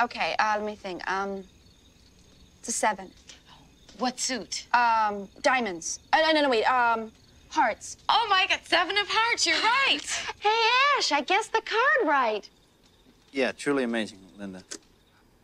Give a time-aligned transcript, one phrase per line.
[0.00, 1.08] Okay, uh, let me think.
[1.10, 1.44] Um,
[2.58, 3.10] it's a seven.
[3.98, 4.66] What suit?
[4.74, 6.00] Um, diamonds.
[6.12, 6.64] Uh, no, no, no, wait.
[6.64, 7.10] Um,
[7.48, 7.96] hearts.
[8.08, 10.00] Oh my god, seven of hearts, you're right.
[10.40, 10.60] Hey,
[10.98, 12.48] Ash, I guessed the card right.
[13.32, 14.62] Yeah, truly amazing, Linda.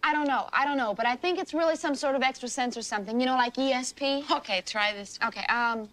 [0.05, 0.48] I don't know.
[0.53, 3.19] I don't know, but I think it's really some sort of extra sense or something.
[3.20, 4.30] You know, like ESP.
[4.39, 5.19] Okay, try this.
[5.25, 5.89] Okay, um,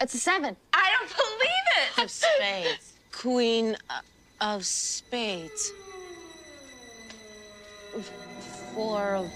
[0.00, 0.56] it's a seven.
[0.72, 1.66] I don't believe
[1.98, 2.04] it.
[2.04, 2.94] Of spades.
[3.12, 3.76] Queen
[4.40, 5.72] of spades.
[8.76, 9.32] Four of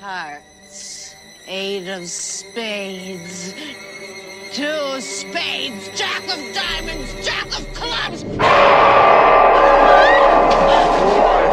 [0.00, 1.14] hearts.
[1.46, 3.54] Eight of spades.
[4.52, 5.90] Two spades.
[5.96, 7.14] Jack of diamonds.
[7.24, 8.24] Jack of clubs.
[8.24, 8.44] Why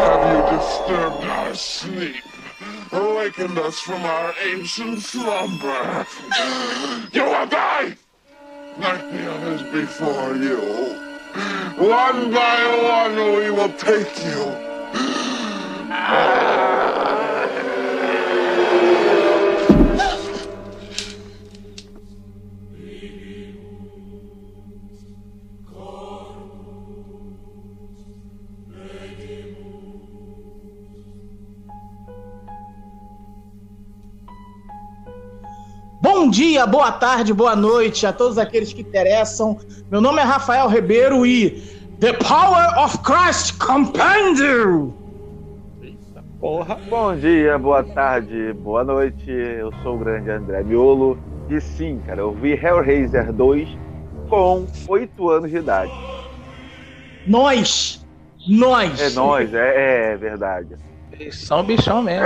[0.01, 2.23] have you disturbed our sleep?
[2.91, 6.07] Awakened us from our ancient slumber.
[7.13, 7.97] You will die!
[8.79, 10.57] Like the others before you.
[11.87, 14.71] One by one we will take you.
[15.87, 16.80] Bom
[36.31, 39.59] dia, boa tarde, boa noite a todos aqueles que interessam.
[39.91, 41.61] Meu nome é Rafael Ribeiro e
[41.99, 44.93] The Power of Christ Compendium!
[46.39, 46.79] Porra.
[46.89, 49.29] Bom dia, boa tarde, boa noite.
[49.29, 51.19] Eu sou o grande André Miolo.
[51.49, 53.67] E sim, cara, eu vi Hellraiser 2
[54.29, 55.91] com 8 anos de idade.
[57.27, 58.07] Nós!
[58.47, 59.01] Nós!
[59.01, 60.77] É nós, é, é verdade.
[61.11, 62.25] Eles são bichão mesmo.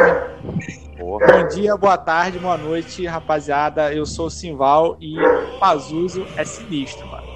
[0.98, 1.26] Porra.
[1.28, 3.94] Bom dia, boa tarde, boa noite, rapaziada.
[3.94, 5.16] Eu sou o Simval e
[5.60, 7.28] Pazuzu é sinistro, mano.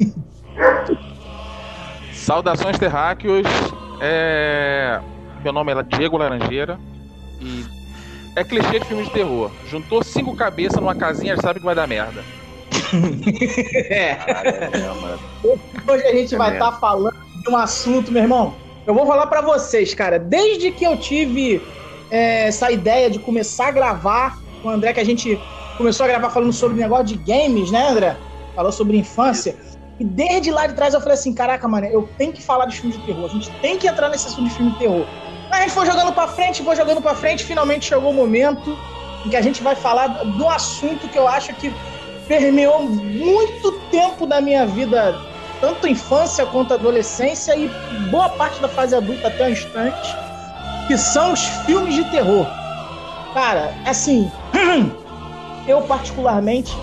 [2.12, 3.46] Saudações terráqueos.
[4.00, 4.98] É...
[5.42, 6.78] Meu nome é Diego Laranjeira.
[7.40, 7.64] E
[8.34, 9.50] é clichê de filme de terror.
[9.66, 12.24] Juntou cinco cabeças numa casinha, já sabe que vai dar merda.
[13.90, 14.16] É.
[15.44, 15.92] É.
[15.92, 18.54] Hoje a gente É vai estar falando de um assunto, meu irmão.
[18.86, 20.18] Eu vou falar pra vocês, cara.
[20.18, 21.60] Desde que eu tive
[22.12, 25.40] é, essa ideia de começar a gravar com o André, que a gente
[25.78, 28.14] começou a gravar falando sobre negócio de games, né, André?
[28.54, 29.56] Falou sobre infância.
[29.98, 32.76] E desde lá de trás eu falei assim: caraca, mano, eu tenho que falar de
[32.78, 33.24] filme de terror.
[33.24, 35.06] A gente tem que entrar nesse assunto de filme de terror.
[35.50, 37.44] Aí a gente foi jogando pra frente, foi jogando pra frente.
[37.44, 38.76] Finalmente chegou o momento
[39.24, 41.72] em que a gente vai falar do assunto que eu acho que
[42.28, 45.18] permeou muito tempo da minha vida,
[45.60, 47.68] tanto infância quanto adolescência e
[48.10, 50.21] boa parte da fase adulta até o instante,
[50.86, 52.46] que são os filmes de terror.
[53.34, 54.30] Cara, assim,
[55.66, 56.76] eu particularmente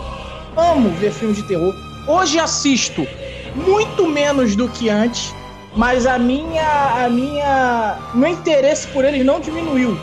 [0.56, 1.74] amo ver filmes de terror.
[2.08, 3.08] Hoje assisto
[3.56, 5.34] muito menos do que antes,
[5.76, 9.98] mas a minha, a minha, meu interesse por eles não diminuiu,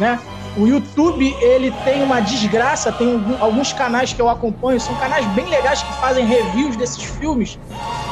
[0.00, 0.18] né?
[0.58, 5.48] O YouTube, ele tem uma desgraça, tem alguns canais que eu acompanho, são canais bem
[5.48, 7.56] legais que fazem reviews desses filmes.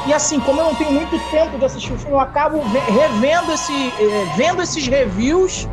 [0.07, 2.85] E assim, como eu não tenho muito tempo de assistir o filme, eu acabo ve-
[2.87, 5.67] revendo esse, eh, vendo esses reviews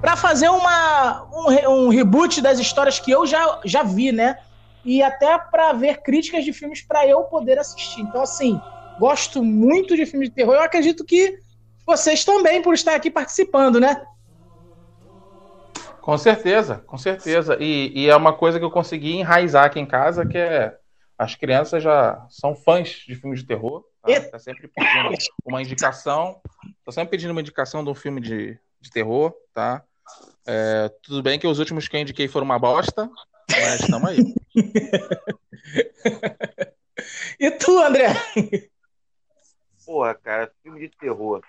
[0.00, 4.34] para fazer uma, um, um reboot das histórias que eu já, já vi, né?
[4.82, 8.00] E até para ver críticas de filmes para eu poder assistir.
[8.00, 8.62] Então, assim,
[8.96, 10.54] gosto muito de filmes de terror.
[10.54, 11.38] Eu acredito que
[11.86, 14.00] vocês também, por estar aqui participando, né?
[16.08, 17.58] Com certeza, com certeza.
[17.60, 20.74] E, e é uma coisa que eu consegui enraizar aqui em casa, que é
[21.18, 23.84] as crianças já são fãs de filmes de terror.
[24.00, 24.30] Tá.
[24.30, 25.14] Tá sempre pedindo
[25.44, 26.40] uma indicação.
[26.82, 29.84] Tô sempre pedindo uma indicação de um filme de, de terror, tá?
[30.46, 33.10] É, tudo bem que os últimos que eu indiquei foram uma bosta,
[33.50, 34.34] mas estamos aí.
[37.38, 38.08] E tu, André?
[39.86, 41.42] Porra, cara, filme de terror.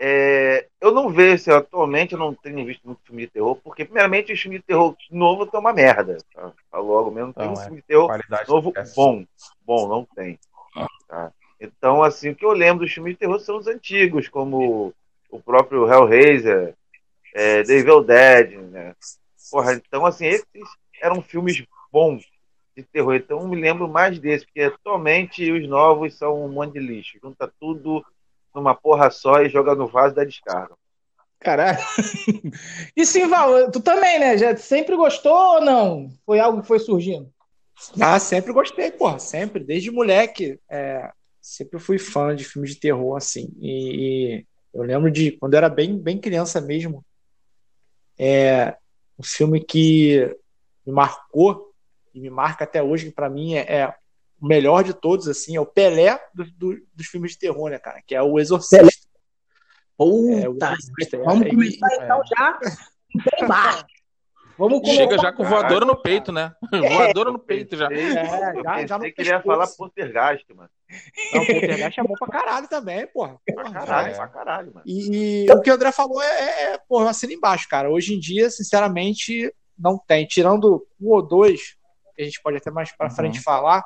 [0.00, 3.84] É, eu não vejo, assim, atualmente eu não tenho visto muito filme de terror, porque
[3.84, 6.18] primeiramente os filmes de terror novo estão uma merda.
[6.34, 6.52] Tá?
[6.78, 7.64] Logo mesmo, não tem um é.
[7.64, 9.24] filme de terror Qualidade novo bom.
[9.64, 10.38] Bom, não tem.
[11.08, 11.32] Tá?
[11.60, 14.92] Então, assim, o que eu lembro dos filmes de terror são os antigos, como
[15.30, 16.74] o próprio Hellraiser,
[17.34, 18.94] é, The Evil Dead, né?
[19.50, 20.46] Porra, então, assim, esses
[21.00, 22.24] eram filmes bons
[22.76, 23.14] de terror.
[23.14, 27.18] Então, eu me lembro mais desses, porque atualmente os novos são um monte de lixo.
[27.22, 28.04] Junta tudo
[28.54, 30.74] numa porra só e joga no vaso da descarga.
[31.40, 31.78] Caralho.
[32.96, 34.38] E sim, Val, tu também, né?
[34.38, 36.10] Já sempre gostou ou não?
[36.24, 37.28] Foi algo que foi surgindo?
[38.00, 40.58] Ah, sempre gostei, porra, sempre, desde moleque.
[40.70, 41.10] é,
[41.40, 43.52] sempre fui fã de filmes de terror, assim.
[43.60, 47.04] E, e eu lembro de quando eu era bem, bem criança mesmo.
[48.18, 48.76] É
[49.18, 50.34] um filme que
[50.86, 51.72] me marcou
[52.14, 53.94] e me marca até hoje, que pra mim é, é
[54.44, 57.78] o melhor de todos, assim, é o Pelé do- do- dos filmes de terror, né,
[57.78, 58.02] cara?
[58.06, 58.86] Que é o Exorcista.
[58.86, 60.74] É, o Puta,
[61.24, 62.58] vamos é, começar e- então já
[63.38, 63.84] bem baixo.
[64.58, 64.96] Vamos começar.
[64.96, 66.52] Chega já com voadora no peito, né?
[67.16, 67.88] Voadora no peito já.
[67.90, 68.24] É,
[68.62, 69.42] já, já no que ele ia pescoço.
[69.44, 70.70] falar Poltergeist, mano.
[71.32, 73.36] Não, o Poltergeist é bom pra caralho também, porra.
[73.46, 74.14] Pra Porra, caralho, É.
[74.14, 74.82] pra caralho, mano.
[74.86, 77.90] E, e o que o André falou é, é, é porra, eu assino embaixo, cara.
[77.90, 80.24] Hoje em dia, sinceramente, não tem.
[80.26, 81.76] Tirando um ou dois,
[82.14, 83.14] que a gente pode até mais pra Uhum.
[83.14, 83.84] frente falar,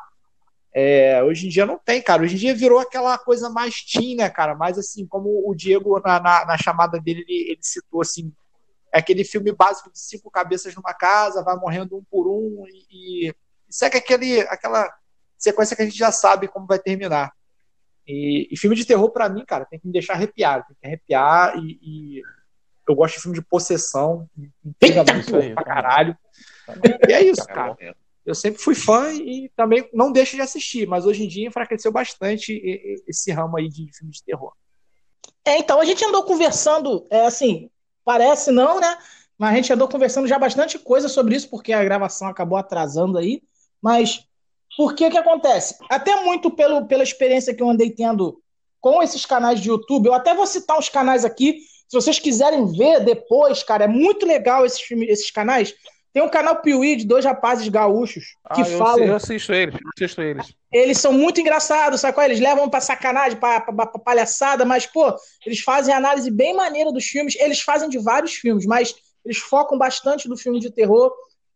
[0.75, 2.23] é, hoje em dia não tem, cara.
[2.23, 4.55] Hoje em dia virou aquela coisa mais teen, né, cara?
[4.55, 8.33] Mais assim, como o Diego, na, na, na chamada dele, ele, ele citou, assim,
[8.93, 13.29] é aquele filme básico de cinco cabeças numa casa, vai morrendo um por um e,
[13.29, 13.35] e
[13.69, 14.93] segue aquele, aquela
[15.37, 17.33] sequência que a gente já sabe como vai terminar.
[18.07, 20.65] E, e filme de terror, pra mim, cara, tem que me deixar arrepiado.
[20.69, 22.23] Tem que arrepiar e, e
[22.89, 24.29] eu gosto de filme de possessão.
[24.65, 25.55] Intriga muito Isso aí.
[25.55, 26.17] pra caralho.
[27.07, 27.77] E é isso, cara.
[28.29, 31.91] Eu sempre fui fã e também não deixo de assistir, mas hoje em dia enfraqueceu
[31.91, 32.53] bastante
[33.09, 34.53] esse ramo aí de filme de terror.
[35.45, 37.71] É, então, a gente andou conversando, é assim,
[38.05, 38.99] parece não, né?
[39.39, 43.17] Mas a gente andou conversando já bastante coisa sobre isso, porque a gravação acabou atrasando
[43.17, 43.43] aí.
[43.81, 44.27] Mas
[44.77, 45.77] por que que acontece?
[45.89, 48.43] Até muito pelo, pela experiência que eu andei tendo
[48.79, 52.67] com esses canais de YouTube, eu até vou citar uns canais aqui, se vocês quiserem
[52.67, 55.75] ver depois, cara, é muito legal esses, esses canais.
[56.13, 58.25] Tem um canal Piuí de dois rapazes gaúchos
[58.55, 60.55] que Ah, eu, falam eu assisto eles, eu assisto eles.
[60.73, 62.29] eles são muito engraçados, sabe qual é?
[62.29, 65.15] Eles levam pra sacanagem, pra, pra, pra palhaçada, mas, pô,
[65.45, 67.37] eles fazem análise bem maneira dos filmes.
[67.37, 68.95] Eles fazem de vários filmes, mas
[69.25, 71.13] eles focam bastante no filme de terror.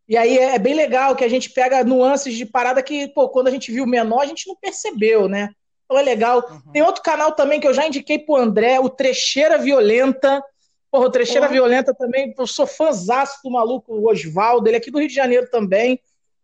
[0.08, 3.28] E aí é, é bem legal que a gente pega nuances de parada que, pô,
[3.30, 5.50] quando a gente viu menor, a gente não percebeu, né?
[5.86, 6.42] Então é legal.
[6.72, 10.42] Tem outro canal também que eu já indiquei pro André, o Trecheira Violenta.
[10.92, 14.98] Porra, o Trecheira Violenta também, eu sou fãzaço do maluco Oswaldo, ele é aqui do
[14.98, 15.98] Rio de Janeiro também.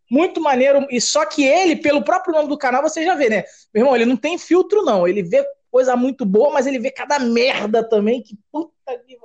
[0.09, 0.87] Muito maneiro.
[0.89, 3.43] E só que ele, pelo próprio nome do canal, você já vê, né?
[3.71, 5.07] Meu irmão, ele não tem filtro, não.
[5.07, 8.23] Ele vê coisa muito boa, mas ele vê cada merda também.
[8.23, 8.73] Que puta
[9.05, 9.15] que.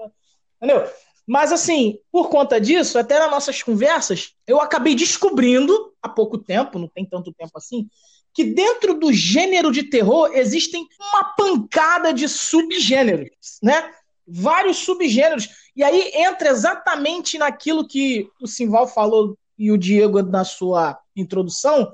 [0.59, 0.87] Entendeu?
[1.27, 6.79] Mas assim, por conta disso, até nas nossas conversas, eu acabei descobrindo, há pouco tempo,
[6.79, 7.89] não tem tanto tempo assim,
[8.35, 13.31] que dentro do gênero de terror existem uma pancada de subgêneros,
[13.63, 13.91] né?
[14.27, 15.49] Vários subgêneros.
[15.77, 21.93] E aí entra exatamente naquilo que o Simval falou e o Diego na sua introdução,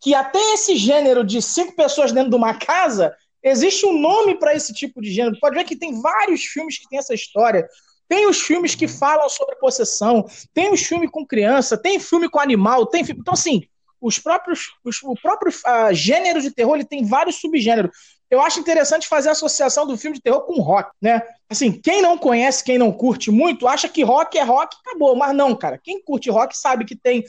[0.00, 4.54] que até esse gênero de cinco pessoas dentro de uma casa, existe um nome para
[4.54, 5.38] esse tipo de gênero.
[5.40, 7.68] Pode ver que tem vários filmes que tem essa história.
[8.08, 12.40] Tem os filmes que falam sobre possessão, tem os filmes com criança, tem filme com
[12.40, 13.20] animal, tem filme...
[13.20, 13.62] Então, assim,
[14.00, 17.90] os próprios, os, o próprio uh, gênero de terror ele tem vários subgêneros.
[18.30, 21.22] Eu acho interessante fazer a associação do filme de terror com rock, né?
[21.48, 25.16] Assim, quem não conhece, quem não curte muito, acha que rock é rock, acabou.
[25.16, 25.78] Mas não, cara.
[25.78, 27.24] Quem curte rock sabe que tem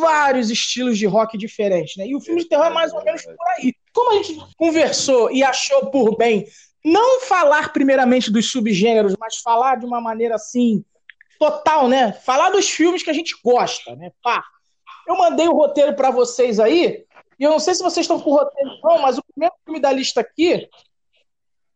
[0.00, 2.06] vários estilos de rock diferentes, né?
[2.06, 3.74] E o filme de terror é mais ou menos por aí.
[3.92, 6.46] Como a gente conversou e achou por bem
[6.84, 10.84] não falar primeiramente dos subgêneros, mas falar de uma maneira assim
[11.38, 12.12] total, né?
[12.12, 14.10] Falar dos filmes que a gente gosta, né?
[14.22, 14.44] Pá.
[15.06, 17.04] Eu mandei o roteiro para vocês aí,
[17.38, 19.80] e eu não sei se vocês estão com o roteiro não, mas o primeiro filme
[19.80, 20.68] da lista aqui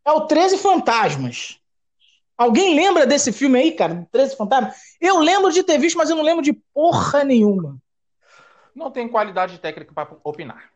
[0.04, 1.60] é o 13 Fantasmas.
[2.36, 4.06] Alguém lembra desse filme aí, cara?
[4.12, 4.76] 13 Fantasmas?
[5.00, 7.78] Eu lembro de ter visto, mas eu não lembro de porra nenhuma.
[8.74, 10.70] Não tem qualidade técnica para opinar.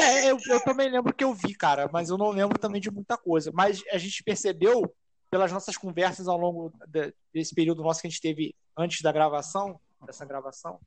[0.00, 2.90] É, eu, eu também lembro que eu vi, cara, mas eu não lembro também de
[2.90, 3.50] muita coisa.
[3.52, 4.94] Mas a gente percebeu,
[5.28, 9.10] pelas nossas conversas ao longo de, desse período nosso que a gente teve antes da
[9.10, 10.78] gravação, dessa gravação,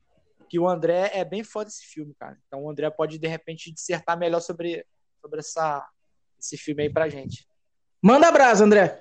[0.50, 2.36] que o André é bem fã desse filme, cara.
[2.48, 4.84] Então o André pode, de repente, dissertar melhor sobre,
[5.20, 5.88] sobre essa,
[6.40, 7.46] esse filme aí pra gente.
[8.02, 9.00] Manda brasa, André.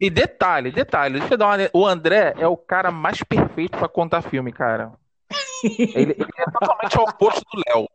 [0.00, 1.70] E detalhe, detalhe, deixa eu dar uma...
[1.74, 4.92] O André é o cara mais perfeito para contar filme, cara.
[5.64, 7.88] Ele, ele é totalmente o oposto do Léo.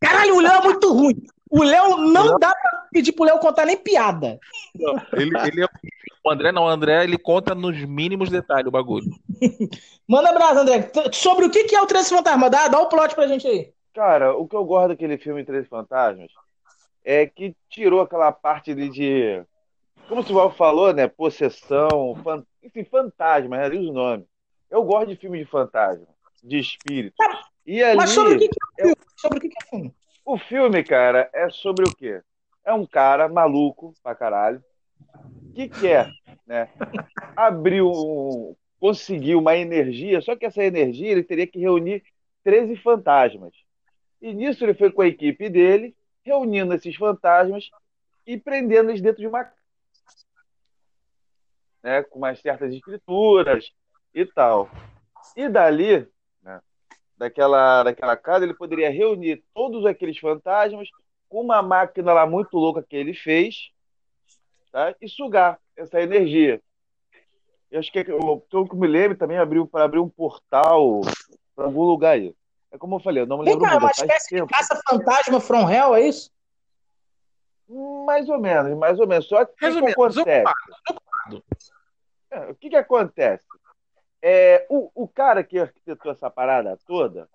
[0.00, 1.22] Caralho, o Léo é muito ruim.
[1.52, 4.40] O Léo não dá pra pedir pro Léo contar nem piada.
[5.12, 5.68] Ele, ele é...
[6.24, 9.10] O André não, o André ele conta nos mínimos detalhes o bagulho.
[10.08, 10.90] Manda brasa, André.
[11.12, 12.48] Sobre o que é o 13 Fantasma?
[12.48, 13.72] Dá, dá o plot pra gente aí.
[13.92, 16.30] Cara, o que eu gosto daquele filme Três Fantasmas
[17.04, 19.44] é que tirou aquela parte de, de
[20.08, 21.06] como o Val falou, né?
[21.06, 22.44] Possessão, fan...
[22.62, 23.68] enfim, fantasma, né?
[23.68, 24.26] os nomes.
[24.70, 26.06] Eu gosto de filme de fantasma,
[26.42, 27.14] de espírito.
[27.66, 28.96] E ali, Mas sobre o que, que é o filme?
[29.16, 29.94] Sobre o que, que é o filme?
[30.24, 32.22] O filme, cara, é sobre o quê?
[32.64, 34.62] É um cara maluco pra caralho
[35.54, 36.10] que quer,
[36.46, 36.68] né?
[37.36, 38.54] Abrir um.
[38.78, 42.02] conseguir uma energia, só que essa energia ele teria que reunir
[42.44, 43.52] 13 fantasmas.
[44.20, 47.68] E nisso ele foi com a equipe dele, reunindo esses fantasmas
[48.26, 49.50] e prendendo eles dentro de uma
[51.82, 53.72] né, com umas certas escrituras
[54.14, 54.70] e tal.
[55.36, 56.08] E dali,
[57.22, 60.88] daquela, daquela casa, ele poderia reunir todos aqueles fantasmas
[61.28, 63.70] com uma máquina lá muito louca que ele fez
[64.72, 65.58] tá, e sugar.
[65.76, 66.60] essa energia.
[67.70, 71.00] Eu acho que é o que eu me lembro também abriu para abrir um portal
[71.54, 72.34] para algum lugar aí.
[72.72, 73.84] É como eu falei, eu não me Vem lembro cá, é muito.
[73.84, 76.28] uma espécie de caça-fantasma from hell, é isso?
[78.04, 79.28] Mais ou menos, mais ou menos.
[79.28, 80.44] Só que o que, acontece?
[82.32, 83.46] É, o que, que acontece?
[84.22, 87.28] É, o, o cara que arquitetou essa parada toda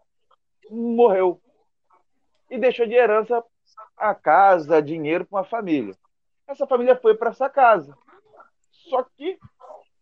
[0.71, 1.41] morreu
[2.49, 3.43] e deixou de herança
[3.97, 5.93] a casa, dinheiro para uma família.
[6.47, 7.93] Essa família foi para essa casa.
[8.71, 9.37] Só que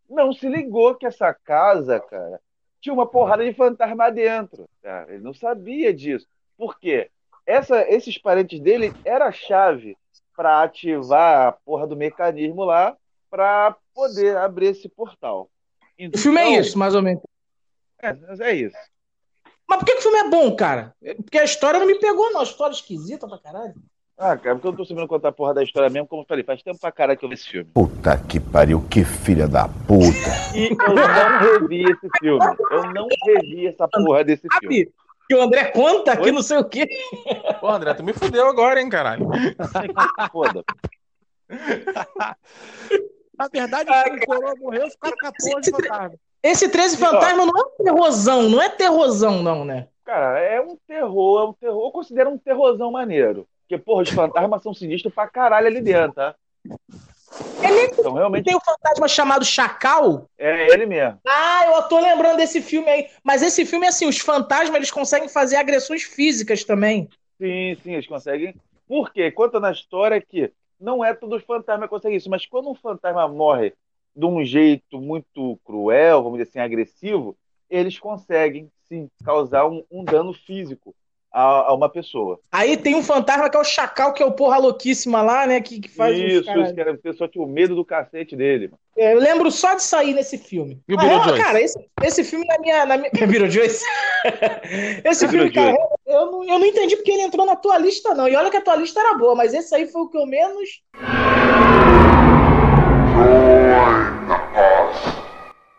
[0.07, 2.39] não se ligou que essa casa, cara,
[2.79, 4.69] tinha uma porrada de fantasma dentro.
[5.07, 6.27] Ele não sabia disso.
[6.55, 7.09] Por quê?
[7.45, 9.97] Essa, esses parentes dele era a chave
[10.35, 12.95] para ativar a porra do mecanismo lá
[13.29, 15.49] para poder abrir esse portal.
[16.13, 17.23] O filme é Então, isso, mais ou menos.
[18.01, 18.75] É, é isso.
[19.67, 20.93] Mas por que, que o filme é bom, cara?
[21.17, 22.41] Porque a história não me pegou, não.
[22.41, 23.73] A história é esquisita pra caralho.
[24.17, 26.25] Ah, cara, porque eu não tô sabendo contar a porra da história mesmo, como eu
[26.25, 27.69] falei, faz tempo pra caralho que eu vi esse filme.
[27.73, 30.55] Puta que pariu, que filha da puta.
[30.55, 32.45] E eu não revi esse filme.
[32.71, 34.89] Eu não revi essa porra desse filme.
[35.27, 36.31] Que o André conta que Oi?
[36.31, 36.87] não sei o quê.
[37.59, 39.27] Pô, André, tu me fudeu agora, hein, caralho.
[40.31, 40.63] Foda.
[43.37, 46.19] Na verdade, Ah, o Coroa morreu, ficaram 14 fantasmas.
[46.43, 49.87] Esse 13 fantasma não é um terrorzão, não é terrorzão, não, né?
[50.03, 51.87] Cara, é um terror, é um terror.
[51.87, 53.47] Eu considero um terrorzão maneiro.
[53.67, 56.35] Porque, porra, os fantasmas são sinistros pra caralho ali dentro, tá?
[57.63, 60.29] É Então, realmente, tem um fantasma chamado Chacal.
[60.37, 61.19] é ele mesmo.
[61.27, 63.07] Ah, eu tô lembrando desse filme aí.
[63.23, 67.09] Mas esse filme, assim, os fantasmas eles conseguem fazer agressões físicas também.
[67.41, 68.55] Sim, sim, eles conseguem.
[68.87, 69.31] Por quê?
[69.31, 72.75] Conta na história que não é todos os fantasmas que conseguem isso, mas quando um
[72.75, 73.73] fantasma morre
[74.15, 77.37] de um jeito muito cruel, vamos dizer assim, agressivo,
[77.69, 80.95] eles conseguem, sim, causar um, um dano físico
[81.35, 82.39] a, a uma pessoa.
[82.49, 85.59] Aí tem um fantasma que é o Chacal, que é o porra louquíssima lá, né?
[85.59, 88.67] Que, que faz isso, isso, que era pessoa tinha o medo do cacete dele.
[88.69, 88.79] mano.
[88.97, 90.79] É, Eu lembro só de sair nesse filme.
[90.87, 91.43] E o Ah, é, Beetlejuice?
[91.43, 92.85] cara, esse, esse filme na minha.
[92.85, 93.11] Na minha...
[93.27, 93.83] Beetlejuice?
[95.03, 95.75] esse filme, cara,
[96.07, 98.29] eu não, eu não entendi porque ele entrou na tua lista, não.
[98.29, 100.25] E olha que a tua lista era boa, mas esse aí foi o que eu
[100.25, 100.69] menos.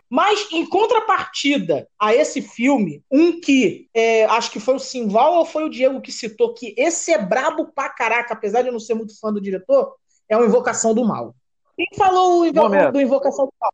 [0.09, 5.45] Mas, em contrapartida a esse filme, um que é, acho que foi o Simval ou
[5.45, 8.79] foi o Diego que citou que esse é brabo pra caraca, apesar de eu não
[8.79, 9.95] ser muito fã do diretor,
[10.29, 11.35] é o Invocação do Mal.
[11.75, 12.93] Quem falou o Invo- Momento.
[12.93, 13.71] do Invocação do Mal?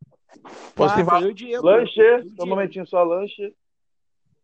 [0.76, 1.64] Pô, Ah, foi o Diego.
[1.66, 2.02] Lanche,
[2.36, 3.54] só um momentinho só, lanche.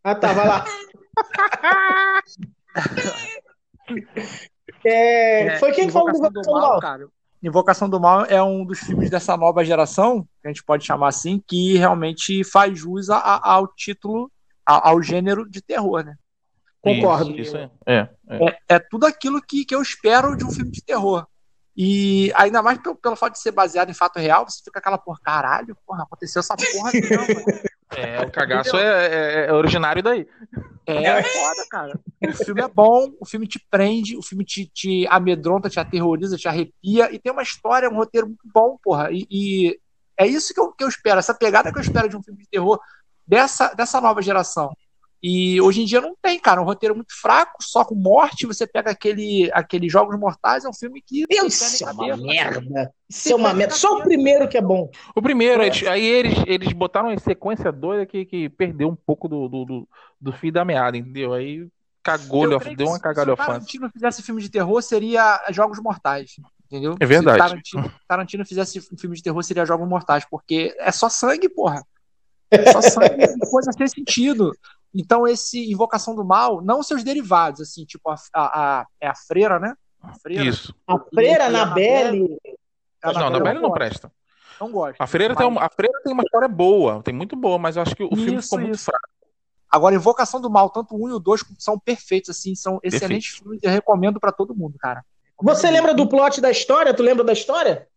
[0.03, 0.65] Ah, tá, vai lá.
[4.85, 6.79] É, foi quem que falou do Invocação Invocação do Mal?
[6.79, 7.07] cara.
[7.41, 11.07] Invocação do Mal é um dos filmes dessa nova geração, que a gente pode chamar
[11.07, 14.29] assim, que realmente faz jus a- a- ao título,
[14.65, 16.15] a- ao gênero de terror, né?
[16.81, 17.31] Concordo.
[17.31, 17.69] Isso, isso aí.
[17.85, 18.45] É, é.
[18.47, 21.25] É, é tudo aquilo que, que eu espero de um filme de terror.
[21.75, 24.97] E ainda mais pelo, pelo fato de ser baseado em fato real, você fica aquela
[24.97, 27.43] porra, caralho, porra, aconteceu essa porra mesmo.
[27.95, 30.27] É, o cagaço é, é- é originário daí.
[30.85, 31.99] É foda, cara.
[32.27, 36.37] O filme é bom, o filme te prende, o filme te, te amedronta, te aterroriza,
[36.37, 39.09] te arrepia, e tem uma história, um roteiro muito bom, porra.
[39.11, 39.79] E, e
[40.17, 42.39] é isso que eu, que eu espero, essa pegada que eu espero de um filme
[42.41, 42.79] de terror
[43.25, 44.75] dessa, dessa nova geração.
[45.21, 48.45] E hoje em dia não tem, cara, um roteiro muito fraco, só com morte.
[48.47, 51.25] Você pega aquele, aquele Jogos Mortais, é um filme que.
[51.47, 52.93] Isso é uma merda.
[53.09, 53.73] Isso é uma merda.
[53.75, 54.89] Só o primeiro que é bom.
[55.15, 59.27] O primeiro, eles- aí eles, eles botaram uma sequência doida que, que perdeu um pouco
[59.27, 59.89] do, do, do,
[60.21, 61.33] do fio da meada, entendeu?
[61.33, 61.67] Aí
[62.01, 63.51] cagou, deu uma cagalhofância.
[63.51, 66.35] Se o Tarantino fizesse filme de terror, seria Jogos Mortais.
[66.71, 66.95] Entendeu?
[66.99, 67.37] É verdade.
[67.37, 71.49] Se Tarantino, Tarantino fizesse um filme de terror, seria Jogos Mortais, porque é só sangue,
[71.49, 71.83] porra.
[72.51, 74.55] É só sangue, coisa sem sentido.
[74.93, 79.15] Então, esse Invocação do Mal, não seus derivados, assim, tipo a, a, a- é a
[79.15, 79.75] freira, né?
[80.01, 80.43] A freira.
[80.43, 80.73] Isso.
[80.87, 82.37] A freira, E- e Annabelle.
[83.03, 84.11] A Não, a eu Annabelle não presta.
[84.59, 84.99] Não gosto.
[84.99, 87.75] A freira, tem Mas- uma, a freira tem uma história boa, tem muito boa, mas
[87.75, 88.85] eu acho que o filme Isso, ficou muito isso.
[88.85, 89.07] fraco.
[89.71, 93.27] Agora, Invocação do Mal, tanto o 1 e o 2 são perfeitos, assim, são excelentes
[93.31, 93.43] Perfeito.
[93.43, 95.05] filmes, eu recomendo pra todo mundo, cara.
[95.41, 96.93] Você lembra do plot da história?
[96.93, 97.87] Tu lembra da história?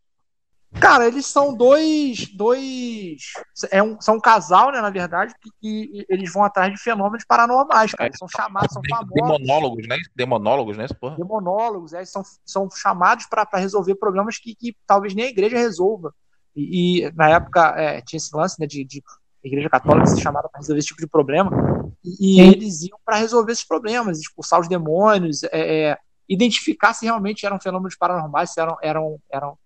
[0.81, 2.27] Cara, eles são dois.
[2.35, 3.33] dois
[3.71, 7.25] é um, são um casal, né, na verdade, que, que eles vão atrás de fenômenos
[7.25, 8.09] paranormais, cara.
[8.09, 9.13] Eles são chamados, são famosos.
[9.15, 9.97] Demonólogos, né?
[10.15, 10.87] Demonólogos, né?
[11.01, 11.17] Porra.
[11.17, 16.15] Demonólogos, é, são, são chamados para resolver problemas que, que talvez nem a igreja resolva.
[16.55, 19.03] E, e, na época é, tinha esse lance né, de, de
[19.45, 21.51] a igreja católica ser chamada para resolver esse tipo de problema.
[22.05, 25.99] E, e eles iam para resolver esses problemas, expulsar os demônios, é, é,
[26.29, 29.59] identificar se realmente eram fenômenos paranormais, se eram, eram, eram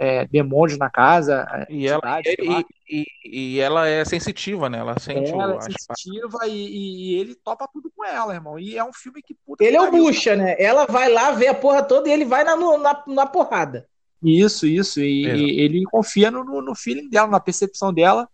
[0.00, 1.46] é, demônios na casa.
[1.68, 4.78] E ela, e, e, e ela é sensitiva, né?
[4.78, 8.58] Ela sente o, ela é as- sensitiva e, e ele topa tudo com ela, irmão.
[8.58, 10.56] E é um filme que puta Ele que é o bucha, né?
[10.58, 13.86] Ela vai lá ver a porra toda e ele vai na, na, na porrada.
[14.22, 15.00] Isso, isso.
[15.00, 18.26] E, e ele confia no, no, no feeling dela, na percepção dela.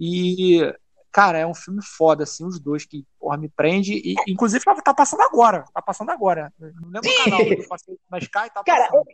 [0.00, 0.60] E,
[1.10, 3.94] cara, é um filme foda, assim, os dois que, porra, me prende.
[3.94, 5.64] E, inclusive, tá, tá passando agora.
[5.74, 6.52] Tá passando agora.
[6.58, 9.06] Não lembro o canal que eu passei na Sky, tá Cara, passando.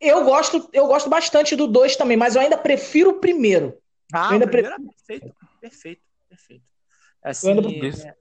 [0.00, 3.76] Eu gosto, eu gosto bastante do 2 também, mas eu ainda prefiro o primeiro.
[4.12, 6.62] Ah, eu ainda o primeiro é perfeito, perfeito, perfeito.
[7.22, 8.16] Assim, Eu ainda-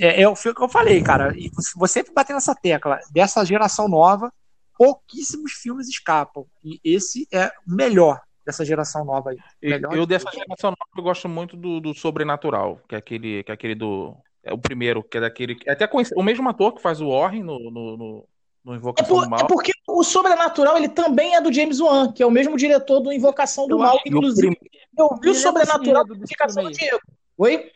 [0.00, 1.32] é, é o filme que eu falei, cara.
[1.36, 2.98] E você- sempre bater nessa tecla.
[3.12, 4.32] Dessa geração nova,
[4.76, 6.44] pouquíssimos filmes escapam.
[6.64, 9.38] E esse é o melhor dessa geração nova aí.
[9.62, 13.44] Melhor Eu de dessa geração nova eu gosto muito do, do Sobrenatural, que é aquele,
[13.44, 14.16] que é aquele do.
[14.42, 15.56] É o primeiro, que é daquele.
[15.64, 18.28] É até conhece- o mesmo ator que faz o Warren no, no, no,
[18.64, 19.40] no É, Invocação por- do Mal.
[19.40, 23.00] é porque o Sobrenatural ele também é do James Wan, que é o mesmo diretor
[23.00, 23.96] do Invocação do Eu Mal.
[24.04, 26.28] E Inclusive, prim- eu vi o Sobrenatural do filme
[26.68, 26.72] aí.
[26.72, 27.00] Diego.
[27.38, 27.70] Oi?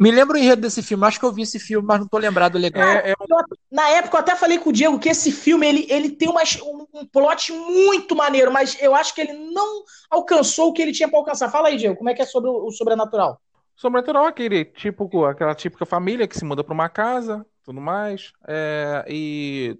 [0.00, 1.04] Me lembro o enredo desse filme.
[1.04, 2.86] Acho que eu vi esse filme, mas não tô lembrado legal.
[2.88, 5.86] É, é um- Na época eu até falei com o Diego que esse filme ele,
[5.90, 10.72] ele tem umas, um, plot muito maneiro, mas eu acho que ele não alcançou o
[10.72, 11.50] que ele tinha pra alcançar.
[11.50, 13.40] Fala aí, Diego, como é que é sobre o, o Sobrenatural?
[13.74, 18.32] Sobrenatural é aquele típico, aquela típica família que se muda para uma casa, tudo mais.
[18.46, 19.76] É, e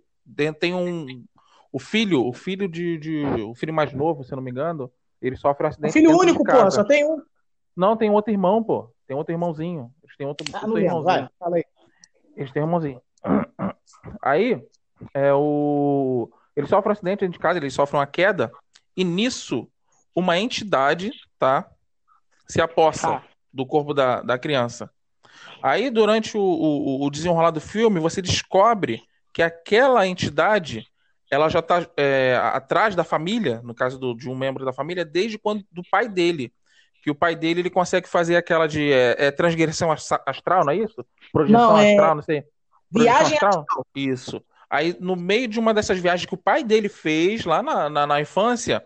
[0.58, 1.24] tem um.
[1.70, 5.36] O filho, o filho de, de- O filho mais novo, se não me engano, ele
[5.36, 5.92] sofre um O acidente.
[5.92, 6.70] filho dentro de único, casa.
[6.70, 7.20] só tem um.
[7.76, 8.90] Não, tem outro irmão, pô.
[9.06, 9.92] Tem outro irmãozinho.
[10.02, 11.04] Eles têm outro, Ah, outro irmãozinho.
[11.04, 11.64] vai, fala aí.
[12.36, 13.00] Eles têm um irmãozinho.
[14.22, 14.62] Aí,
[15.14, 16.30] é o.
[16.56, 18.50] Ele sofre um acidente dentro de casa, ele sofre uma queda,
[18.96, 19.68] e nisso,
[20.14, 21.68] uma entidade, tá?
[22.48, 23.24] Se apossa Tá.
[23.52, 24.90] do corpo da, da criança.
[25.62, 29.02] Aí, durante o, o, o desenrolar do filme, você descobre
[29.38, 30.88] que aquela entidade
[31.30, 31.86] ela já está
[32.54, 36.08] atrás da família, no caso do- de um membro da família, desde quando do pai
[36.08, 36.52] dele.
[37.04, 40.78] Que o pai dele ele consegue fazer aquela de é, é transgressão astral, não é
[40.78, 41.06] isso?
[41.32, 42.42] Projeção Não, é astral, não sei.
[42.92, 43.66] Projeção Viagem astral?
[43.94, 44.42] Isso.
[44.68, 48.08] Aí, no meio de uma dessas viagens que o pai dele fez lá na, na,
[48.08, 48.84] na infância,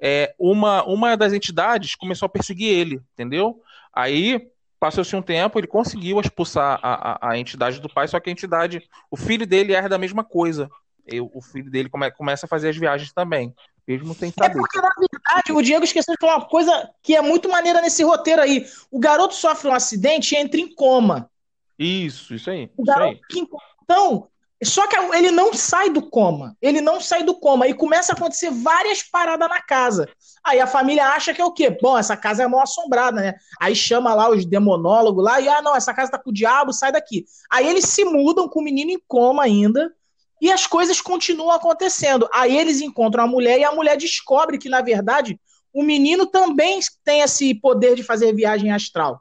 [0.00, 3.60] é, uma, uma das entidades começou a perseguir ele, entendeu?
[3.92, 4.48] Aí,
[4.82, 8.32] passou-se um tempo, ele conseguiu expulsar a, a, a entidade do pai, só que a
[8.32, 10.68] entidade, o filho dele herda a mesma coisa.
[11.06, 13.54] E o filho dele come- começa a fazer as viagens também,
[13.86, 14.58] mesmo sem É saber.
[14.58, 18.02] porque, na verdade, o Diego esqueceu de falar uma coisa que é muito maneira nesse
[18.02, 18.66] roteiro aí.
[18.90, 21.30] O garoto sofre um acidente e entra em coma.
[21.78, 22.68] Isso, isso aí.
[22.76, 23.46] O Isso garoto aí.
[23.46, 23.62] coma.
[23.84, 24.28] Então,
[24.64, 26.56] só que ele não sai do coma.
[26.60, 27.66] Ele não sai do coma.
[27.68, 30.08] E começa a acontecer várias paradas na casa.
[30.44, 31.70] Aí a família acha que é o quê?
[31.80, 33.34] Bom, essa casa é mal assombrada, né?
[33.60, 36.72] Aí chama lá os demonólogos lá e, ah, não, essa casa tá com o diabo,
[36.72, 37.24] sai daqui.
[37.50, 39.92] Aí eles se mudam com o menino em coma ainda.
[40.40, 42.28] E as coisas continuam acontecendo.
[42.34, 45.38] Aí eles encontram a mulher e a mulher descobre que, na verdade,
[45.72, 49.20] o menino também tem esse poder de fazer viagem astral.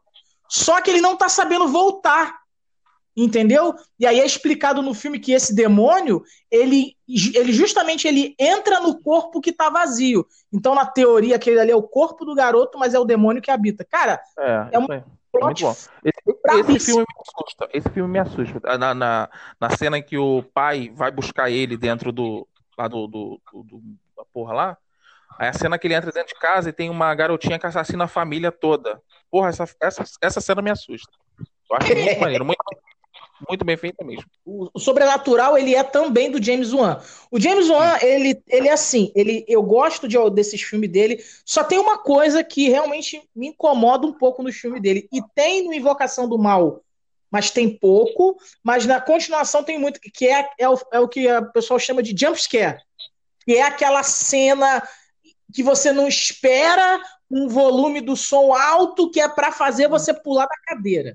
[0.49, 2.40] Só que ele não tá sabendo voltar.
[3.23, 3.75] Entendeu?
[3.99, 6.95] E aí é explicado no filme que esse demônio, ele,
[7.35, 10.25] ele justamente ele entra no corpo que tá vazio.
[10.51, 13.51] Então, na teoria, aquele ali é o corpo do garoto, mas é o demônio que
[13.51, 13.85] habita.
[13.85, 14.87] Cara, É, É um.
[14.91, 15.03] É
[15.45, 15.71] muito bom.
[16.03, 17.69] Esse, esse filme me assusta.
[17.73, 18.77] Esse filme me assusta.
[18.77, 19.29] Na, na,
[19.59, 22.45] na cena em que o pai vai buscar ele dentro do.
[22.77, 23.81] Lá do, do, do- do-
[24.17, 24.77] da porra lá.
[25.39, 28.03] Aí a cena que ele entra dentro de casa e tem uma garotinha que assassina
[28.03, 29.01] a família toda.
[29.29, 31.09] Porra, essa, essa, essa cena me assusta.
[31.69, 32.45] Eu acho muito maneiro.
[32.45, 32.57] Muito,
[33.47, 34.25] muito bem feita mesmo.
[34.45, 37.01] o, o sobrenatural ele é também do James Wan.
[37.29, 41.63] O James Wan, ele, ele é assim, ele, eu gosto de, desses filmes dele, só
[41.63, 45.07] tem uma coisa que realmente me incomoda um pouco nos filmes dele.
[45.11, 46.83] E tem no Invocação do Mal,
[47.29, 51.31] mas tem pouco, mas na continuação tem muito, que é, é, o, é o que
[51.31, 52.81] o pessoal chama de jump scare,
[53.45, 54.83] que é aquela cena
[55.53, 60.45] que você não espera, um volume do som alto que é para fazer você pular
[60.45, 61.13] da cadeira.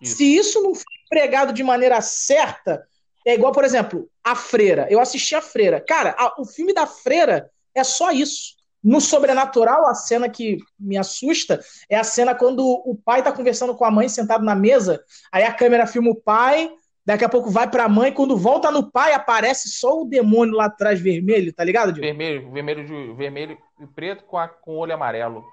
[0.00, 0.16] Isso.
[0.16, 2.86] Se isso não for empregado de maneira certa,
[3.26, 4.86] é igual, por exemplo, A Freira.
[4.90, 5.80] Eu assisti A Freira.
[5.80, 8.56] Cara, a- o filme da Freira é só isso.
[8.82, 13.74] No Sobrenatural, a cena que me assusta é a cena quando o pai tá conversando
[13.74, 16.70] com a mãe sentado na mesa, aí a câmera filma o pai,
[17.04, 20.66] daqui a pouco vai pra mãe, quando volta no pai, aparece só o demônio lá
[20.66, 22.06] atrás vermelho, tá ligado, Diogo?
[22.06, 25.44] Vermelho, vermelho, de, vermelho e preto com, a, com olho amarelo.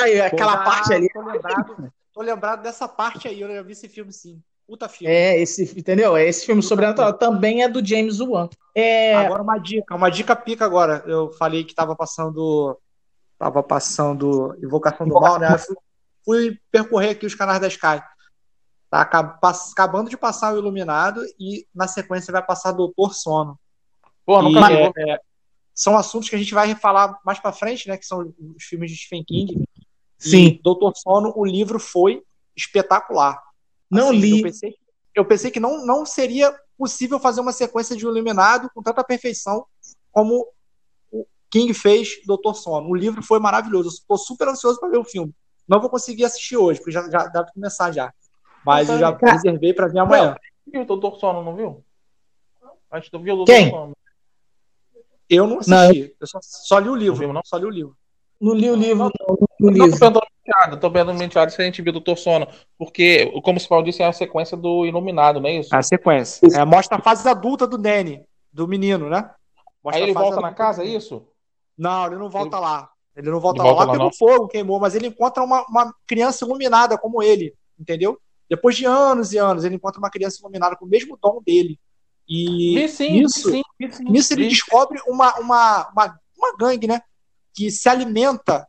[0.00, 1.08] Aí, aquela Pô, parte ali.
[1.12, 4.42] Tô lembrado, tô lembrado dessa parte aí, eu já vi esse filme sim.
[4.66, 5.12] Puta filme.
[5.12, 6.16] É, esse, entendeu?
[6.16, 8.48] Esse filme Sobrenatural também é do James Wan.
[8.74, 11.02] É, Agora uma dica, uma dica pica agora.
[11.06, 12.78] Eu falei que tava passando.
[13.38, 15.52] Tava passando Invocação do Mal, né?
[15.54, 15.76] Eu fui,
[16.24, 18.02] fui percorrer aqui os canais da Sky.
[18.88, 19.00] Tá
[19.72, 23.58] acabando de passar o Iluminado e na sequência vai passar Doutor Sono.
[24.24, 24.74] Pô, E, nunca vi.
[24.74, 25.20] é, é,
[25.74, 27.98] são assuntos que a gente vai falar mais pra frente, né?
[27.98, 29.64] Que são os filmes de Stephen King.
[30.16, 30.46] Sim.
[30.46, 32.22] E Doutor Sono, o livro foi
[32.56, 33.42] espetacular.
[33.94, 34.38] Não Assim, li.
[34.38, 34.74] Eu pensei,
[35.14, 39.64] eu pensei que não, não seria possível fazer uma sequência de Iluminado com tanta perfeição
[40.10, 40.46] como
[41.12, 42.88] o King fez Doutor Sono.
[42.88, 43.88] O livro foi maravilhoso.
[43.88, 45.32] Eu estou super ansioso para ver o filme.
[45.68, 48.12] Não vou conseguir assistir hoje, porque já, já dá para começar já.
[48.64, 50.36] Mas eu já Cara, reservei para ver amanhã.
[50.66, 51.84] Viu o Doutor Sono, não viu?
[52.90, 53.70] A gente viu o Doutor Quem?
[53.70, 53.96] Sono.
[55.28, 56.16] Eu não Não, assisti.
[56.20, 57.18] Eu só, só li o livro.
[57.18, 57.42] viu, não?
[57.44, 57.96] Só li o livro.
[58.40, 59.38] Não li o livro, não.
[59.60, 61.92] Não li o Não, tô perguntando menteado, tô perguntando menteado se a gente viu o
[61.94, 62.46] Doutor Sono.
[62.78, 65.74] Porque, como o Paulo disse, é a sequência do Iluminado, não é isso?
[65.74, 66.46] A sequência.
[66.54, 69.30] É, mostra a fase adulta do Danny, do menino, né?
[69.82, 71.26] Mostra Aí ele a fase volta na adulta casa, do é isso?
[71.76, 72.90] Não, ele não volta lá.
[73.16, 73.74] Ele não volta Ele lá.
[73.74, 74.12] volta Lá lá, pegou não.
[74.12, 78.18] fogo, queimou, mas ele encontra uma, uma criança iluminada como ele, entendeu?
[78.48, 81.78] Depois de anos e anos, ele encontra uma criança iluminada com o mesmo dom dele.
[82.28, 84.04] E Vi sim, nisso, sim, sim.
[84.04, 87.00] nisso ele descobre uma, uma, uma, uma gangue, né?
[87.54, 88.66] Que se alimenta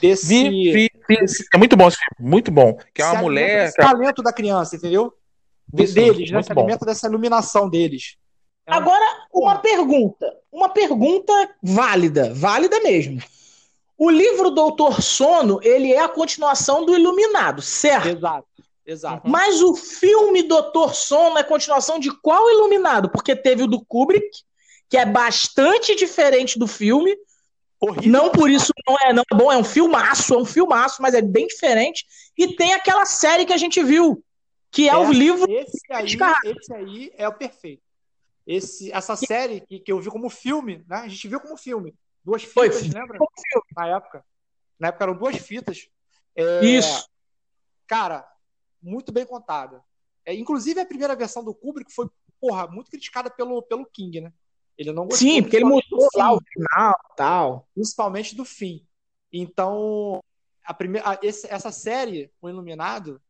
[0.00, 0.26] desse.
[0.48, 1.16] Vi, vi, vi.
[1.54, 2.76] É muito bom esse filme, muito bom.
[2.94, 3.66] Que é uma mulher.
[3.66, 5.12] desse talento da criança, entendeu?
[5.72, 6.42] De- deles, né?
[6.42, 6.60] Se bom.
[6.62, 8.16] alimenta dessa iluminação deles.
[8.66, 10.26] É um- Agora, uma pergunta.
[10.52, 13.20] Uma pergunta válida, válida mesmo.
[13.98, 18.08] O livro Doutor Sono, ele é a continuação do Iluminado, certo?
[18.08, 18.46] Exato,
[18.84, 19.28] exato.
[19.28, 23.08] Mas o filme Doutor Sono é continuação de qual Iluminado?
[23.08, 24.28] Porque teve o do Kubrick,
[24.90, 27.16] que é bastante diferente do filme.
[27.80, 28.10] Horrível.
[28.10, 31.14] Não por isso não é, não é bom, é um filmaço, é um filmaço, mas
[31.14, 32.06] é bem diferente.
[32.36, 34.24] E tem aquela série que a gente viu,
[34.70, 35.50] que é, o Esse- livro.
[35.52, 36.06] Esse aí,
[36.44, 37.82] esse aí é o perfeito.
[38.46, 40.98] Esse, essa série que, que eu vi como filme, né?
[40.98, 41.94] A gente viu como filme.
[42.24, 43.18] Duas fitas, foi lembra?
[43.76, 44.24] Na época.
[44.78, 45.88] Na época eram duas fitas.
[46.34, 47.08] É, Isso.
[47.86, 48.26] Cara,
[48.82, 49.82] muito bem contada.
[50.24, 52.08] É, inclusive a primeira versão do Kubrick foi,
[52.40, 54.32] porra, muito criticada pelo, pelo King, né?
[54.78, 55.18] Ele não gostou.
[55.28, 57.68] Sim, porque ele mudou do lá o final e tal.
[57.74, 58.86] principalmente do fim.
[59.32, 60.22] Então,
[60.64, 63.20] a primeira, a- esse- essa série, O Iluminado,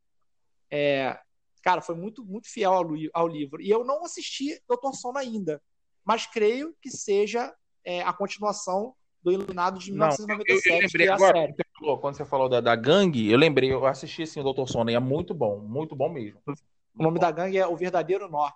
[0.71, 1.19] é,
[1.63, 3.61] cara, foi muito, muito fiel ao, ao livro.
[3.63, 5.63] E eu não assisti Doutor Sono ainda,
[6.05, 7.55] mas creio que seja
[7.85, 11.39] é, a continuação do Iluminado de Não, eu, 1997, eu lembrei que é a agora,
[11.39, 11.53] série.
[11.53, 14.43] quando você falou- quando você falou da, da gangue, eu lembrei, eu assisti assim o
[14.45, 16.41] Doutor Sono e é muito bom, muito bom mesmo.
[16.99, 18.51] O nome da gangue é O Verdadeiro Nó.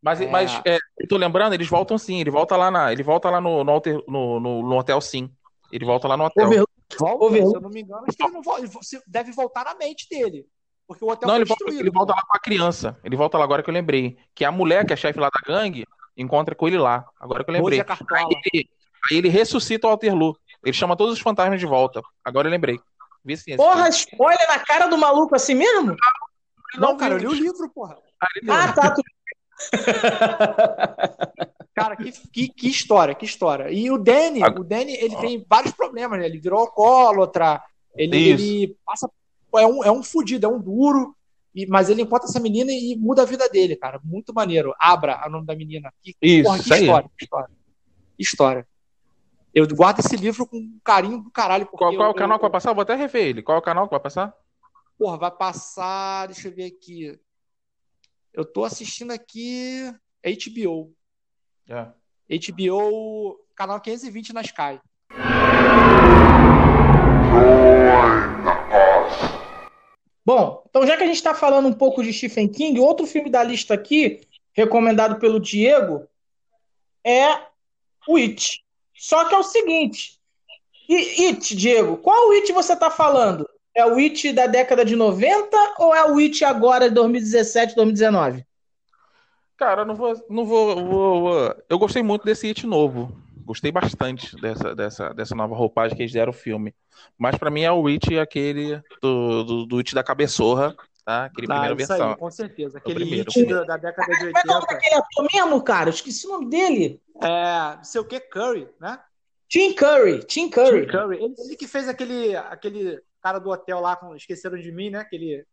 [0.00, 0.26] Mas, É.
[0.28, 3.40] mas é, eu tô lembrando, eles voltam sim, ele volta lá na, ele volta lá
[3.40, 5.30] no, no, alter- no, no- no hotel sim.
[5.72, 6.46] Ele volta lá no hotel.
[6.46, 6.64] Over-
[6.98, 9.64] Volta, Over- se eu não me engano, acho que ele não volta, ele deve voltar
[9.64, 10.46] na mente dele.
[10.86, 12.98] Porque o hotel Não, foi ele volta, ele volta lá com a criança.
[13.04, 14.16] Ele volta lá agora que eu lembrei.
[14.34, 15.84] Que a mulher, que é chefe lá da gangue,
[16.16, 17.04] encontra com ele lá.
[17.20, 17.84] Agora que eu lembrei.
[17.84, 18.20] Cartola.
[18.26, 18.70] Aí ele,
[19.10, 20.34] aí ele ressuscita o Alterlu.
[20.64, 22.00] Ele chama todos os fantasmas de volta.
[22.24, 22.80] Agora eu lembrei.
[23.22, 23.54] Vi sim.
[23.54, 25.94] Porra, spoiler na cara do maluco assim mesmo?
[26.78, 27.98] Não, cara, eu li o livro, porra.
[28.48, 28.64] Ah.
[28.64, 28.94] Ah, tá.
[28.94, 29.02] Tu...
[31.74, 33.70] Cara, que, que, que história, que história.
[33.70, 36.26] E o Danny, o Danny, ele tem vários problemas, né?
[36.26, 37.62] Ele virou alcoólatra,
[37.94, 39.08] ele, ele passa.
[39.56, 41.16] É um, é um fudido, é um duro,
[41.54, 44.00] e, mas ele encontra essa menina e muda a vida dele, cara.
[44.04, 44.74] Muito maneiro.
[44.78, 45.92] Abra é o nome da menina.
[46.02, 47.50] Que, Isso, porra, que história, que história.
[48.18, 48.68] História.
[49.54, 51.66] Eu guardo esse livro com carinho do caralho.
[51.66, 52.70] Qual, qual é o canal eu- que vai passar?
[52.70, 53.42] Eu vou até rever ele.
[53.42, 54.34] Qual é o canal que vai passar?
[54.98, 56.26] Porra, vai passar.
[56.26, 57.18] Deixa eu ver aqui.
[58.38, 60.94] Eu tô assistindo aqui HBO.
[61.68, 61.88] É.
[62.52, 64.78] HBO, canal 520 na Sky.
[70.24, 73.28] Bom, então já que a gente está falando um pouco de Stephen King, outro filme
[73.28, 74.20] da lista aqui,
[74.52, 76.06] recomendado pelo Diego,
[77.02, 77.42] é
[78.06, 78.62] o It.
[78.94, 80.16] Só que é o seguinte,
[80.88, 83.48] e- It, Diego, qual It você está falando?
[83.78, 88.44] É o It da década de 90 ou é o It agora de 2017, 2019?
[89.56, 93.12] Cara, eu não vou, não vou, vou- vou- Eu gostei muito desse hit novo.
[93.44, 96.74] Gostei bastante dessa, dessa, dessa nova roupagem que eles deram ao filme.
[97.16, 101.24] Mas pra mim é o It aquele do, do, do It da cabeçorra, tá?
[101.26, 102.10] Aquele primeira isso versão.
[102.10, 102.78] aí, com certeza.
[102.78, 103.30] Aquele primeiro.
[103.32, 104.74] hit da, da década de Como é que é o nome 80.
[104.74, 105.88] daquele ator mesmo, cara?
[105.88, 107.00] Eu esqueci o nome dele.
[107.22, 108.98] É, não sei o que, Curry, né?
[109.48, 110.24] Tim Curry.
[110.24, 110.86] Tim Curry.
[110.86, 111.16] Tim Curry.
[111.24, 115.00] Ele, ele que fez aquele, aquele cara do hotel lá, com Esqueceram de Mim, né?
[115.00, 115.44] Aquele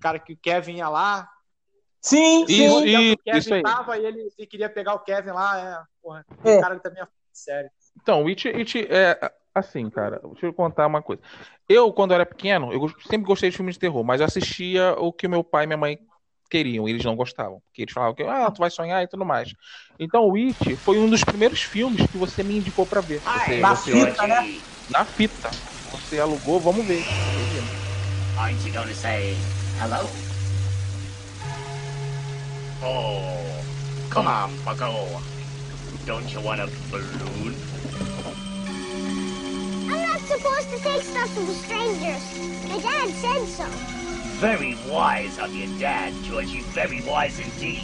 [0.00, 1.28] cara que o Kevin ia lá.
[2.00, 2.84] Sim, Isso, sim.
[2.84, 3.62] que isso, o Kevin isso aí.
[3.62, 5.58] tava e ele, ele queria pegar o Kevin lá.
[5.58, 6.58] É, porra, É.
[6.58, 7.70] o cara também é sério.
[8.00, 10.20] Então, o It, It é assim, cara.
[10.32, 11.20] Deixa eu contar uma coisa.
[11.68, 15.12] Eu, quando era pequeno, eu sempre gostei de filmes de terror, mas eu assistia o
[15.12, 15.98] que o meu pai e minha mãe
[16.48, 17.60] queriam, eles não gostavam.
[17.66, 19.52] Porque eles falavam que, ah, tu vai sonhar e tudo mais.
[19.98, 23.20] Então, o It foi um dos primeiros filmes que você me indicou pra ver.
[23.22, 24.42] Você, Na você- fita, né?
[24.88, 25.50] Na fita.
[26.00, 27.04] Você alugou, vamos ver.
[28.38, 29.34] Aren't you going to say
[29.78, 30.08] hello?
[32.82, 33.64] Oh,
[34.10, 35.20] come on, bucko.
[36.04, 37.56] Don't you want a balloon?
[39.88, 42.22] I'm not supposed to take stuff from strangers.
[42.68, 43.64] My dad said so.
[44.38, 46.60] Very wise of your dad, Georgie.
[46.72, 47.82] Very wise indeed.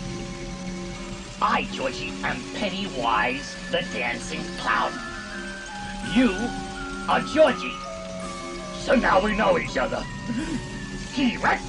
[1.40, 4.92] I, Georgie, am Pennywise, the dancing clown.
[6.14, 6.30] You
[7.08, 7.81] are Georgie.
[8.82, 10.04] So now we know each other.
[11.14, 11.62] Correct?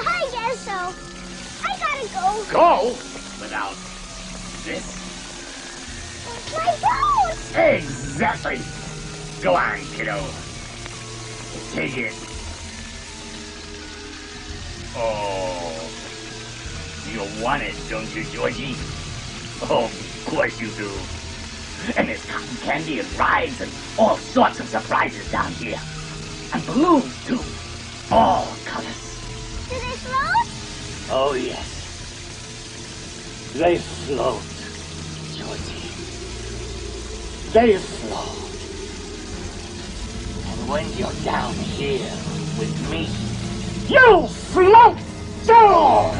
[0.00, 0.92] I guess so.
[1.62, 2.44] I gotta go.
[2.50, 2.88] Go
[3.40, 3.76] without
[4.64, 4.84] this.
[6.52, 7.56] My boat!
[7.56, 8.58] Exactly.
[9.42, 10.20] Go on, kiddo.
[11.72, 12.14] Take it.
[14.96, 15.90] Oh.
[17.12, 18.74] You want it, don't you, Georgie?
[19.62, 20.90] Oh, of course you do.
[21.96, 25.78] And there's cotton candy and rides and all sorts of surprises down here.
[26.54, 27.40] And balloons, too.
[28.14, 29.66] All colors.
[29.68, 30.46] Do they float?
[31.10, 31.74] Oh, yes.
[33.54, 34.42] They float,
[35.34, 35.90] Georgie.
[37.50, 38.44] They float.
[40.46, 42.10] And when you're down here
[42.56, 43.08] with me,
[43.92, 44.96] you float
[45.44, 46.14] too!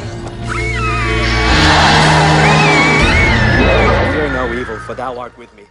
[4.12, 5.64] Fear no evil, for thou art with me.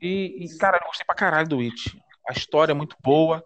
[0.00, 2.00] E, e, cara, eu gostei pra caralho do It.
[2.28, 3.44] A história é muito boa,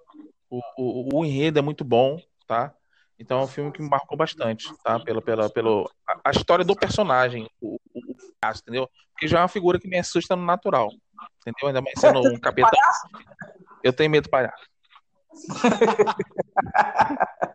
[0.49, 2.73] o, o, o enredo é muito bom, tá?
[3.19, 4.99] Então é um filme que me marcou bastante, tá?
[4.99, 8.89] Pela, pela, pelo, a, a história do personagem, o, o, o palhaço, entendeu?
[9.13, 10.91] Porque já é uma figura que me assusta no natural,
[11.41, 11.69] entendeu?
[11.69, 12.71] Ainda mais sendo um capeta.
[13.85, 14.65] Eu tenho medo do palhaço.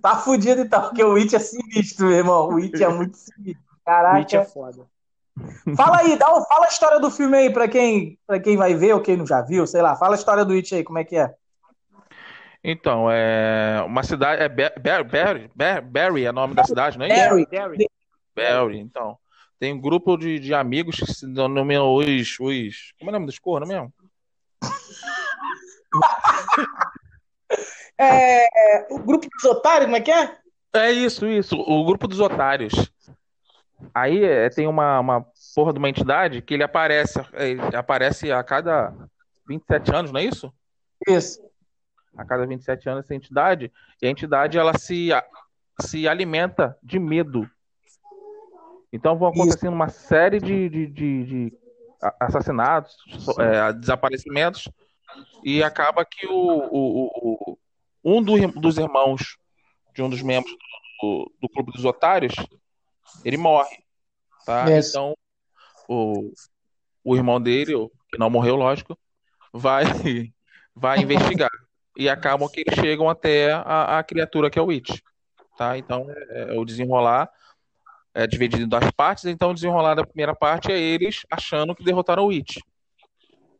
[0.00, 2.48] Tá fudido então, porque o It é sinistro, meu irmão.
[2.48, 3.64] O It é muito sinistro.
[3.84, 4.14] Caraca.
[4.14, 4.86] O It é foda.
[5.76, 8.74] Fala aí, dá, um- fala a história do filme aí pra quem, pra quem vai
[8.74, 9.94] ver ou quem não já viu, sei lá.
[9.96, 11.34] Fala a história do It aí, como é que é?
[12.62, 14.42] Então, é uma cidade.
[14.42, 14.74] É Ber-
[15.84, 17.46] Barry é o nome da cidade, não é isso?
[17.50, 17.86] Barry.
[18.34, 19.16] Barry, então.
[19.60, 22.92] Tem um grupo de, de amigos que se denominam os, os.
[22.98, 23.92] Como é o nome dos cornos mesmo?
[28.00, 30.38] É, o grupo dos otários, como é que é?
[30.72, 31.56] É isso, isso.
[31.56, 32.92] O grupo dos otários.
[33.94, 38.42] Aí é, tem uma, uma porra de uma entidade que ele aparece, ele aparece a
[38.42, 38.92] cada
[39.46, 40.52] 27 anos, não é isso?
[41.06, 41.40] Isso.
[42.16, 45.10] A cada 27 anos essa entidade, e a entidade ela se,
[45.80, 47.48] se alimenta de medo.
[48.92, 51.58] Então vão acontecendo uma série de, de, de- de
[52.18, 52.96] assassinatos,
[53.38, 54.68] é, desaparecimentos,
[55.44, 57.58] e acaba que o, o- o-
[58.04, 59.36] um do dos irmãos
[59.94, 60.54] de um dos membros
[61.02, 62.34] do, do Clube dos Otários,
[63.24, 63.78] ele morre,
[64.44, 64.70] tá?
[64.70, 64.90] Isso.
[64.90, 65.14] Então,
[65.88, 66.32] o,
[67.04, 67.72] o irmão dele,
[68.10, 68.98] que não morreu, lógico,
[69.52, 69.84] vai,
[70.74, 71.50] vai investigar.
[71.96, 75.02] E acabam que eles chegam até a, a criatura que é o It,
[75.56, 75.76] tá?
[75.76, 77.30] Então, é, é o desenrolar
[78.14, 81.84] é dividido em duas partes, então o desenrolar da primeira parte é eles achando que
[81.84, 82.60] derrotaram o It.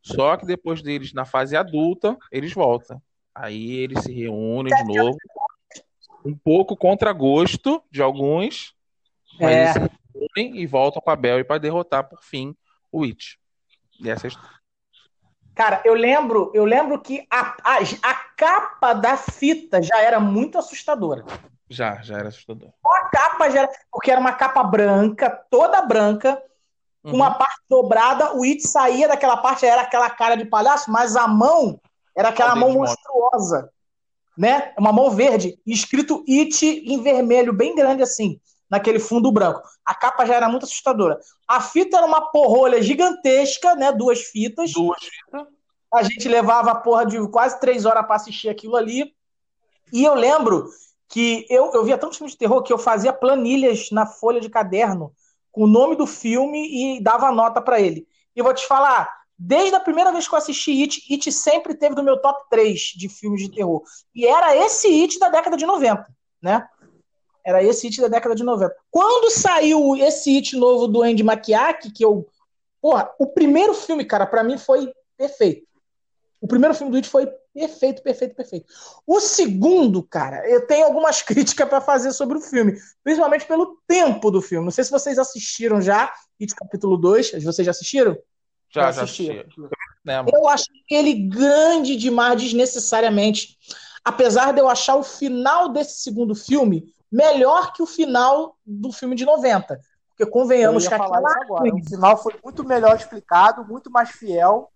[0.03, 3.01] Só que depois deles, na fase adulta, eles voltam.
[3.33, 5.17] Aí eles se reúnem de novo.
[6.25, 8.75] Um pouco contra gosto de alguns,
[9.41, 9.89] mas É.
[10.37, 12.57] eles e voltam para Bel para derrotar por fim
[12.91, 13.39] o It.
[14.01, 14.59] E essa é a.
[15.55, 20.57] Cara, eu lembro, eu lembro que a, a, a capa da fita já era muito
[20.57, 21.25] assustadora.
[21.69, 22.71] Já, já era assustador.
[22.85, 26.41] A capa já era, porque era uma capa branca, toda branca,
[27.03, 31.17] com uma parte dobrada, o It saía daquela parte, era aquela cara de palhaço, mas
[31.17, 31.81] a mão
[32.17, 33.71] era aquela mão monstruosa,
[34.37, 34.73] né?
[34.79, 39.63] Uma mão verde, e escrito It em vermelho, bem grande assim, naquele fundo branco.
[39.85, 41.19] A capa já era muito assustadora.
[41.47, 43.93] A fita era uma porrolha gigantesca, né?
[43.93, 44.73] Duas fitas.
[44.73, 45.47] Duas fitas.
[45.93, 49.15] A gente levava a porra de quase três horas para assistir aquilo ali.
[49.93, 50.69] E eu lembro
[51.09, 54.51] que eu, eu via tantos filmes de terror que eu fazia planilhas na folha de
[54.51, 55.13] caderno
[55.51, 58.07] com o nome do filme e dava nota para ele.
[58.37, 61.95] E vou te falar, desde a primeira vez que eu assisti It, It sempre teve
[61.95, 63.83] no meu top 3 de filmes de terror.
[64.15, 66.07] E era esse It da década de 90,
[66.43, 66.69] né?
[67.49, 68.77] Era esse It da década de 90.
[68.91, 72.29] Quando saiu esse It novo do Andy Maquiak, que eu.
[72.79, 75.67] Porra, o primeiro filme, cara, para mim foi perfeito.
[76.43, 78.67] O primeiro filme do It foi perfeito, perfeito, perfeito.
[79.07, 84.31] O segundo, cara, eu tenho algumas críticas para fazer sobre o filme, principalmente pelo tempo
[84.31, 84.67] do filme.
[84.67, 87.43] Não sei se vocês assistiram já, It capítulo 2.
[87.43, 88.13] Vocês já assistiram?
[88.69, 89.31] Já, Eu já assisti.
[89.31, 89.61] assisti.
[90.05, 90.37] Lembro.
[90.37, 93.57] Eu achei ele grande demais, desnecessariamente.
[94.05, 99.15] Apesar de eu achar o final desse segundo filme melhor que o final do filme
[99.15, 99.81] de 90.
[100.11, 101.19] Porque convenhamos que aquela.
[101.19, 101.75] agora.
[101.75, 104.71] O final foi muito melhor explicado, muito mais fiel.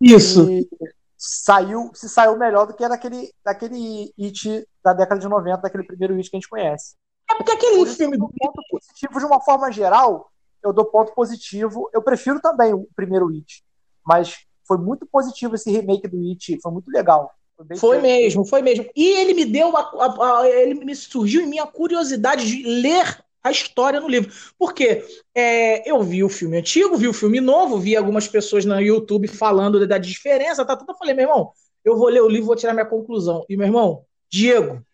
[0.00, 0.50] Isso.
[0.50, 0.68] E
[1.16, 6.14] saiu, se saiu melhor do que daquele, daquele It da década de 90, daquele primeiro
[6.14, 6.94] It que a gente conhece.
[7.30, 10.30] É porque aquele filme do ponto positivo, de uma forma geral,
[10.62, 11.90] eu dou ponto positivo.
[11.92, 13.64] Eu prefiro também o primeiro It,
[14.04, 17.32] mas foi muito positivo esse remake do It, foi muito legal.
[17.78, 18.86] Foi mesmo, foi mesmo.
[18.94, 22.62] E ele me deu a, a- a- ele me surgiu em mim a curiosidade de
[22.64, 24.32] ler a história no livro.
[24.58, 28.78] Porque é, eu vi o filme antigo, vi o filme novo, vi algumas pessoas no
[28.80, 30.90] YouTube falando da diferença, tá tudo.
[30.92, 31.52] Eu falei, meu irmão,
[31.84, 33.44] eu vou ler o livro, vou tirar minha conclusão.
[33.48, 34.84] E, meu irmão, Diego,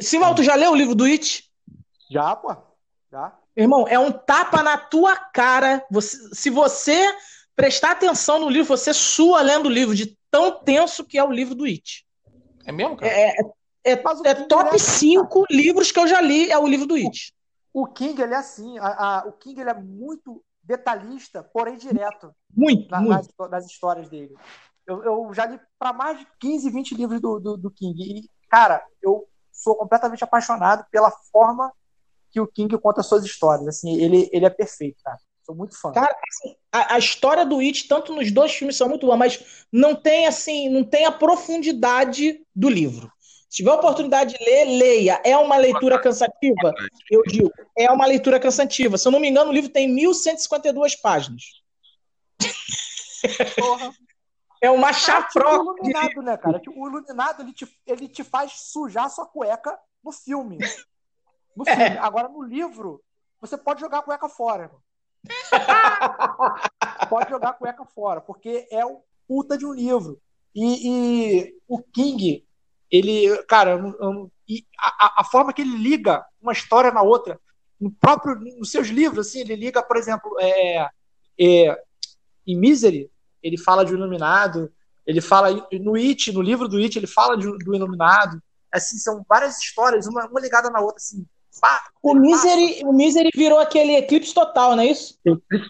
[0.00, 1.44] Simão, tu já leu o livro do It?
[2.10, 2.54] Já, pô.
[3.10, 3.36] Já.
[3.54, 5.84] Irmão, é um tapa na tua cara.
[5.90, 7.14] Você, se você
[7.54, 11.30] prestar atenção no livro, você sua lendo o livro, de tão tenso que é o
[11.30, 12.06] livro do It.
[12.64, 13.12] É mesmo, cara?
[13.12, 13.36] É,
[13.84, 17.32] é, é, é top 5 livros que eu já li, é o livro do It.
[17.72, 18.78] O King, ele é assim.
[18.78, 22.34] A, a, o King, ele é muito detalhista, porém direto.
[22.54, 23.34] Muito, na, muito.
[23.38, 24.34] Nas, nas, histórias dele.
[24.86, 28.00] Eu, eu já li para mais de 15, 20 livros do, do, do King.
[28.02, 31.72] E, cara, eu sou completamente apaixonado pela forma
[32.30, 33.66] que o King conta suas histórias.
[33.68, 35.18] Assim, ele, ele é perfeito, cara.
[35.44, 35.92] Sou muito fã.
[35.92, 39.66] Cara, assim, a, a, história do It, tanto nos dois filmes, são muito boa, mas
[39.72, 43.10] não tem assim, não tem a profundidade do livro.
[43.50, 45.20] Se tiver oportunidade de ler, leia.
[45.24, 46.72] É uma leitura cansativa?
[47.10, 48.96] Eu digo, é uma leitura cansativa.
[48.96, 51.42] Se eu não me engano, o livro tem 1.152 páginas.
[53.58, 53.92] Porra.
[54.62, 55.50] É uma chafroca.
[55.50, 56.62] É tipo o iluminado, né, cara?
[56.68, 60.56] O iluminado, ele te, ele te faz sujar sua cueca no filme.
[61.56, 61.82] No filme.
[61.82, 61.98] É.
[61.98, 63.02] Agora, no livro,
[63.40, 64.70] você pode jogar a cueca fora.
[67.08, 70.20] pode jogar a cueca fora, porque é o puta de um livro.
[70.54, 72.44] E, e o King,
[72.90, 73.80] ele, cara,
[74.78, 77.40] a, a, forma que ele liga uma história na outra,
[77.80, 80.88] no próprio, nos seus livros, assim, ele liga, por exemplo, é,
[81.40, 81.82] é,
[82.46, 83.10] em Misery,
[83.42, 84.72] ele fala de um iluminado,
[85.06, 88.40] ele fala no It, no livro do It, ele fala de, do iluminado.
[88.70, 91.26] Assim, são várias histórias, uma, uma ligada na outra, assim.
[91.60, 95.18] Pá, o, Misery, o Misery virou aquele eclipse total, não é isso?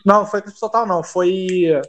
[0.06, 1.02] Não, foi eclipse total, não.
[1.02, 1.82] Foi.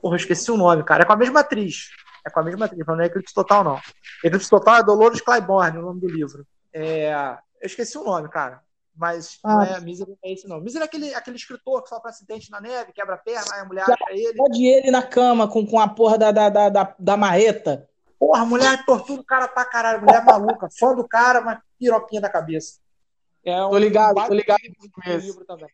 [0.00, 1.02] Porra, esqueci o nome, cara.
[1.02, 1.90] É com a mesma atriz.
[2.26, 3.80] É com a mesma atriz, não é Eclipse Total, não.
[4.24, 6.46] Eclipse Total é Dolores Claiborne, o nome do livro.
[6.72, 7.12] É...
[7.60, 8.62] Eu esqueci o nome, cara.
[8.96, 9.54] Mas ah.
[9.54, 10.60] não é Misery, não é esse, não.
[10.60, 13.64] Misery é aquele, aquele escritor que sofre acidente na neve, quebra a perna, aí a
[13.64, 14.36] mulher acha ele.
[14.36, 17.88] Pode ele na cama com, com a porra da, da, da, da, da marreta.
[18.18, 20.02] Porra, mulher tortura o cara pra caralho.
[20.02, 22.78] Mulher maluca, fã do cara, mas piroquinha da cabeça.
[23.44, 24.60] É um tô ligado, tô ligado.
[25.06, 25.68] Livro também.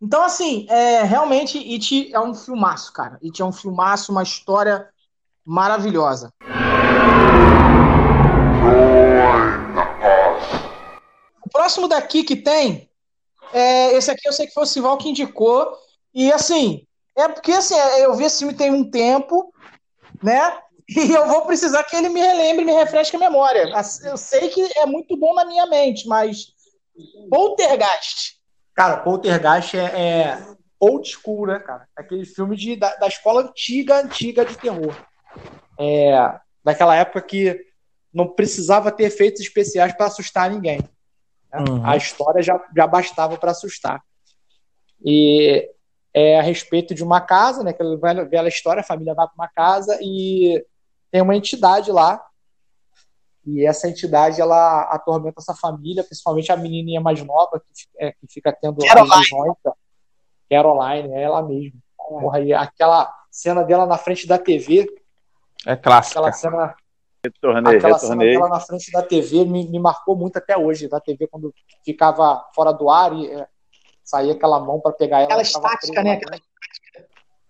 [0.00, 3.20] Então, assim, é, realmente, It é um filmaço, cara.
[3.22, 4.88] It é um filmaço, uma história
[5.44, 6.32] maravilhosa.
[11.44, 12.90] O próximo daqui que tem,
[13.52, 15.76] é, esse aqui eu sei que foi o Sival que indicou,
[16.12, 16.84] e assim,
[17.16, 19.52] é porque assim, eu vi esse filme tem um tempo,
[20.22, 20.58] né?
[20.94, 23.72] E eu vou precisar que ele me relembre, me refresque a memória.
[24.04, 26.52] Eu sei que é muito bom na minha mente, mas
[27.30, 28.40] Poltergeist.
[28.74, 30.46] Cara, Poltergeist é, é
[30.78, 31.86] old school, né, cara?
[31.96, 34.94] Aquele filme de, da, da escola antiga, antiga de terror
[35.78, 37.58] é, daquela época que
[38.12, 40.80] não precisava ter efeitos especiais para assustar ninguém.
[41.50, 41.64] Né?
[41.68, 41.86] Uhum.
[41.86, 44.02] A história já, já bastava para assustar.
[45.04, 45.68] E
[46.14, 47.70] é a respeito de uma casa, né?
[47.70, 50.64] Aquela velha história, a família vai para uma casa e
[51.10, 52.22] tem uma entidade lá.
[53.44, 58.26] E essa entidade ela atormenta essa família, principalmente a menininha mais nova que, é, que
[58.28, 59.56] fica tendo visões.
[60.48, 61.80] Caroline, é ela mesma.
[61.96, 64.86] Porra, e aquela cena dela na frente da TV,
[65.66, 66.20] é clássica.
[66.20, 66.74] Aquela cena.
[67.24, 68.34] Retornei, aquela retornei.
[68.34, 70.88] cena na frente da TV me, me, marcou muito até hoje.
[70.88, 73.46] Da TV, quando ficava fora do ar e é,
[74.02, 75.26] saía aquela mão para pegar ela.
[75.26, 76.12] Aquela estática, né?
[76.14, 76.40] Aquela...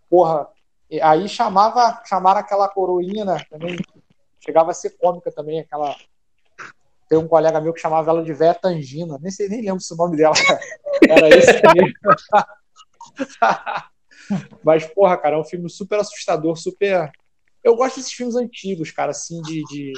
[0.08, 0.48] Porra.
[0.90, 3.42] E aí chamava, chamaram aquela coroinha, né?
[3.48, 3.78] Também
[4.44, 5.96] chegava a ser cômica também, aquela.
[7.08, 9.18] Tem um colega meu que chamava ela de Véia Tangina.
[9.20, 10.34] Nem sei, nem lembro se o nome dela
[11.08, 11.92] era esse mesmo.
[14.64, 17.12] Mas, porra, cara, é um filme super assustador, super
[17.62, 19.62] eu gosto desses filmes antigos, cara, assim, de.
[19.64, 19.92] de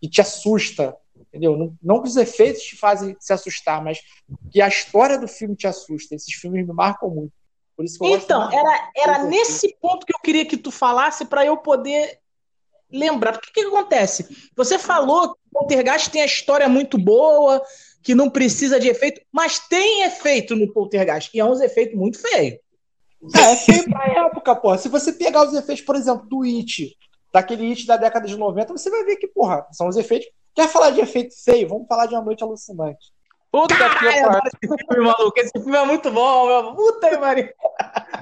[0.00, 1.58] que te assusta, entendeu?
[1.58, 4.00] Não, não que os efeitos te fazem se assustar, mas
[4.50, 6.14] que a história do filme te assusta.
[6.14, 7.32] Esses filmes me marcam muito.
[7.76, 11.26] Por isso que eu então, era, era nesse ponto que eu queria que tu falasse
[11.26, 12.18] para eu poder
[12.92, 13.32] lembrar.
[13.32, 14.50] Porque o que, que acontece?
[14.56, 17.62] Você falou que o Poltergeist tem a história muito boa,
[18.02, 22.20] que não precisa de efeito, mas tem efeito no Poltergeist, e é um efeito muito
[22.20, 22.58] feio.
[23.36, 24.78] É, é feio pra época, porra.
[24.78, 26.96] Se você pegar os efeitos, por exemplo, do It,
[27.32, 30.28] daquele It da década de 90, você vai ver que, porra, são os efeitos.
[30.54, 31.68] Quer falar de efeito feio?
[31.68, 33.12] Vamos falar de Uma Noite Alucinante.
[33.52, 34.30] Puta que pariu.
[34.46, 35.40] Esse filme, maluco.
[35.40, 36.74] Esse filme é muito bom, meu.
[36.74, 37.48] Puta que pariu.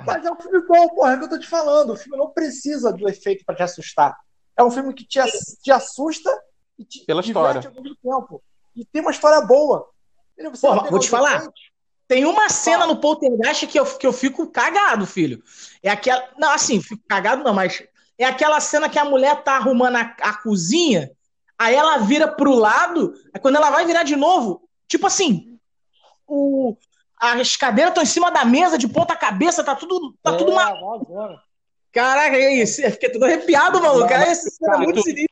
[0.06, 1.12] Mas é um filme bom, porra.
[1.12, 1.92] É o que eu tô te falando.
[1.92, 4.16] O filme não precisa do efeito pra te assustar.
[4.58, 5.20] É um filme que te,
[5.62, 6.30] te assusta
[6.78, 7.62] e te Pela história.
[7.64, 8.42] ao mesmo tempo.
[8.74, 9.88] E tem uma história boa.
[10.60, 11.36] Pô, vou te falar.
[11.36, 11.60] Efeitos,
[12.08, 15.42] tem uma cena no Poltergeist que eu, que eu fico cagado, filho.
[15.82, 16.26] É aquela.
[16.38, 17.82] Não, assim, fico cagado não, mas.
[18.16, 21.08] É aquela cena que a mulher tá arrumando a, a cozinha,
[21.56, 25.56] aí ela vira pro lado, aí quando ela vai virar de novo, tipo assim.
[26.26, 26.76] o,
[27.20, 30.72] as cadeiras estão em cima da mesa, de ponta cabeça, tá tudo, tá tudo uma...
[31.92, 32.80] Caraca, é isso.
[32.82, 34.08] Eu fiquei tudo arrepiado, maluco.
[34.08, 35.28] Cara, essa cena é muito sinistra.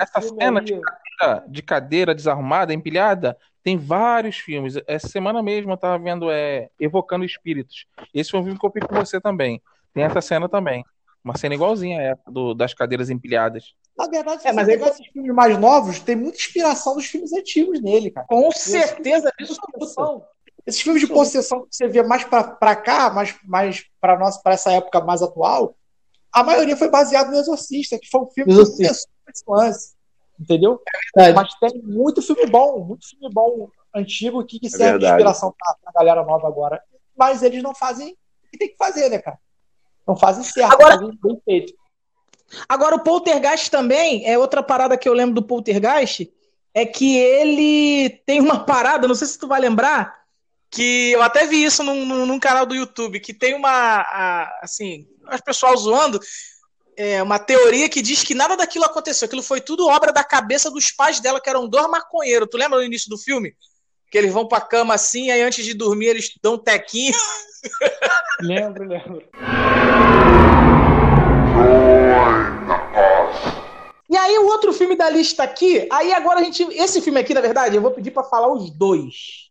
[0.00, 4.74] Essa cena de cadeira, de cadeira desarrumada, empilhada, tem vários filmes.
[4.86, 7.86] Essa semana mesmo eu tava vendo é, Evocando Espíritos.
[8.14, 9.60] Esse foi um filme que eu fiz com você também.
[9.92, 10.84] Tem essa cena também.
[11.22, 13.74] Uma cena igualzinha a essa do, das cadeiras empilhadas.
[13.98, 16.94] Na verdade, se É, você mas aí- pegar esses filmes mais novos, tem muita inspiração
[16.94, 18.26] dos filmes antigos nele, cara.
[18.26, 19.30] Com certeza
[19.76, 20.24] possessão-
[20.66, 24.40] Esses filmes de possessão que você vê mais pra, pra cá, mais, mais pra, nossa,
[24.42, 25.74] pra essa época mais atual,
[26.32, 28.82] a maioria foi baseado no Exorcista, que foi um filme que Exorcista.
[28.84, 29.94] começou esse lance.
[30.38, 30.80] Entendeu?
[31.14, 31.36] verdade.
[31.60, 35.12] Mas tem muito filme bom, muito filme bom antigo que, que serve de verdade.
[35.14, 36.82] inspiração pra, pra galera nova agora.
[37.16, 39.38] Mas eles não fazem o que tem que fazer, né, cara?
[40.06, 41.74] Não fazem certo, Agora- fazem bem feito.
[42.68, 46.32] Agora, o Poltergeist também, é outra parada que eu lembro do Poltergeist,
[46.74, 50.19] é que ele tem uma parada, não sei se tu vai lembrar,
[50.70, 54.60] que eu até vi isso num, num, num canal do YouTube, que tem uma, a-
[54.62, 56.20] assim, as pessoal zoando,
[56.96, 60.70] é, uma teoria que diz que nada daquilo aconteceu, aquilo foi tudo obra da cabeça
[60.70, 62.48] dos pais dela, que eram dois maconheiros.
[62.50, 63.54] Tu lembra no início do filme?
[64.10, 67.14] Que eles vão pra cama assim, aí antes de dormir eles dão um tequinho.
[68.40, 69.22] Lembro, lembro.
[74.08, 77.32] E aí o outro filme da lista aqui, aí agora a gente, esse filme aqui,
[77.32, 79.49] na verdade, eu vou pedir pra falar os dois.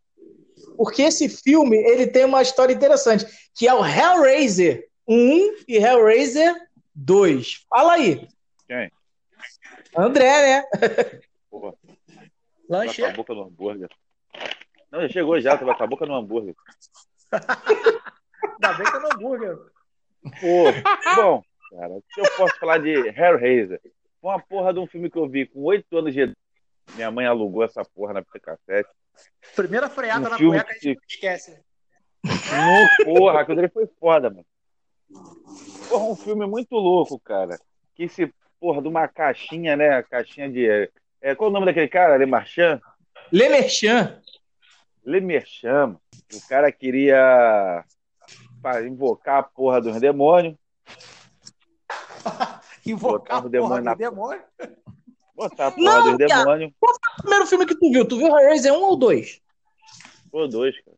[0.80, 6.56] Porque esse filme, ele tem uma história interessante, que é o Hellraiser 1 e Hellraiser
[6.96, 7.66] 2.
[7.70, 8.26] Fala aí.
[8.66, 8.90] Quem?
[9.98, 10.64] André, né?
[11.52, 11.74] Porra.
[12.70, 13.02] Lanche.
[13.02, 13.90] Tava com a boca no hambúrguer.
[14.90, 16.56] Não, já chegou já, tava com a boca no hambúrguer.
[17.34, 19.58] Ainda bem que é no hambúrguer.
[20.40, 23.82] Pô, bom, cara, se eu posso falar de Hellraiser,
[24.22, 26.38] foi uma porra de um filme que eu vi com oito anos de idade.
[26.96, 28.90] Minha mãe alugou essa porra na fita cassete.
[29.56, 31.62] Primeira freada Um na filme cueca, a gente não esquece.
[32.24, 34.46] No, porra, aquilo ali foi foda, mano.
[35.90, 37.58] Porra, um filme muito louco, cara.
[37.96, 40.04] Que esse, porra, de uma caixinha, né?
[40.04, 40.90] Caixinha de.
[41.22, 42.18] É, qual o nome daquele cara?
[42.18, 42.80] Le Marchand?
[43.32, 44.22] Le Merchan.
[45.06, 45.88] Le Marchand.
[45.88, 46.02] mano.
[46.34, 47.84] O cara queria
[48.86, 50.56] invocar a porra dos demônios.
[52.86, 54.44] Invocar Botava o a demônio porra na- do demônio.
[55.40, 56.74] Botar a porra Não, dos demônios.
[56.78, 58.06] Qual foi o primeiro filme que tu viu?
[58.06, 59.42] Tu viu Hellraiser 1 ou 2?
[60.30, 60.98] Pô, dois, cara.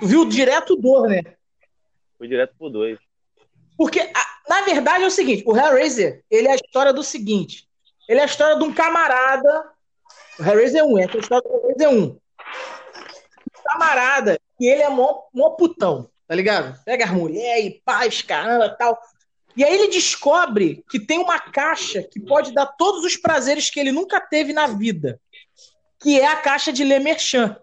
[0.00, 1.22] Tu viu direto do, né?
[2.18, 2.98] Foi direto pro dois.
[3.78, 7.68] Porque, a- na verdade, é o seguinte: o Hellraiser, ele é a história do seguinte:
[8.08, 9.70] ele é a história de um camarada.
[10.38, 12.02] O Hellraiser 1, é a história do Hellraiser 1.
[12.02, 12.18] Um
[13.64, 16.76] camarada, que ele é mó, mó putão, tá ligado?
[16.84, 18.98] Pega as mulheres e paz, caramba tal.
[19.60, 23.78] E aí ele descobre que tem uma caixa que pode dar todos os prazeres que
[23.78, 25.20] ele nunca teve na vida,
[26.00, 27.54] que é a caixa de Le Merchan.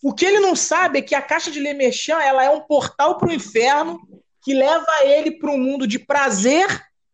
[0.00, 2.60] O que ele não sabe é que a caixa de Le Merchan, ela é um
[2.60, 3.98] portal para o inferno
[4.40, 6.68] que leva ele para um mundo de prazer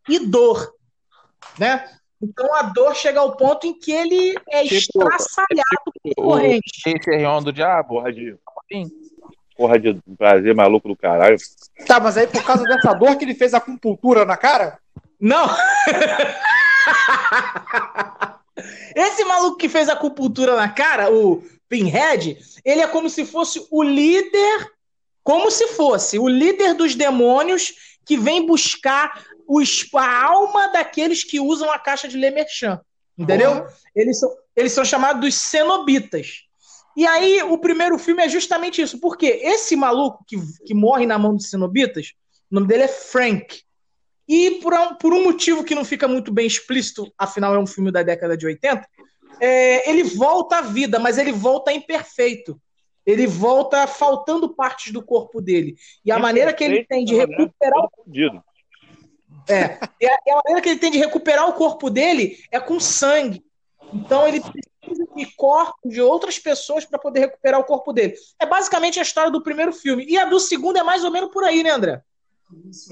[0.06, 0.74] e dor,
[1.58, 1.90] né?
[2.20, 6.82] Então a dor chega ao ponto em que ele é Tipo, estraçalhado por O corrente.
[6.84, 8.02] esse é do diabo.
[8.12, 8.36] De.
[8.70, 8.90] Sim.
[9.56, 11.36] Porra de prazer maluco do caralho.
[11.86, 14.78] Tá, mas aí por causa dessa dor que ele fez acupuntura na cara?
[15.18, 15.46] Não!
[18.94, 23.66] Esse maluco que fez a acupuntura na cara, o Pinhead, ele é como se fosse
[23.70, 24.70] o líder,
[25.22, 31.22] como se fosse o líder dos demônios que vem buscar o, es- a alma daqueles
[31.24, 32.80] que usam a caixa de Lemerchan.
[33.18, 33.66] Entendeu?
[33.94, 36.44] Eles são, eles são chamados dos cenobitas.
[36.96, 38.98] E aí, o primeiro filme é justamente isso.
[39.00, 42.12] Porque esse maluco que, que morre na mão dos cenobitas,
[42.50, 43.62] o nome dele é Frank.
[44.28, 47.66] E por um, por um motivo que não fica muito bem explícito, afinal é um
[47.66, 48.88] filme da década de 80,
[49.40, 52.60] é, ele volta à vida, mas ele volta imperfeito.
[53.04, 55.76] Ele volta faltando partes do corpo dele.
[56.04, 57.90] E a maneira que ele tem de recuperar o
[59.48, 59.78] é.
[60.00, 62.80] E a, e a maneira que ele tem de recuperar o corpo dele é com
[62.80, 63.44] sangue.
[63.92, 68.14] Então ele precisa de corpos de outras pessoas para poder recuperar o corpo dele.
[68.38, 70.04] É basicamente a história do primeiro filme.
[70.06, 72.02] E a do segundo é mais ou menos por aí, né, André?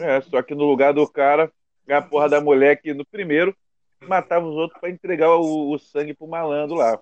[0.01, 1.53] É, só que no lugar do cara,
[1.89, 3.57] a porra da mulher que no primeiro
[4.01, 6.99] matava os outros pra entregar o, o sangue pro malandro lá.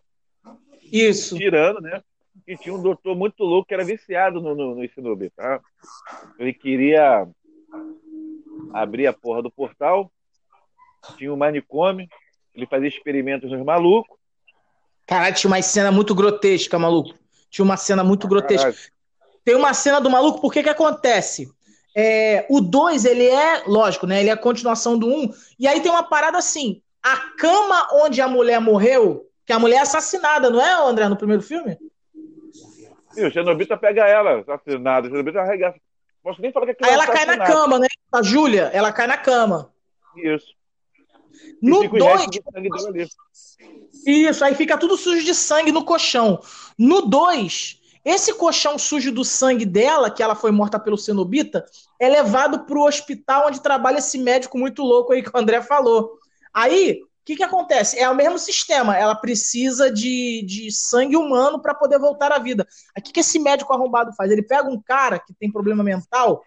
[0.82, 1.36] Isso.
[1.36, 2.03] Tirando, né?
[2.47, 5.61] E tinha um doutor muito louco que era viciado no, no, no Shinobi, tá?
[6.38, 7.26] Ele queria
[8.72, 10.11] abrir a porra do portal,
[11.16, 12.09] tinha um manicômio,
[12.55, 14.18] ele fazia experimentos nos malucos.
[15.13, 17.15] Caralho, tinha uma cena muito grotesca, maluco.
[17.51, 18.75] Tinha uma cena muito grotesca.
[19.45, 21.53] Tem uma cena do maluco, por que que acontece?
[21.95, 24.21] É, o 2, ele é, lógico, né?
[24.21, 25.11] Ele é a continuação do 1.
[25.11, 29.59] Um, e aí tem uma parada assim: a cama onde a mulher morreu, que a
[29.59, 31.77] mulher é assassinada, não é, André, no primeiro filme?
[33.15, 35.09] E o Xenobita pega ela, assassinada.
[35.09, 35.77] O Xenobita arregaça.
[36.23, 37.89] Posso nem falar que Aí é ela cai na cama, né?
[38.11, 39.71] A Júlia, ela cai na cama.
[40.17, 40.55] Isso.
[41.61, 43.09] No fica os 2, restos do sangue dela ali.
[44.07, 46.40] Isso, aí fica tudo sujo de sangue no colchão.
[46.78, 51.64] No 2, esse colchão sujo do sangue dela, que ela foi morta pelo cenobita,
[52.01, 56.18] é levado pro hospital onde trabalha esse médico muito louco aí que o André falou.
[56.53, 57.97] Aí, o que, que acontece?
[57.97, 58.99] É o mesmo sistema.
[58.99, 62.66] Ela precisa de, de sangue humano para poder voltar à vida.
[62.99, 64.32] O que, que esse médico arrombado faz?
[64.32, 66.43] Ele pega um cara que tem problema mental,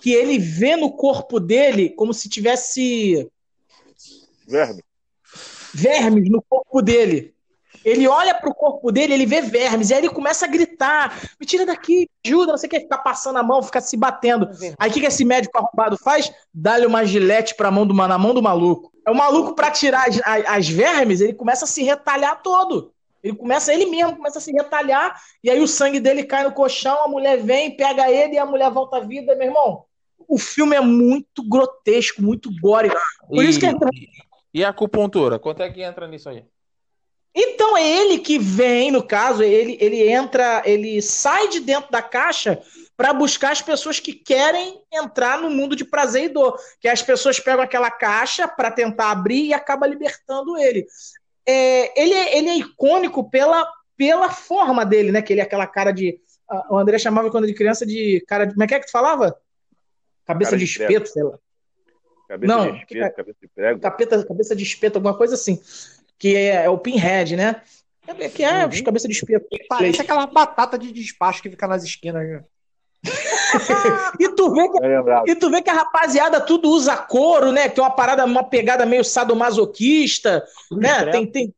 [0.00, 3.30] que ele vê no corpo dele como se tivesse
[4.46, 4.82] Verme.
[5.72, 7.32] vermes no corpo dele.
[7.84, 11.46] Ele olha pro corpo dele, ele vê vermes, e aí ele começa a gritar: me
[11.46, 14.48] tira daqui, me ajuda, não sei o que, ficar passando a mão, ficar se batendo.
[14.78, 16.32] Aí o que, que esse médico arrombado faz?
[16.52, 18.90] Dá-lhe uma gilete pra mão do, na mão do maluco.
[19.06, 22.92] É o maluco, pra tirar as, as- as vermes, ele começa a se retalhar todo.
[23.22, 26.52] Ele começa, ele mesmo começa a se retalhar, e aí o sangue dele cai no
[26.52, 29.84] colchão, a mulher vem, pega ele e a mulher volta à vida, meu irmão.
[30.26, 32.90] O filme é muito grotesco, muito gore.
[33.28, 33.72] Por isso que é
[34.54, 35.38] E, a acupuntura?
[35.38, 36.44] Quanto é que entra nisso aí?
[37.34, 42.00] Então é ele que vem, no caso, ele, ele entra, ele sai de dentro da
[42.00, 42.62] caixa
[42.96, 46.56] para buscar as pessoas que querem entrar no mundo de prazer e dor.
[46.80, 50.86] Que as pessoas pegam aquela caixa para tentar abrir e acaba libertando ele.
[51.44, 55.20] É, ele, é- ele é icônico pela, pela forma dele, né?
[55.20, 56.20] Que ele é aquela cara de.
[56.70, 58.52] O André chamava quando de criança de cara de.
[58.52, 59.36] Como é que é que tu falava?
[60.24, 61.36] Cabeça Cara de de espeto, sei lá.
[62.28, 63.80] Cabeça Não, de que espeto, cabeça de prego.
[63.80, 65.60] Capeta, cabeça de espeto, alguma coisa assim.
[66.18, 67.62] Que é, é o Pinhead, né?
[68.06, 69.46] É- Que é os cabeça de espeto.
[69.68, 72.26] Parece aquela batata de despacho que fica nas esquinas.
[72.26, 72.44] né?
[74.18, 77.68] E tu, vê que, É e tu vê que a rapaziada tudo usa couro, né?
[77.68, 81.10] Que é uma parada, uma pegada meio sadomasoquista, né?
[81.10, 81.54] Tem, tem,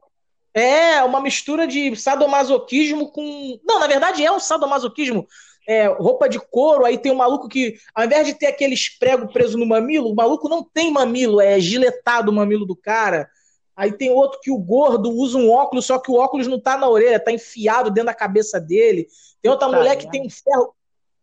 [0.53, 3.61] é uma mistura de sadomasoquismo com.
[3.65, 5.27] Não, na verdade é um sadomasoquismo.
[5.69, 9.33] É, roupa de couro, aí tem um maluco que, ao invés de ter aqueles pregos
[9.33, 13.29] preso no mamilo, o maluco não tem mamilo, é giletado o mamilo do cara.
[13.75, 16.79] Aí tem outro que o gordo usa um óculos, só que o óculos não tá
[16.79, 19.09] na orelha, tá enfiado dentro da cabeça dele.
[19.43, 20.73] Tem outra Puta mulher que tem um ferro.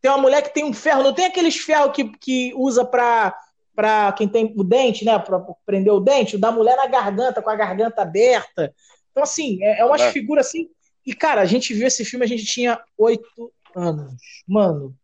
[0.02, 3.34] Tem uma mulher que tem um ferro, não tem aqueles ferros que, que usa pra,
[3.74, 5.18] pra quem tem o dente, né?
[5.18, 8.74] Pra prender o dente, o da mulher na garganta, com a garganta aberta.
[9.12, 10.12] Então, assim, é, é umas É.
[10.12, 10.68] figuras assim.
[11.06, 14.44] E, cara, a gente viu esse filme, a gente tinha oito anos.
[14.48, 14.96] Mano,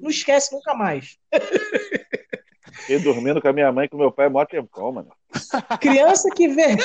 [0.00, 1.18] não esquece nunca mais.
[2.80, 5.10] Fiquei dormindo com a minha mãe e com meu pai é mó tempão, mano.
[5.80, 6.76] Criança que vê.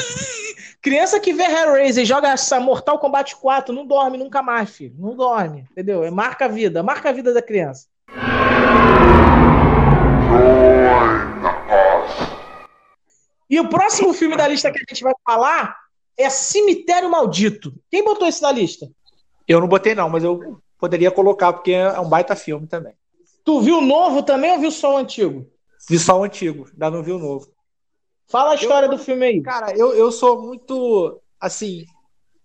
[0.81, 4.95] Criança que vê Hellraiser e joga essa Mortal Kombat 4 não dorme nunca mais, filho.
[4.97, 6.03] Não dorme, entendeu?
[6.03, 7.87] É marca a vida, marca a vida da criança.
[13.49, 15.77] E o próximo filme da lista que a gente vai falar
[16.17, 17.73] é Cemitério Maldito.
[17.89, 18.89] Quem botou esse na lista?
[19.47, 22.93] Eu não botei, não, mas eu poderia colocar, porque é um baita filme também.
[23.45, 25.49] Tu viu o novo também ou viu só o antigo?
[25.89, 27.47] Vi só o antigo, ainda não vi o novo.
[28.27, 29.41] Fala a história do filme aí.
[29.41, 31.21] Cara, eu, eu sou muito.
[31.39, 31.85] Assim,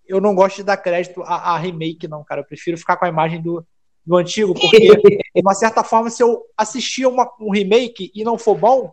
[0.07, 2.43] eu não gosto de dar crédito a, a remake, não, cara.
[2.43, 3.67] Eu prefiro ficar com a imagem do,
[4.07, 4.79] do antigo, porque,
[5.35, 8.93] de uma certa forma, se eu assistir uma- um remake e não for bom,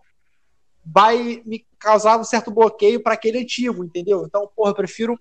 [0.84, 4.26] vai me causar um certo bloqueio para aquele antigo, entendeu?
[4.26, 5.16] Então, porra, eu prefiro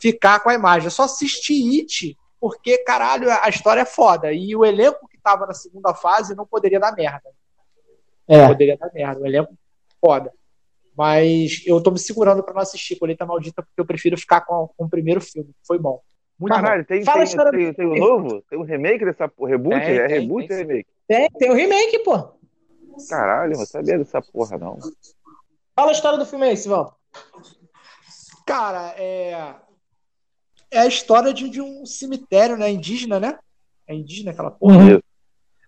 [0.00, 0.86] ficar com a imagem.
[0.88, 4.30] Eu só assisti It porque, caralho, a história é foda.
[4.30, 7.30] E o elenco que tava na segunda fase não poderia dar merda.
[8.28, 8.46] É.
[8.46, 9.22] Poderia dar merda.
[9.22, 9.54] O elenco
[9.98, 10.30] foda.
[10.94, 14.68] Mas eu tô me segurando pra não assistir Colheita Maldita porque eu prefiro ficar com,
[14.76, 15.54] com o primeiro filme.
[15.66, 16.02] Foi bom.
[16.38, 18.06] Muito Caralho, tem, Fala a tem, história tem, do tem um filme.
[18.06, 18.42] novo?
[18.42, 19.52] Tem um remake dessa porra?
[19.52, 19.80] Reboot?
[19.80, 20.88] Tem, é tem, reboot tem ou remake?
[21.08, 22.34] Tem, tem o remake, pô.
[23.08, 24.78] Caralho, eu não sabia dessa porra, não.
[25.74, 26.94] Fala a história do filme aí, Sival.
[28.46, 29.54] Cara, é.
[30.74, 32.70] É a história de, de um cemitério, né?
[32.70, 33.38] Indígena, né?
[33.86, 34.76] É indígena aquela porra.
[34.94, 35.00] Uhum.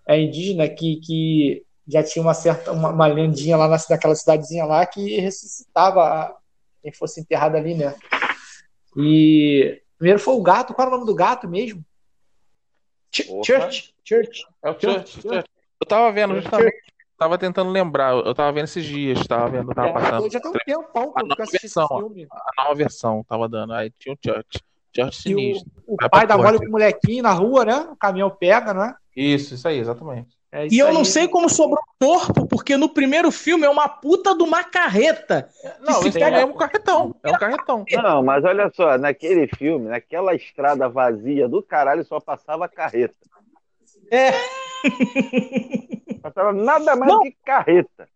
[0.09, 4.65] É indígena que, que já tinha uma certa uma, uma lendinha lá na, naquela cidadezinha
[4.65, 6.37] lá que ressuscitava a-
[6.83, 7.95] quem fosse enterrado ali, né?
[8.97, 10.73] E primeiro foi o gato.
[10.75, 11.85] Qual era o nome do gato mesmo?
[13.13, 13.29] Ch-.
[13.45, 14.43] Church, Church.
[14.63, 15.49] É o Church, Church.
[15.81, 16.77] Eu tava vendo justamente.
[17.19, 18.13] Tava tentando lembrar.
[18.15, 19.27] Eu tava vendo esses dias.
[19.27, 20.27] Tava vendo, tava passando.
[20.27, 22.27] É, já tem um tempão que A eu nova assisti esse versão, filme.
[22.31, 23.73] A nova versão tava dando.
[23.73, 24.61] Aí tinha o Church.
[25.01, 25.71] E o, sinistro.
[25.87, 27.89] o Vai pai dá mole pro molequinho na rua, né?
[27.93, 28.95] O caminhão pega, né?
[29.17, 30.37] Isso, isso aí, exatamente.
[30.53, 30.95] É E isso eu aí.
[30.95, 35.49] não sei como sobrou corpo, porque no primeiro filme é uma puta de uma carreta.
[35.81, 37.15] Não, se esse pega- é um carretão.
[37.23, 37.85] É um carretão.
[38.03, 43.15] Não, mas olha só, naquele filme, naquela estrada vazia do caralho, só passava carreta.
[44.11, 44.31] É.
[46.23, 47.21] Passava nada mais Não.
[47.23, 48.09] que carreta.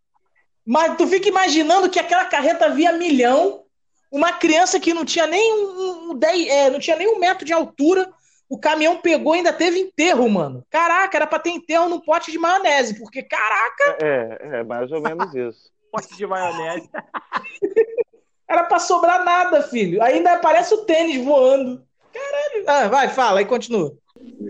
[0.65, 3.63] Mas tu fica imaginando que aquela carreta via milhão,
[4.11, 7.45] uma criança que não tinha nem um, um dez- é, não tinha nem um metro
[7.45, 8.11] de altura,
[8.49, 10.65] o caminhão pegou e ainda teve enterro, mano.
[10.69, 15.01] Caraca, era pra ter enterro num pote de maionese, porque caraca, É, é mais ou
[15.01, 15.71] menos isso.
[15.91, 16.89] Pote de maionese.
[18.47, 20.01] era pra sobrar nada, filho.
[20.03, 21.83] Ainda aparece o tênis voando.
[22.13, 22.63] Caralho.
[22.67, 23.93] Ah, vai, fala, aí continua.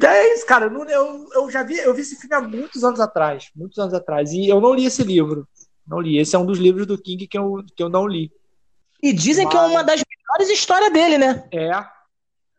[0.04, 0.66] É isso, cara.
[0.66, 3.50] Eu, eu, eu já vi, eu vi esse filme há muitos anos atrás.
[3.56, 4.34] Muitos anos atrás.
[4.34, 5.48] E eu não li esse livro.
[5.88, 6.18] Não li.
[6.18, 8.32] Esse é um dos livros do King que eu, que eu não li.
[9.02, 11.48] E dizem que é uma das melhores histórias dele, né?
[11.52, 11.72] É.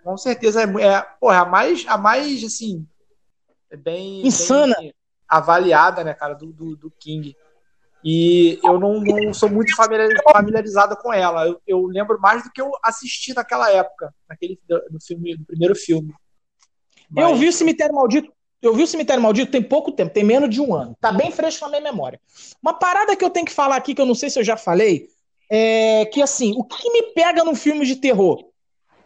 [0.03, 2.86] Com certeza é, é porra, a mais, a mais assim,
[3.70, 4.74] é bem, Insana.
[4.76, 4.93] bem
[5.28, 7.34] avaliada, né, cara, do, do, do King.
[8.05, 11.47] E eu não, não sou muito familiar- familiarizado com ela.
[11.47, 15.45] Eu, eu lembro mais do que eu assisti naquela época, naquele do, do filme, do
[15.45, 16.12] primeiro filme.
[17.16, 18.32] Eu vi o Cemitério Maldito.
[18.61, 20.97] Eu vi o Cemitério Maldito tem pouco tempo, tem menos de um ano.
[21.01, 22.20] Tá bem fresco na minha memória.
[22.62, 24.57] Uma parada que eu tenho que falar aqui, que eu não sei se eu já
[24.57, 25.09] falei,
[25.55, 28.43] é que assim, o que me pega num filme de terror?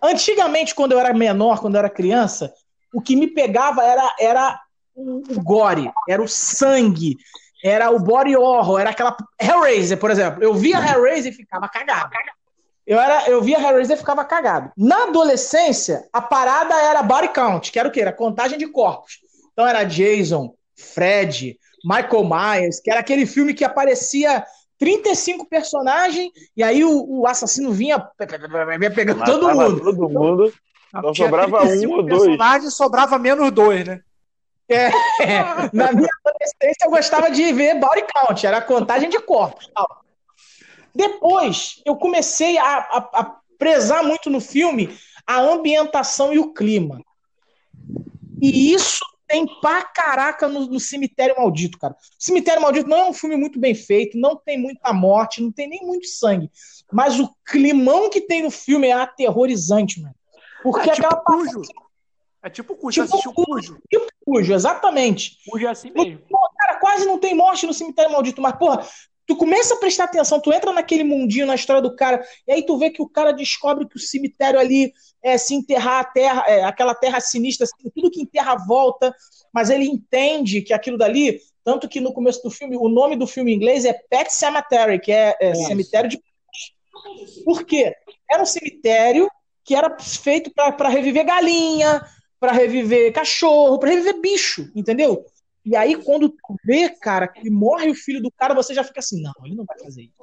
[0.00, 2.54] Antigamente, quando eu era menor, quando eu era criança,
[2.94, 4.60] o que me pegava era, era
[4.94, 7.16] o, gore, era o sangue,
[7.64, 9.16] era o body horror, era aquela.
[9.40, 10.40] Hellraiser, por exemplo.
[10.40, 12.10] Eu via Hellraiser e ficava cagado.
[12.86, 14.70] Eu, era, eu via Hellraiser e ficava cagado.
[14.76, 18.02] Na adolescência, a parada era body count, que era o quê?
[18.02, 19.18] Era contagem de corpos.
[19.52, 24.44] Então era Jason, Fred, Michael Myers, que era aquele filme que aparecia
[24.78, 29.46] 35 personagens e aí o, o assassino vinha, pe- pe- pe- pe- vinha pegando todo
[29.46, 29.80] Matava mundo.
[29.80, 30.54] todo mundo.
[31.12, 32.22] Tinha sobrava 35 um ou dois.
[32.22, 34.00] personagens, sobrava menos dois, né?
[34.68, 34.88] É,
[35.72, 39.70] na minha adolescência eu gostava de ver body count, era contagem de corpos.
[39.74, 39.86] tal.
[40.94, 44.96] Depois eu comecei a, a- a prezar muito no filme
[45.26, 47.00] a ambientação e o clima.
[48.40, 51.96] E isso tem pra caraca no, no Cemitério Maldito, cara.
[52.18, 55.68] Cemitério Maldito não é um filme muito bem feito, não tem muita morte, não tem
[55.68, 56.50] nem muito sangue.
[56.92, 60.14] Mas o climão que tem no filme é aterrorizante, mano.
[60.62, 61.62] Porque É tipo aquela Cujo.
[62.42, 62.92] É tipo Cujo.
[62.92, 63.78] Tipo Você assistiu Cujo?
[63.90, 65.38] Tipo Cujo, exatamente.
[65.48, 66.20] Cujo é assim mesmo.
[66.28, 68.86] Pô, cara, quase não tem morte no cemitério maldito, mas, porra,
[69.26, 72.64] tu começa a prestar atenção, tu entra naquele mundinho, na história do cara, e aí
[72.64, 76.44] tu vê que o cara descobre que o cemitério ali é se enterrar a terra,
[76.46, 79.14] é, aquela terra sinistra, assim, tudo que enterra volta,
[79.52, 83.26] mas ele entende que aquilo dali, tanto que no começo do filme, o nome do
[83.26, 86.22] filme em inglês é Pet Cemetery, que é, é cemitério de
[87.44, 87.94] por quê?
[88.30, 89.28] Era um cemitério
[89.64, 92.00] que era feito para reviver galinha,
[92.38, 95.24] para reviver cachorro, para reviver bicho, entendeu?
[95.66, 99.00] E aí, quando tu vê, cara, que morre o filho do cara, você já fica
[99.00, 100.22] assim, não, ele não vai fazer isso.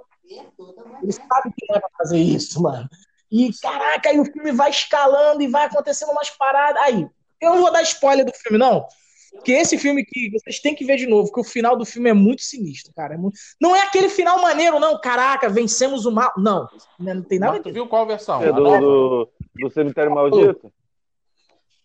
[1.04, 2.88] Ele sabe que não é pra fazer isso, mano.
[3.30, 6.82] E, caraca, aí o filme vai escalando e vai acontecendo umas paradas.
[6.84, 7.06] Aí,
[7.41, 8.86] eu não vou dar spoiler do filme, não.
[9.34, 12.10] Porque esse filme que vocês têm que ver de novo, que o final do filme
[12.10, 13.16] é muito sinistro, cara.
[13.16, 15.02] É muito- Não é aquele final maneiro, não.
[15.02, 16.32] Caraca, vencemos o mal.
[16.38, 16.68] Não.
[17.00, 17.74] Não tem nada a Tu ver.
[17.74, 18.41] viu qual versão?
[18.44, 20.72] É do, do, do Cemitério Maldito?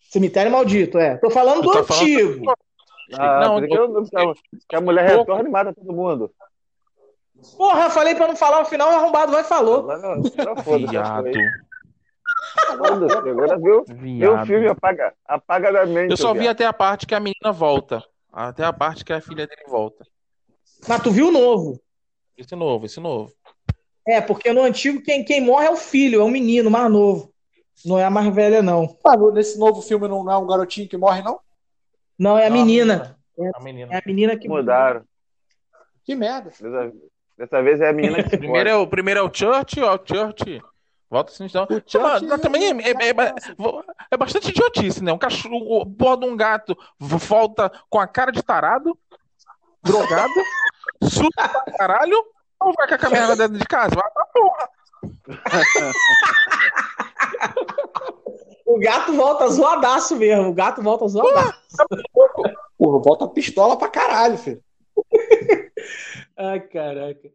[0.09, 1.17] Cemitério Maldito, é.
[1.17, 2.53] Tô falando do tô falando- antigo.
[3.17, 4.33] Ah, Não, não, que, eu- que a-
[4.69, 6.31] que a mulher retorna e mata todo mundo.
[7.57, 9.83] Porra, eu falei pra não falar o final, o arrombado vai e falou.
[10.63, 11.23] Foda-se, Viado.
[12.77, 14.45] foda-se, Agora viu, viu o Viado.
[14.45, 16.11] filme, apaga, apaga da mente.
[16.11, 16.51] Eu só vi viado.
[16.53, 18.03] até a parte que a menina volta.
[18.31, 20.05] Até a parte que a filha dele volta.
[20.87, 21.79] Mas tu viu o novo.
[22.37, 23.31] Esse novo, esse novo.
[24.07, 27.31] É, porque no antigo quem, quem morre é o filho, é o menino mais novo.
[27.85, 28.97] Não é a mais velha, não.
[29.05, 31.39] Ah, nesse novo filme não é um garotinho que morre, não?
[32.19, 33.17] Não, é a Não, menina.
[33.55, 33.93] A menina.
[33.93, 35.03] É a menina que Mudaram.
[36.03, 36.49] Que merda.
[36.49, 36.91] Dessa,
[37.37, 39.95] dessa vez é a menina que se Primeiro é o, primeiro é o Church, ó,
[39.95, 40.61] o Church.
[41.09, 41.63] Volta assim, então.
[41.63, 43.35] O Church Mas também é, é, é-
[44.11, 45.13] é bastante idiotice, né?
[45.13, 48.97] Um cachorro, o porra de um gato volta com a cara de tarado,
[49.81, 50.33] drogado,
[51.09, 52.17] suta pra caralho,
[52.59, 53.95] ou vai com a caminhada dentro de casa?
[53.95, 54.69] Vai pra porra.
[58.69, 60.49] O gato volta zoadaço mesmo.
[60.49, 61.59] O gato volta zoadaço.
[62.77, 64.63] Porra, volta a pistola pra caralho, filho.
[66.37, 67.31] Ai, caraca.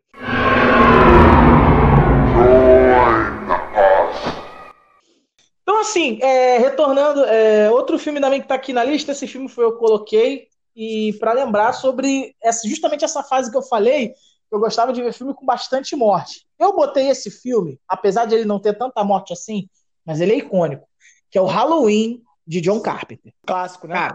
[5.62, 9.48] Então, assim, é, retornando, é, outro filme também que tá aqui na lista, esse filme
[9.48, 14.14] foi eu coloquei, e para lembrar sobre essa, justamente essa fase que eu falei,
[14.52, 16.46] eu gostava de ver filme com bastante morte.
[16.60, 19.68] Eu botei esse filme, apesar de ele não ter tanta morte assim,
[20.06, 20.86] mas ele é icônico,
[21.34, 23.32] que é o Halloween de John Carpenter.
[23.44, 23.94] Clássico, né?
[23.94, 24.14] Cara,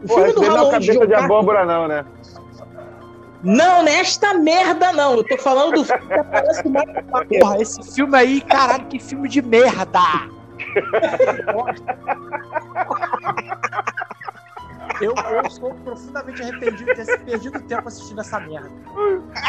[0.00, 2.06] o filme Pô, do esse não é Halloween de cabeça de Carpenter abóbora, não, né?
[3.42, 5.16] Não, nesta merda não.
[5.16, 7.26] Eu tô falando do filme que aparece o Michael Myers.
[7.42, 9.98] Porra, esse filme aí, caralho, que filme de merda!
[15.00, 18.70] Eu, eu sou profundamente arrependido de ter se perdido tempo assistindo essa merda.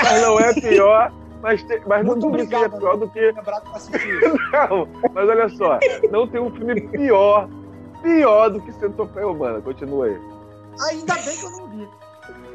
[0.04, 1.12] Mas não é pior.
[1.42, 3.32] Mas, tem, mas não Muito tem um filme pior do que.
[4.52, 5.80] Não, mas olha só.
[6.10, 7.48] Não tem um filme pior.
[8.02, 9.62] Pior do que Centopeia Humana.
[9.62, 10.20] Continua aí.
[10.90, 11.90] Ainda bem que eu não vi.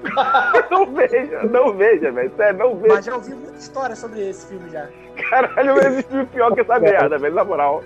[0.71, 2.33] Não veja, não veja, velho.
[2.37, 2.95] Sério, não veja.
[2.95, 4.89] Mas já ouvi muita história sobre esse filme já.
[5.31, 7.35] Caralho, não existe filme pior que essa merda, velho.
[7.37, 7.85] Na moral.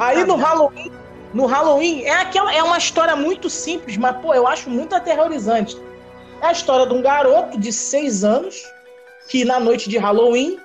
[0.00, 0.90] Aí no Halloween,
[1.36, 5.76] no Halloween é aquela é uma história muito simples, mas pô, eu acho muito aterrorizante.
[6.40, 8.56] É a história de um garoto de seis anos
[9.28, 10.58] que na noite de Halloween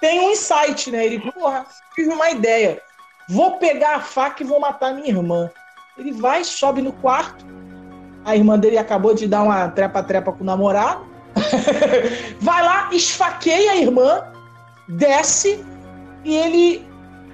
[0.00, 1.04] tem um insight, né?
[1.04, 2.80] Ele, porra, tive uma ideia.
[3.28, 5.50] Vou pegar a faca e vou matar minha irmã.
[5.98, 7.44] Ele vai, sobe no quarto.
[8.24, 11.06] A irmã dele acabou de dar uma trepa-trepa com o namorado.
[12.40, 14.24] vai lá, esfaqueia a irmã,
[14.88, 15.62] desce
[16.24, 16.91] e ele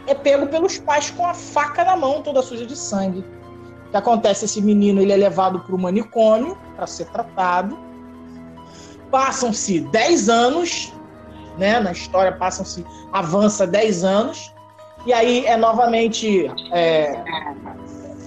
[0.09, 3.25] é pego pelos pais com a faca na mão, toda suja de sangue.
[3.87, 4.45] O que acontece?
[4.45, 7.79] Esse menino ele é levado para o manicômio para ser tratado.
[9.11, 10.93] Passam-se 10 anos,
[11.57, 11.81] né?
[11.81, 14.53] Na história passam-se, avança 10 anos.
[15.07, 17.23] E aí é novamente é,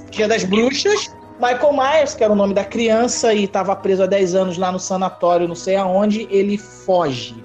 [0.09, 1.13] Dia das Bruxas.
[1.39, 4.71] Michael Myers, que era o nome da criança e estava preso há 10 anos lá
[4.71, 7.43] no sanatório, não sei aonde, ele foge.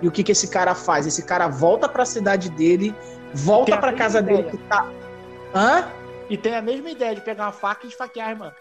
[0.00, 1.06] E o que, que esse cara faz?
[1.06, 2.94] Esse cara volta para a cidade dele,
[3.34, 4.50] volta para casa dele ideia.
[4.50, 4.90] que tá.
[5.54, 5.88] Hã?
[6.28, 8.52] E tem a mesma ideia de pegar uma faca e esfaquear a irmã.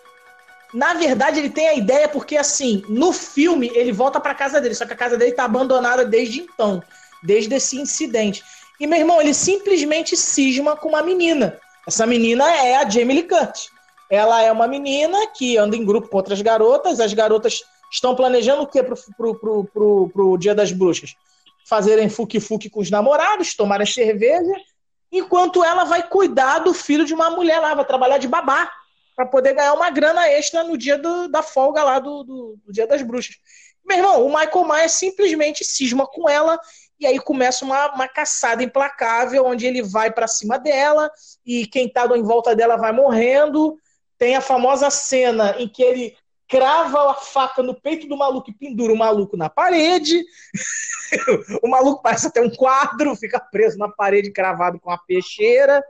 [0.74, 4.74] Na verdade, ele tem a ideia porque, assim, no filme, ele volta pra casa dele,
[4.74, 6.82] só que a casa dele tá abandonada desde então,
[7.22, 8.44] desde esse incidente.
[8.80, 11.60] E, meu irmão, ele simplesmente cisma com uma menina.
[11.88, 13.70] Essa menina é a Jamie Lee Curtis.
[14.10, 17.00] Ela é uma menina que anda em grupo com outras garotas.
[17.00, 21.16] As garotas estão planejando o quê pro, pro, pro, pro, pro Dia das Bruxas?
[21.68, 24.54] Fazerem fuque-fuque com os namorados, tomarem cerveja,
[25.12, 28.70] enquanto ela vai cuidar do filho de uma mulher lá, vai trabalhar de babá
[29.16, 32.72] para poder ganhar uma grana extra no dia do- da folga lá do, do- do
[32.74, 33.36] Dia das Bruxas.
[33.86, 36.60] Meu irmão, o Michael Myers simplesmente cisma com ela
[37.00, 41.12] e aí começa uma, uma caçada implacável onde ele vai para cima dela
[41.46, 43.76] e quem tá em volta dela vai morrendo.
[44.18, 46.16] Tem a famosa cena em que ele
[46.52, 50.22] crava a faca no peito do maluco e pendura o maluco na parede.
[51.64, 55.82] o maluco parece até um quadro, fica preso na parede cravado com a peixeira.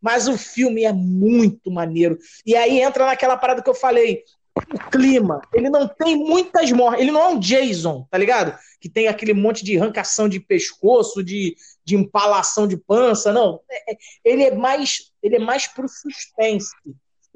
[0.00, 2.18] Mas o filme é muito maneiro.
[2.46, 4.24] E aí entra naquela parada que eu falei.
[4.72, 7.02] O clima, ele não tem muitas mortes.
[7.02, 8.58] Ele não é um Jason, tá ligado?
[8.80, 11.54] Que tem aquele monte de arrancação de pescoço, de,
[11.84, 13.34] de empalação de pança.
[13.34, 13.60] Não.
[13.70, 16.70] É- é- Ele é mais, ele é mais pro suspense.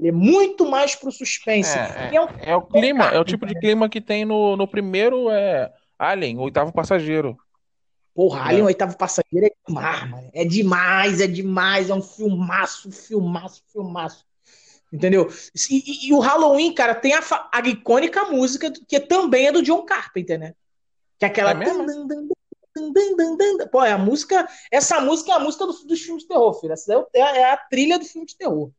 [0.00, 1.68] Ele é muito mais pro suspense.
[1.76, 4.66] É, é um É o clima, é o tipo de clima que tem no, no
[4.66, 7.36] primeiro é Alien, o oitavo passageiro.
[8.14, 10.30] Porra, Alien, o oitavo passageiro é demais, mano.
[10.32, 11.90] É demais, é demais.
[11.90, 14.24] É um filmaço, filmaço, filmaço.
[14.90, 15.30] Entendeu?
[15.70, 17.20] E, e- e o Halloween, cara, tem a,
[17.52, 20.54] a icônica música que também é do John Carpenter, né?
[21.18, 21.52] Que é aquela.
[21.52, 21.56] É?
[23.70, 24.48] Pô, é a música.
[24.70, 26.72] Essa música é a música do- dos filmes de terror, filho.
[26.72, 28.70] Essa daí é, é a trilha do filme de terror.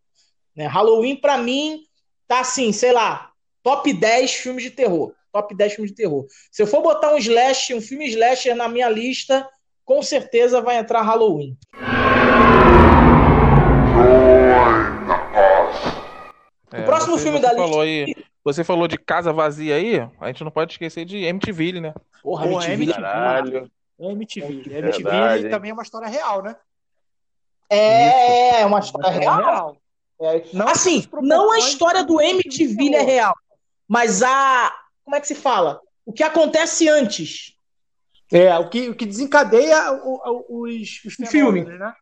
[0.56, 0.66] Né?
[0.68, 1.82] Halloween, pra mim,
[2.28, 3.32] tá assim, sei lá,
[3.64, 5.14] top 10 filmes de terror.
[5.32, 6.26] Top 10 filmes de terror.
[6.52, 9.48] Se eu for botar um slash, um filme slasher na minha lista,
[9.86, 11.58] com certeza vai entrar Halloween.
[16.72, 19.76] É, O próximo você- filme você da lista- falou aí, Você falou de casa vazia
[19.76, 21.94] aí, a gente não pode esquecer de MTV, né?
[22.24, 22.94] Porra, Porra, MTV.
[23.00, 23.72] Caralho.
[24.00, 24.48] MTV.
[24.48, 25.50] MTV Verdade, hein?
[25.52, 26.56] também é uma história real, né?
[27.70, 29.38] É, é uma história É real.
[29.38, 29.78] real.
[30.22, 30.44] É.
[30.54, 33.36] Não assim, não a história do MTV é real,
[33.88, 34.72] mas a.
[35.04, 35.82] Como é que se fala?
[36.06, 37.54] O que acontece antes.
[38.32, 41.62] É, o que, o que desencadeia o- o- os, os O filme.
[41.64, 41.94] fenômenos, né?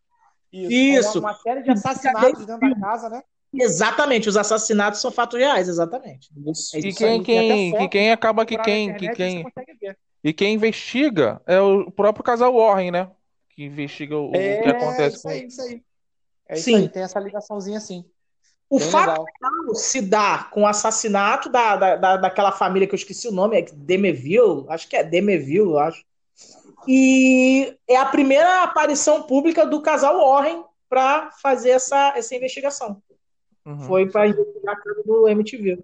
[0.52, 1.20] Isso.
[1.20, 3.22] Uma, uma série de assassinatos dentro da casa, né?
[3.52, 6.30] Exatamente, os assassinatos são fatos reais, exatamente.
[6.74, 9.46] É E isso quem, quem, que quem acaba que quem, que quem,
[10.24, 13.10] e quem investiga é o próprio casal Warren, né?
[13.50, 15.82] Que investiga o, o É, que acontece isso com aí, isso aí.
[16.50, 16.76] É isso Sim.
[16.78, 18.04] aí, tem essa ligaçãozinha assim.
[18.70, 19.26] O Bem fato
[19.76, 23.58] se dá com o assassinato da, da, da- daquela família que eu esqueci o nome,
[23.60, 26.04] é Demeville, acho que é Demeville, eu acho.
[26.88, 33.02] E é a primeira aparição pública do casal Warren para fazer essa, essa investigação.
[33.66, 33.80] Uhum.
[33.82, 35.84] Foi para investigar a casa do MTV.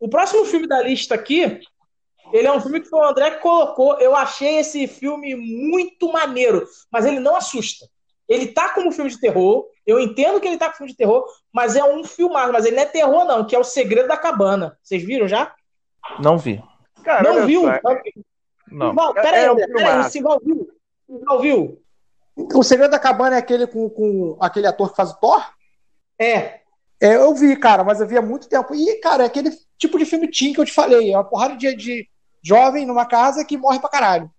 [0.00, 1.60] O próximo filme da lista aqui,
[2.32, 3.98] ele é um filme que foi o André que colocou.
[4.00, 7.86] Eu achei esse filme muito maneiro, mas ele não assusta.
[8.28, 9.66] Ele tá como filme de terror.
[9.86, 12.52] Eu entendo que ele tá com filme de terror, mas é um filmado.
[12.52, 14.78] Mas ele não é terror, não, que é o Segredo da Cabana.
[14.82, 15.54] Vocês viram já?
[16.18, 16.62] Não vi.
[17.04, 17.62] Cara, não viu?
[17.62, 17.80] só,
[18.70, 18.94] Não.
[19.14, 20.10] Pera aí, É um André, pera aí, filmaço.
[20.10, 20.68] Simval viu?
[21.06, 21.82] Simval viu?
[22.36, 25.44] O Segredo da Cabana é aquele com, com aquele ator que faz o Thor?
[26.18, 26.60] É.
[27.00, 28.74] É, eu vi, cara, mas eu vi há muito tempo.
[28.74, 31.12] E, cara, é aquele tipo de filme teen que eu te falei.
[31.12, 32.08] É uma porrada de, de
[32.42, 34.30] jovem numa casa que morre pra caralho.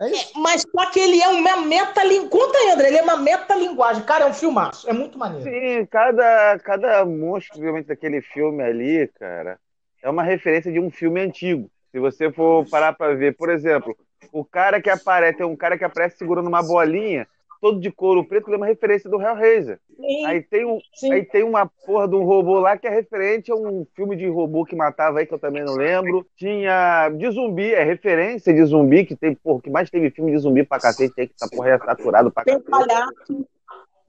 [0.00, 0.32] É isso.
[0.40, 2.28] Mas só que ele é uma metalinguagem.
[2.28, 4.02] Conta aí, André, ele é uma metalinguagem.
[4.04, 4.88] Cara, é um filmaço.
[4.88, 5.44] É muito maneiro.
[5.44, 9.58] Sim, cada, cada monstro realmente daquele filme ali, cara,
[10.02, 11.70] é uma referência de um filme antigo.
[11.90, 13.94] Se você for parar pra ver, por exemplo,
[14.32, 17.26] o cara que aparece, tem um cara que aparece segurando uma bolinha,
[17.60, 19.78] todo de couro preto, ele é uma referência do Hellraiser.
[19.96, 20.26] Sim.
[20.26, 20.78] Aí tem, um,
[21.12, 24.26] aí tem uma porra de um robô lá que é referente a um filme de
[24.28, 26.26] robô que matava aí, que eu também não lembro.
[26.36, 30.38] Tinha de zumbi, é referência de zumbi, que tem, porra, que mais teve filme de
[30.38, 32.70] zumbi pra cacete, tem que essa porra é saturado pra Tem cacete.
[32.70, 33.46] palhaço.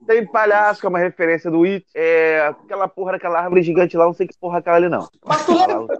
[0.08, 1.86] Tem palhaço, que é uma referência do It.
[1.93, 5.08] É, aquela porra daquela árvore gigante lá, não sei que porra é aquela ali, não.
[5.24, 5.97] Mas tu lembra?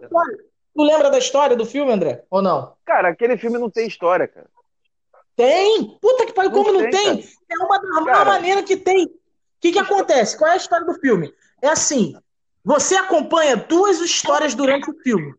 [0.74, 2.24] Tu lembra da história do filme, André?
[2.32, 2.74] Ou não?
[2.86, 4.48] Cara, aquele filme não tem história, cara.
[5.36, 5.98] Tem!
[6.02, 7.30] Puta que pariu, como não tem, tem?
[7.50, 8.26] É uma Cara.
[8.26, 9.06] maneira que tem.
[9.06, 9.12] O
[9.60, 10.38] que, que acontece?
[10.38, 11.34] Qual é a história do filme?
[11.62, 12.16] É assim:
[12.64, 15.34] você acompanha duas histórias durante o filme.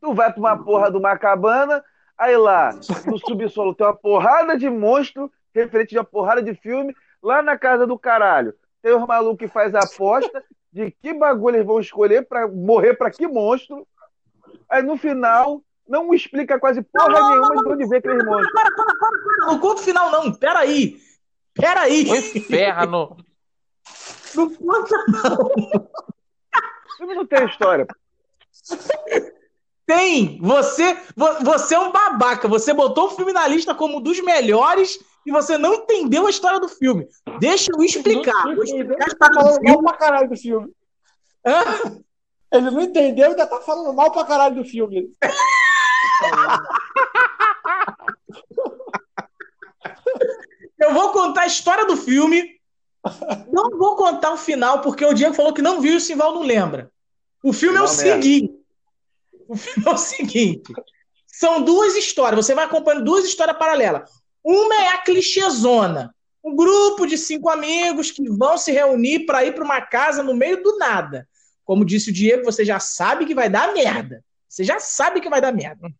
[0.00, 1.84] Tu vai pra uma porra de uma cabana,
[2.16, 2.70] aí lá
[3.06, 6.94] no subsolo tem uma porrada de monstro, referente de uma porrada de filme.
[7.22, 10.42] Lá na casa do caralho, tem os malucos que faz a aposta
[10.72, 13.86] de que bagulho eles vão escolher pra morrer pra que monstro.
[14.68, 18.52] Aí no final, não explica quase porra nenhuma de onde vem aqueles monstros.
[18.52, 19.46] Para, para, para, para.
[19.46, 20.32] Não conta o final, não.
[20.32, 20.96] Peraí.
[21.54, 22.10] Peraí.
[22.10, 23.16] O inferno.
[24.34, 25.46] Não conta, não.
[25.46, 27.86] O filme não tem história.
[29.86, 30.38] Tem!
[30.40, 32.48] Você, vo- você é um babaca.
[32.48, 36.30] Você botou o filme na lista como um dos melhores e você não entendeu a
[36.30, 37.06] história do filme.
[37.40, 38.42] Deixa eu explicar.
[38.54, 40.70] Vou explicar a Ele tá falando mal pra caralho do filme.
[41.44, 41.62] Hã?
[42.52, 45.10] Ele não entendeu e ainda tá falando mal pra caralho do filme.
[50.78, 52.60] Eu vou contar a história do filme.
[53.52, 56.34] Não vou contar o final, porque o Diego falou que não viu e o Simval
[56.34, 56.90] não lembra.
[57.42, 58.12] O filme é o Não, merda.
[58.22, 58.54] seguinte.
[59.48, 60.72] O filme é o seguinte.
[61.26, 62.44] São duas histórias.
[62.44, 64.08] Você vai acompanhando duas histórias paralelas.
[64.44, 66.14] Uma é a clichêzona.
[66.44, 70.34] Um grupo de cinco amigos que vão se reunir para ir para uma casa no
[70.34, 71.28] meio do nada.
[71.64, 74.24] Como disse o Diego, você já sabe que vai dar merda.
[74.52, 75.90] Você já sabe que vai dar merda.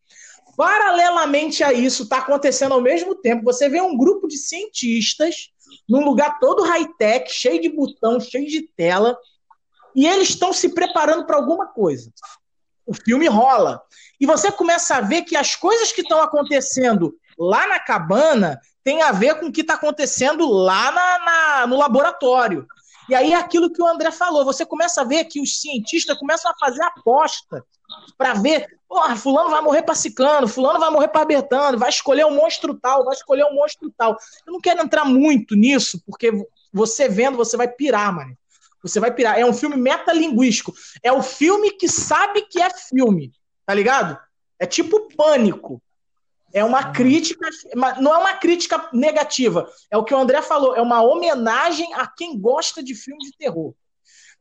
[0.58, 3.44] Paralelamente a isso, está acontecendo ao mesmo tempo.
[3.44, 5.48] Você vê um grupo de cientistas
[5.88, 9.16] num lugar todo high-tech, cheio de botão, cheio de tela,
[9.96, 12.12] e eles estão se preparando para alguma coisa.
[12.84, 13.80] O filme rola.
[14.20, 19.00] E você começa a ver que as coisas que estão acontecendo lá na cabana têm
[19.00, 22.66] a ver com o que está acontecendo lá na- na- no laboratório.
[23.08, 24.44] E aí é aquilo que o André falou.
[24.44, 27.64] Você começa a ver que os cientistas começam a fazer aposta
[28.16, 32.24] para ver, porra, fulano vai morrer para ciclano, fulano vai morrer para Bertano, vai escolher
[32.24, 34.16] um monstro tal, vai escolher um monstro tal.
[34.46, 36.32] Eu não quero entrar muito nisso, porque
[36.72, 38.36] você vendo, você vai pirar, mano.
[38.82, 39.38] Você vai pirar.
[39.38, 40.74] É um filme metalinguístico.
[41.02, 43.32] É o filme que sabe que é filme,
[43.64, 44.18] tá ligado?
[44.58, 45.80] É tipo pânico.
[46.52, 49.70] É uma crítica, mas não é uma crítica negativa.
[49.90, 53.36] É o que o André falou, é uma homenagem a quem gosta de filme de
[53.36, 53.74] terror.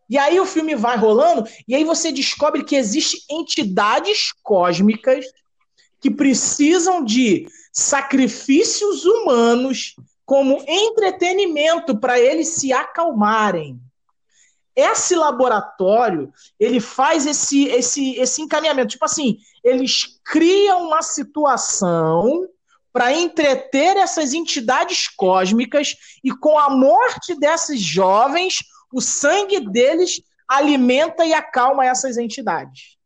[0.10, 5.26] E aí o filme vai rolando, e aí você descobre que existem entidades cósmicas
[6.02, 9.96] que precisam de sacrifícios humanos
[10.26, 13.80] como entretenimento para eles se acalmarem.
[14.76, 18.90] Esse laboratório, ele faz esse, esse, esse encaminhamento.
[18.90, 22.48] Tipo assim, eles criam uma situação
[22.94, 28.56] para entreter essas entidades cósmicas e com a morte desses jovens,
[28.94, 32.98] o sangue deles alimenta e acalma essas entidades.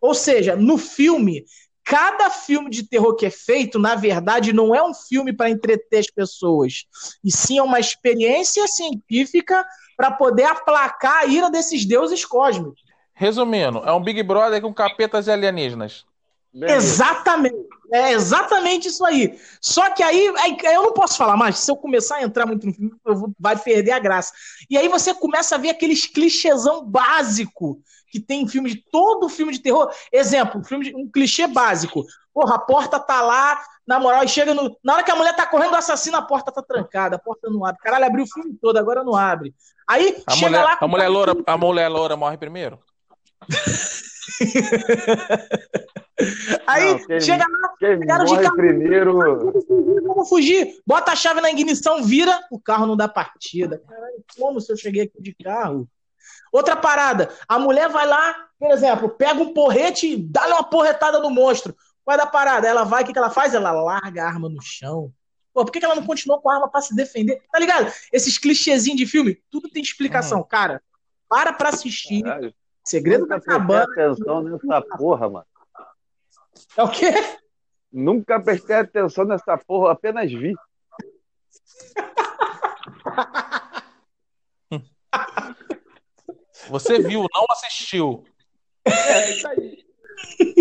[0.00, 1.44] Ou seja, no filme,
[1.84, 5.98] cada filme de terror que é feito, na verdade, não é um filme para entreter
[5.98, 6.84] as pessoas,
[7.22, 9.64] e sim é uma experiência científica
[9.96, 12.82] para poder aplacar a ira desses deuses cósmicos.
[13.14, 16.04] Resumindo, é um Big Brother com capetas e alienígenas.
[16.52, 17.56] Exatamente.
[17.92, 19.38] É exatamente isso aí.
[19.60, 21.58] Só que aí, aí eu não posso falar mais.
[21.58, 24.32] Se eu começar a entrar muito no filme, eu vou- vai perder a graça.
[24.68, 27.78] E aí você começa a ver aqueles clichêzão básico
[28.10, 29.90] que tem em filme de todo filme de terror.
[30.12, 32.04] Exemplo, um, filme de- um clichê básico.
[32.32, 34.76] Porra, a porta tá lá, na moral, e chega no.
[34.82, 37.50] Na hora que a mulher tá correndo do assassino, a porta tá trancada, a porta
[37.50, 37.80] não abre.
[37.82, 39.54] Caralho, abriu o filme todo, agora não abre.
[39.88, 40.78] Aí A chega mulher, lá.
[40.80, 42.78] a mulher loura, a mulher loura morre primeiro?
[46.66, 48.56] Aí Não, quem- chega lá, quem pegaram de morre carro.
[48.56, 50.74] primeiro- Vamos fugir, Vamos fugir.
[50.86, 53.82] Bota a chave na ignição, vira, o carro não dá partida.
[53.86, 55.88] Caralho, como se eu cheguei aqui de carro?
[56.52, 61.18] Outra parada, a mulher vai lá, por exemplo, pega um porrete e dá uma porretada
[61.18, 61.74] no monstro.
[62.04, 62.68] Qual é da parada?
[62.68, 63.54] Ela vai, o que, que ela faz?
[63.54, 65.10] Ela larga a arma no chão.
[65.54, 67.40] Pô, por que, ela não continuou com a arma pra se defender?
[67.50, 67.90] Tá ligado?
[68.12, 70.42] Esses clichêzinhos de filme, tudo tem explicação.
[70.42, 70.82] Cara,
[71.28, 72.22] para pra assistir.
[72.24, 72.52] Caralho.
[72.84, 73.84] Segredo Nunca da prestei Cabana.
[73.84, 75.46] atenção nessa porra, mano.
[76.76, 77.12] É o quê?
[77.92, 80.54] Nunca prestei atenção nessa porra, apenas vi.
[86.68, 88.24] Você viu, não assistiu.
[88.84, 89.84] É, isso aí.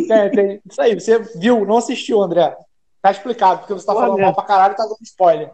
[0.09, 2.55] É, tem- isso aí, você viu, não assistiu, André.
[3.03, 5.51] Tá explicado, porque você tá falando mal pra caralho e tá dando spoiler.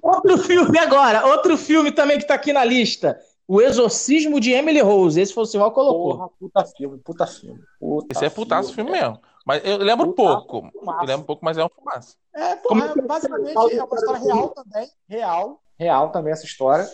[0.00, 3.18] Outro filme agora, outro filme também que tá aqui na lista.
[3.48, 5.20] O Exorcismo de Emily Rose.
[5.20, 6.16] Esse foi o senhor que colocou.
[6.16, 7.60] Porra, puta filme, puta filme.
[7.80, 9.20] Puta Esse é putaço filme mesmo.
[9.44, 10.70] Mas eu lembro pouco.
[10.72, 12.16] Eu lembro pouco, mas é um fumaço.
[12.32, 14.88] É, porra, é basicamente é uma história real também.
[15.08, 15.60] Real.
[15.76, 16.88] Real também essa história.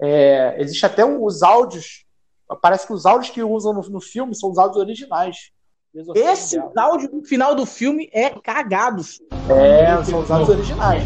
[0.00, 2.08] É, existe até os áudios.
[2.56, 5.52] Parece que os áudios que usam no, no filme são os áudios originais.
[6.14, 9.02] Esse áudio no final do filme é cagado.
[9.48, 11.02] É, são os áudios originais.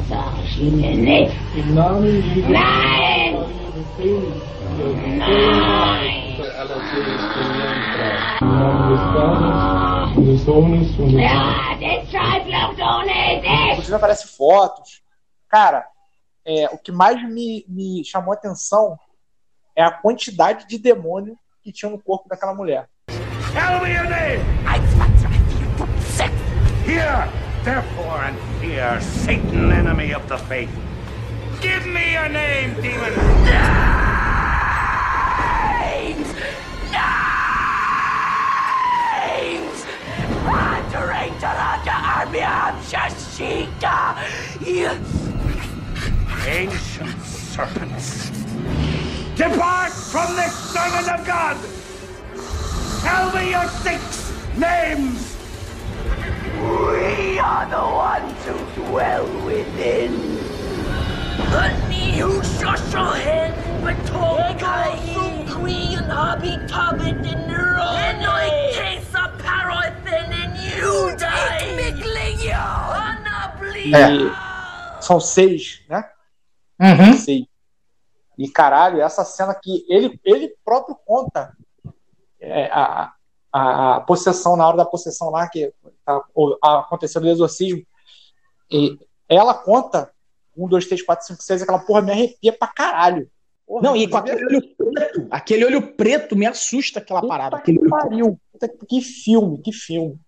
[13.72, 15.02] Inclusive aparece fotos.
[15.48, 15.86] Cara,
[16.44, 18.98] é, o que mais me, me chamou a atenção
[19.76, 22.88] é a quantidade de demônio que tinha no corpo daquela mulher.
[23.52, 24.42] Tell me your name!
[26.84, 27.28] Here,
[27.64, 30.70] therefore, and fear Satan, enemy of the faith.
[31.60, 33.14] Give me your name, demon!
[35.80, 36.28] Names!
[39.32, 39.86] Names!
[41.84, 44.16] The army of Shashika!
[46.46, 48.30] Ancient serpents!
[49.36, 51.56] Depart from this servant of God!
[53.02, 55.36] Tell me your six names!
[56.54, 58.56] We are the ones who
[58.86, 60.12] dwell within.
[61.90, 67.50] Nyhushosohen betongkai Queen habitabit in
[68.06, 71.44] Enoi kesa parothen in Judai
[73.92, 76.04] É, são seis, né?
[76.80, 77.12] Uhum.
[77.18, 77.53] Seis.
[78.36, 81.56] E caralho, essa cena que ele, ele próprio conta
[82.40, 83.12] é, a,
[83.52, 85.72] a, a possessão, na hora da possessão lá, que
[86.04, 86.20] tá
[86.62, 87.82] acontecendo o exorcismo,
[88.70, 90.10] e ela conta
[90.56, 93.30] um, dois, três, quatro, cinco, seis, aquela porra me arrepia pra caralho.
[93.66, 97.56] Porra, Não, e com aquele olho preto, aquele olho preto me assusta aquela parada.
[97.56, 98.38] Aquele que pariu.
[98.88, 100.18] Que- filme, que filme.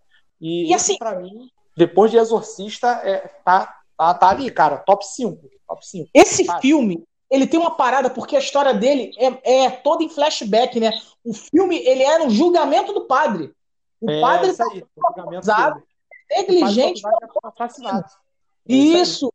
[0.41, 5.05] E, E assim- pra mim, depois de Exorcista, é, tá, tá, tá ali, cara, top
[5.07, 5.49] 5.
[5.69, 6.09] Top 5.
[6.15, 6.61] Esse Fácil.
[6.63, 10.93] filme, ele tem uma parada, porque a história dele é, é toda em flashback, né?
[11.24, 13.53] O filme, ele é no julgamento do padre.
[14.01, 14.85] O É, padre tá aí,
[15.18, 15.83] acusado,
[16.31, 17.03] negligente.
[17.03, 17.11] Tá
[17.57, 18.07] assassinado.
[18.68, 19.33] Isso.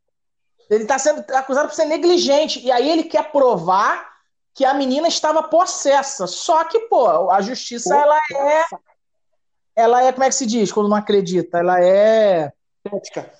[0.70, 2.60] Ele está sendo acusado por ser negligente.
[2.62, 4.10] E aí ele quer provar
[4.54, 6.28] que a menina estava possessa.
[6.28, 8.64] Só que, pô, a justiça, ela é.
[9.76, 11.58] Ela é, como é que se diz quando não acredita?
[11.58, 12.54] Ela é.
[12.89, 13.34] Cética.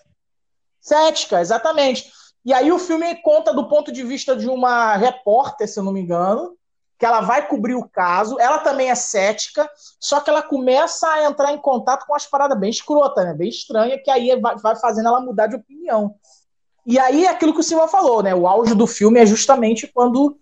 [0.82, 2.12] Cética, exatamente.
[2.44, 5.92] E aí o filme conta do ponto de vista de uma repórter, se eu não
[5.92, 6.58] me engano,
[6.98, 8.39] que ela vai cobrir o caso.
[8.39, 9.70] Ela também é cética,
[10.00, 13.34] só que ela começa a entrar em contato com as paradas bem escrotas, né?
[13.34, 16.16] Bem estranha, que aí vai, fazendo ela mudar de opinião.
[16.86, 18.34] E aí é aquilo que o Silva falou, né?
[18.34, 20.39] O auge do filme é justamente quando,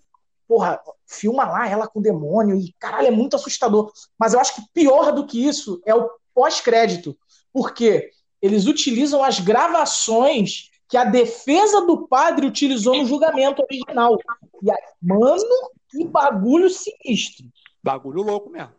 [0.47, 3.91] porra, filma lá ela com o demônio e caralho, é muito assustador.
[4.18, 7.18] Mas eu acho que pior do que isso é o pós-crédito,
[7.52, 8.10] porque
[8.41, 14.18] eles utilizam as gravações que a defesa do padre utilizou no julgamento original.
[14.62, 15.44] E aí, mano,
[15.90, 17.46] que bagulho sinistro.
[17.84, 18.72] Bagulho louco mesmo.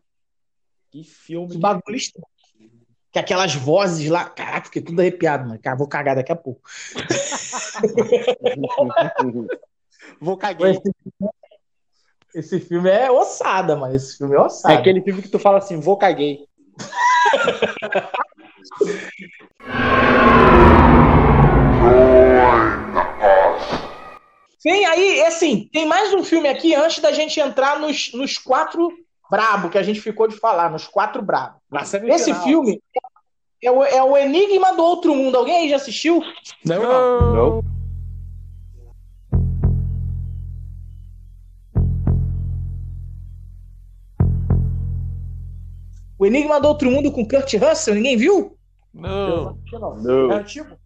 [0.90, 1.52] Que filme.
[1.52, 2.26] Que bagulho estranho.
[3.12, 4.24] Que aquelas vozes lá.
[4.28, 5.60] Caraca, fiquei tudo arrepiado, mano.
[5.62, 6.60] Cara, vou cagar daqui a pouco.
[10.20, 10.72] Vou caguei.
[10.72, 10.92] Esse,
[12.34, 13.94] esse filme é ossada, mano.
[13.94, 14.74] Esse filme é É ossada.
[14.74, 16.46] aquele filme que tu fala assim, vou caguei.
[24.62, 28.92] Tem aí, assim, tem mais um filme aqui antes da gente entrar nos, nos quatro
[29.30, 31.56] brabo que a gente ficou de falar, nos quatro brabo.
[32.08, 32.78] Esse filme
[33.62, 35.36] é o, é o Enigma do Outro Mundo.
[35.36, 36.22] Alguém aí já assistiu?
[36.64, 37.34] Não, não.
[37.34, 37.64] Não.
[46.18, 48.58] O Enigma do Outro Mundo com Kurt Russell, ninguém viu?
[48.92, 49.56] Não.
[50.02, 50.32] Não.
[50.32, 50.79] É antigo?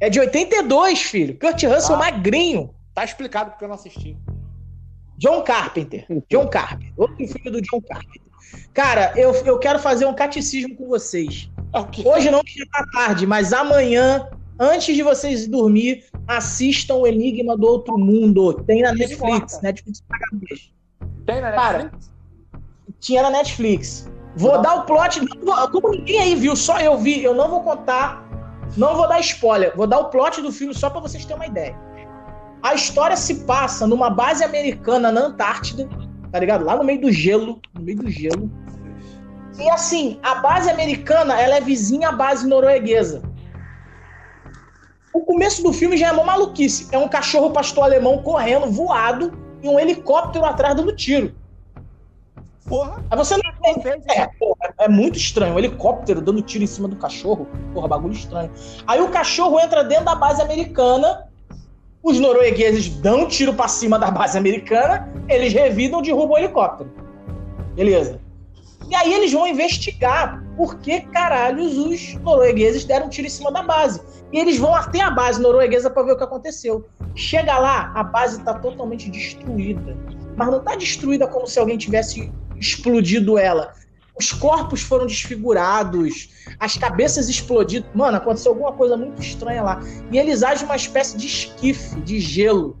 [0.00, 1.38] É de 82, filho.
[1.38, 1.98] Kurt Russell Ah.
[1.98, 2.74] magrinho.
[2.94, 4.16] Tá explicado porque eu não assisti.
[5.18, 6.06] John Carpenter.
[6.30, 6.92] John Carpenter.
[6.96, 8.22] Outro filme do John Carpenter.
[8.72, 11.50] Cara, eu, eu quero fazer um catecismo com vocês.
[12.04, 14.28] Hoje não já tá tarde, mas amanhã,
[14.58, 18.54] antes de vocês dormir, assistam o Enigma do Outro Mundo.
[18.64, 19.60] Tem na Netflix.
[19.60, 20.72] Netflix paga mês.
[21.26, 22.10] Tem na Cara, Netflix?
[22.98, 24.10] tinha na Netflix.
[24.36, 25.20] Vou dar o plot.
[25.70, 28.26] Como ninguém aí viu, só eu vi, eu não vou contar.
[28.76, 29.72] Não vou dar spoiler.
[29.76, 31.76] Vou dar o plot do filme só pra vocês terem uma ideia.
[32.62, 35.88] A história se passa numa base americana na Antártida,
[36.30, 36.64] tá ligado?
[36.64, 37.60] Lá no meio do gelo.
[37.74, 38.50] No meio do gelo.
[39.58, 43.22] E assim, a base americana, ela é vizinha à base norueguesa.
[45.12, 46.88] O começo do filme já é uma maluquice.
[46.92, 51.34] É um cachorro pastor alemão correndo, voado, e um helicóptero atrás dando tiro.
[52.70, 53.04] Porra.
[53.10, 54.04] Aí você não entende.
[54.10, 55.54] É, porra, é muito estranho.
[55.54, 57.48] Um helicóptero dando tiro em cima do cachorro.
[57.74, 58.48] Porra, bagulho estranho.
[58.86, 61.28] Aí o cachorro entra dentro da base americana.
[62.00, 65.12] Os noruegueses dão um tiro pra cima da base americana.
[65.28, 66.88] Eles revidam, derrubam o helicóptero.
[67.74, 68.20] Beleza.
[68.88, 73.50] E aí eles vão investigar por que caralhos os noruegueses deram um tiro em cima
[73.50, 74.00] da base.
[74.32, 76.88] E eles vão até a base norueguesa para ver o que aconteceu.
[77.16, 79.96] Chega lá, a base tá totalmente destruída.
[80.36, 83.72] Mas não tá destruída como se alguém tivesse explodido ela.
[84.16, 87.88] Os corpos foram desfigurados, as cabeças explodidas.
[87.94, 89.80] Mano, aconteceu alguma coisa muito estranha lá.
[90.12, 92.78] E eles agem uma espécie de esquife, de gelo,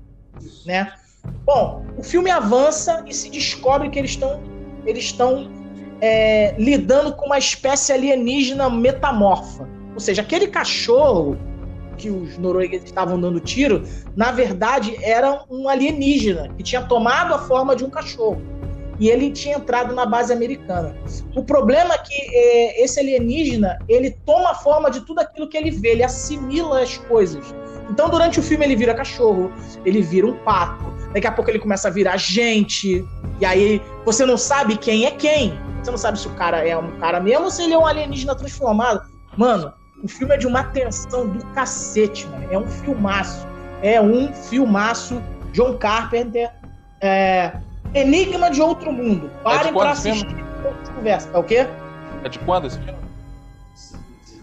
[0.66, 0.92] né?
[1.44, 4.40] Bom, o filme avança e se descobre que eles estão
[4.86, 5.50] eles estão
[6.00, 9.68] é, lidando com uma espécie alienígena metamorfa.
[9.94, 11.36] Ou seja, aquele cachorro
[11.98, 13.84] que os noruegueses estavam dando tiro,
[14.16, 18.40] na verdade era um alienígena que tinha tomado a forma de um cachorro.
[19.00, 20.94] E ele tinha entrado na base americana.
[21.34, 25.56] O problema é que é, esse alienígena ele toma a forma de tudo aquilo que
[25.56, 27.54] ele vê, ele assimila as coisas.
[27.90, 29.50] Então, durante o filme, ele vira cachorro,
[29.84, 33.04] ele vira um pato, daqui a pouco ele começa a virar gente,
[33.40, 35.58] e aí você não sabe quem é quem.
[35.82, 37.86] Você não sabe se o cara é um cara mesmo ou se ele é um
[37.86, 39.02] alienígena transformado.
[39.36, 39.72] Mano,
[40.04, 42.46] o filme é de uma tensão do cacete, mano.
[42.50, 43.46] É um filmaço.
[43.82, 45.22] É um filmaço.
[45.52, 46.50] John Carpenter.
[47.00, 47.52] É...
[47.94, 49.30] Enigma de Outro Mundo.
[49.42, 50.26] Parem quando pra assistir
[50.82, 51.30] essa conversa.
[51.32, 51.66] É o quê?
[52.24, 52.98] É de quando esse filme?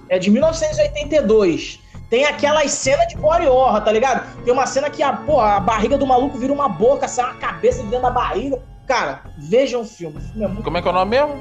[0.10, 1.80] É de 1982.
[2.10, 4.26] Tem aquelas cenas de body horror, tá ligado?
[4.44, 7.36] Tem uma cena que a, pô, a barriga do maluco vira uma boca, sai uma
[7.36, 8.62] cabeça de dentro da barriga.
[8.86, 10.18] Cara, vejam o filme.
[10.18, 11.36] O filme é muito Como é que é o nome mesmo?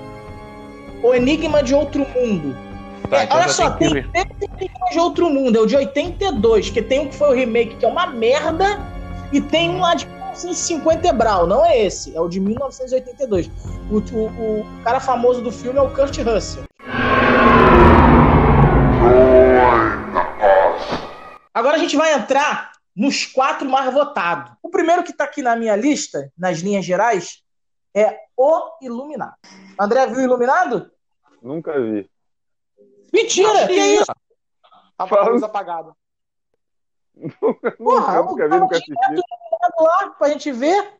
[1.02, 2.56] O Enigma de Outro Mundo.
[3.08, 4.06] Tá, É, então olha só, tem três
[4.40, 5.56] Enigmas de Outro Mundo.
[5.56, 8.80] É o de 82, que tem um que foi o remake, que é uma merda,
[9.32, 11.46] e tem um lá de 1950 Brau.
[11.46, 13.48] Não é esse, é o de 1982.
[13.90, 16.64] O, o, o cara famoso do filme é o Kurt Russell.
[21.54, 24.52] Agora a gente vai entrar nos quatro mais votados.
[24.62, 27.42] O primeiro que tá aqui na minha lista, nas linhas gerais,
[27.94, 29.36] é O Iluminado.
[29.80, 30.90] André viu o Iluminado?
[31.42, 32.10] Nunca vi.
[33.12, 33.66] Mentira!
[33.66, 34.12] Que é isso?
[34.98, 35.92] Tava com a luz apagada.
[37.78, 38.92] Porra, nunca vi, nunca assisti.
[39.56, 40.92] Iluminado lá pra gente ver.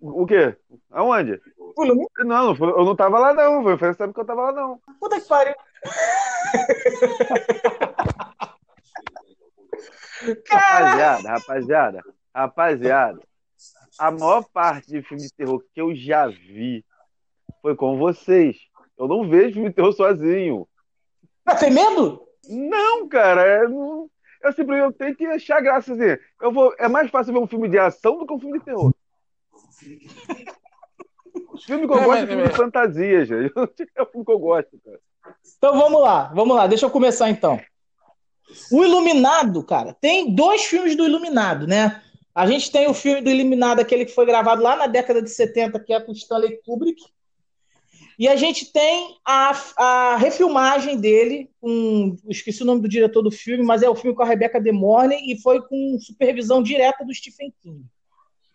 [0.00, 0.56] O quê?
[0.90, 1.40] Aonde?
[1.76, 3.62] Não, não eu não tava lá, não.
[3.62, 4.80] Você sabe que eu tava lá, não.
[5.00, 5.54] Puta que pariu.
[10.50, 12.02] Rapaziada, rapaziada,
[12.34, 13.20] rapaziada.
[13.98, 16.84] A maior parte de filme de terror que eu já vi
[17.62, 18.56] foi com vocês.
[18.98, 20.66] Eu não vejo filme de terror sozinho.
[21.44, 22.26] Mas tem medo?
[22.48, 23.42] Não, cara.
[23.42, 24.08] é- não-
[24.44, 26.20] eu simplesmente tenho que achar graça assim.
[26.40, 28.64] Eu vou, é mais fácil ver um filme de ação do que um filme de
[28.64, 28.92] terror.
[31.52, 33.52] O filme que eu É, gosto mas- é filme de fantasia, gente.
[33.96, 35.00] É o filme que eu gosto, cara.
[35.56, 37.58] Então vamos lá, vamos lá, deixa eu começar então.
[38.70, 42.02] O Iluminado, cara, tem dois filmes do Iluminado, né?
[42.34, 45.30] A gente tem o filme do Iluminado, aquele que foi gravado lá na década de
[45.30, 47.00] 70, que é com Stanley Kubrick.
[48.18, 53.30] E a gente tem a, a refilmagem dele, com, esqueci o nome do diretor do
[53.30, 57.04] filme, mas é o filme com a Rebecca De Mornay e foi com supervisão direta
[57.04, 57.84] do Stephen King.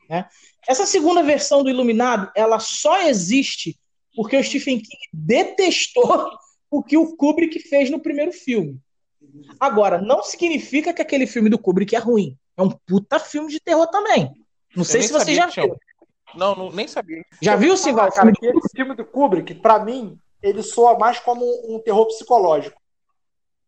[0.09, 0.27] né?
[0.67, 3.77] Essa segunda versão do Iluminado, ela só existe
[4.15, 6.29] porque o Stephen King detestou
[6.71, 8.79] o que o Kubrick fez no primeiro filme.
[9.59, 12.37] Agora, não significa que aquele filme do Kubrick é ruim.
[12.55, 14.31] É um puta filme de terror também.
[14.75, 15.77] Não sei se você já viu.
[16.35, 17.23] Não, não, nem sabia.
[17.41, 18.05] Já viu, Silva?
[18.05, 22.05] Ah, cara, que esse filme do Kubrick, pra mim, ele soa mais como um terror
[22.07, 22.79] psicológico.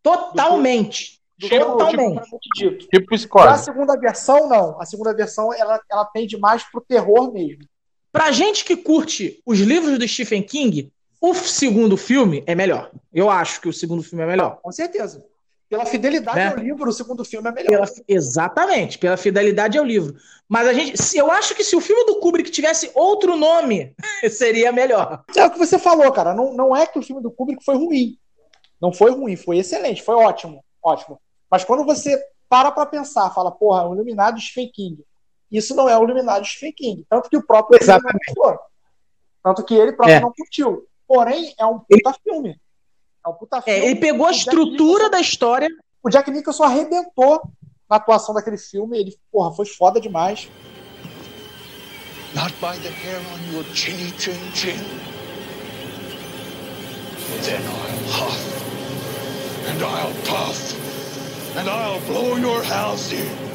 [0.04, 1.20] Totalmente.
[1.38, 2.16] Do que, do que Totalmente.
[2.16, 2.88] propriamente dito.
[2.88, 4.80] Tipo a segunda versão, não.
[4.80, 7.64] A segunda versão, ela, ela tende mais pro terror mesmo.
[8.12, 12.92] Pra gente que curte os livros do Stephen King, o segundo filme é melhor.
[13.14, 14.60] Eu acho que o segundo filme é melhor.
[14.62, 15.26] Com certeza.
[15.72, 16.48] Pela fidelidade Né?
[16.50, 17.70] ao livro, o segundo filme é melhor.
[17.72, 20.14] Pela- exatamente, pela fidelidade ao livro.
[20.48, 23.96] Mas a gente, se- eu acho que se o filme do Kubrick tivesse outro nome,
[24.30, 25.24] seria melhor.
[25.34, 26.34] É o que você falou, cara.
[26.34, 28.18] Não, não é que o filme do Kubrick foi ruim.
[28.82, 30.62] Não foi ruim, foi excelente, foi ótimo.
[30.84, 31.22] Ótimo.
[31.50, 34.42] Mas quando você para pra pensar, fala, porra, o Iluminado
[34.74, 35.02] King.
[35.50, 36.46] Isso não é o Iluminado
[36.76, 37.06] King.
[37.10, 38.60] Tanto que o próprio gostou.
[39.42, 40.20] Tanto que ele próprio É.
[40.20, 40.86] não curtiu.
[41.08, 42.60] Porém, é um puta filme.
[43.26, 43.80] É um puta filme.
[43.80, 45.70] É, ele pegou a estrutura da história.
[46.04, 47.42] O Jack Nicholson arrebentou
[47.90, 48.98] na atuação daquele filme.
[48.98, 50.50] Ele, porra, foi foda demais.
[52.34, 54.80] Not by the hair on your chinny chin chin.
[57.44, 58.40] Then I'll huff,
[59.68, 60.76] and I'll puff,
[61.58, 63.52] and I'll blow your house in.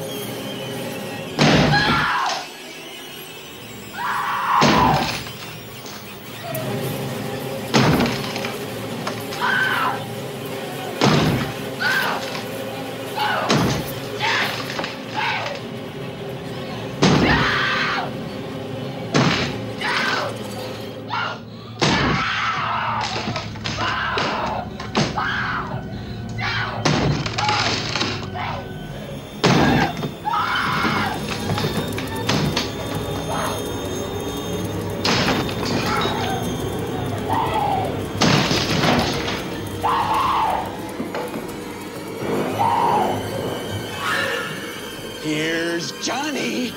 [45.27, 46.71] Here's Johnny.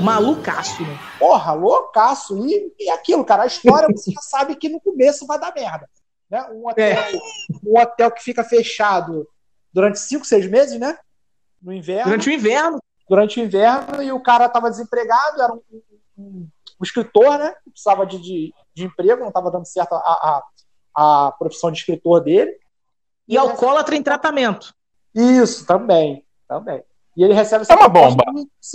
[0.00, 0.96] Malucaço, né?
[1.18, 2.46] Porra, loucaço.
[2.46, 5.88] E, e aquilo, cara, a história você já sabe que no começo vai dar merda.
[6.30, 6.40] Né?
[6.52, 7.04] Um, hotel,
[7.64, 9.26] um hotel que fica fechado
[9.72, 10.96] durante cinco, seis meses, né?
[11.60, 12.04] No inverno.
[12.04, 12.78] Durante o inverno.
[13.08, 15.82] Durante o inverno, e o cara tava desempregado, era um, um-
[16.18, 16.48] um-
[16.80, 17.52] escritor, né?
[17.68, 19.98] Precisava de, de, de emprego, não estava dando certo a,
[20.94, 22.56] a, a profissão de escritor dele.
[23.26, 24.75] E alcoólatra em tratamento.
[25.16, 26.24] Isso, também.
[26.46, 26.84] Também.
[27.16, 28.22] E ele recebe É uma bomba.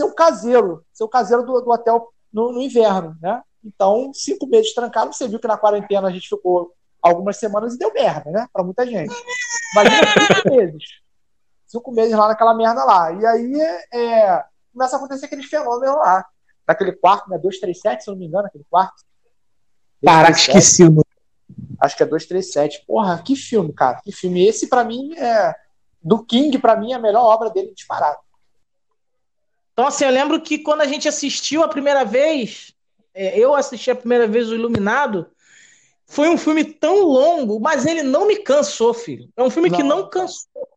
[0.03, 3.41] o caseiro, ser o caseiro do, do hotel no, no inverno, né?
[3.63, 7.77] Então, cinco meses trancado, você viu que na quarentena a gente ficou algumas semanas e
[7.77, 8.47] deu merda, né?
[8.51, 9.13] Pra muita gente.
[9.73, 10.83] Imagina cinco meses.
[11.67, 13.11] Cinco meses lá naquela merda lá.
[13.13, 13.61] E aí
[13.93, 14.43] é,
[14.73, 16.25] começa a acontecer aqueles fenômenos lá.
[16.67, 17.37] Naquele quarto, né?
[17.37, 19.03] 237, se eu não me engano, aquele quarto.
[20.03, 20.57] Caraca, 237.
[20.57, 21.05] esqueci o nome.
[21.79, 22.85] Acho que é 237.
[22.87, 24.01] Porra, que filme, cara.
[24.03, 24.47] Que filme.
[24.47, 25.55] Esse, pra mim, é.
[26.03, 28.19] Do King, pra mim, é a melhor obra dele disparado.
[29.73, 32.73] Então, assim, eu lembro que quando a gente assistiu a primeira vez,
[33.13, 35.27] é, eu assisti a primeira vez o Iluminado,
[36.05, 39.29] foi um filme tão longo, mas ele não me cansou, filho.
[39.35, 40.67] É um filme que não cansou.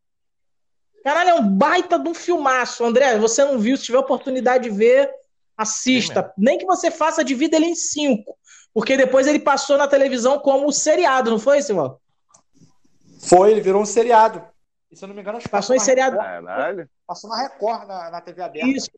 [1.02, 2.84] Caralho, é um baita de um filmaço.
[2.84, 5.10] André, você não viu, se tiver oportunidade de ver,
[5.56, 6.32] assista.
[6.38, 8.38] Nem que você faça divida ele em cinco.
[8.72, 11.98] Porque depois ele passou na televisão como seriado, não foi, Silvão?
[13.20, 14.42] Foi, ele virou um seriado.
[14.94, 16.16] E, se eu não me engano, acho que Passou em na seriado.
[16.16, 16.88] Record.
[17.06, 18.68] Passou na Record, na, na TV aberta.
[18.68, 18.88] Isso.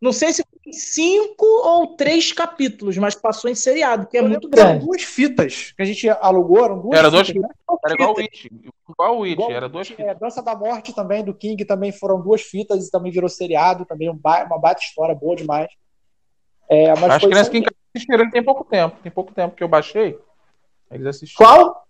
[0.00, 4.48] Não sei se foi cinco ou três capítulos, mas passou em seriado, que é muito
[4.52, 4.84] Eram grande.
[4.86, 7.42] duas fitas que a gente alugou, eram duas Era dois fitas.
[7.42, 7.48] né?
[7.84, 8.50] Era igual o It.
[8.88, 12.20] Igual o It, Igual era duas É, Dança da Morte também, do King, também foram
[12.20, 15.68] duas fitas e também virou seriado, também um ba- uma baita história boa demais.
[16.68, 17.64] É, mas Acho foi que em
[17.94, 18.96] assistiram, tem pouco tempo.
[19.02, 20.18] Tem pouco tempo que eu baixei.
[20.90, 21.46] Eles assistiram.
[21.46, 21.86] Qual?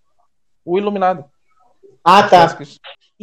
[0.65, 1.25] O Iluminado.
[2.05, 2.47] Ah, tá.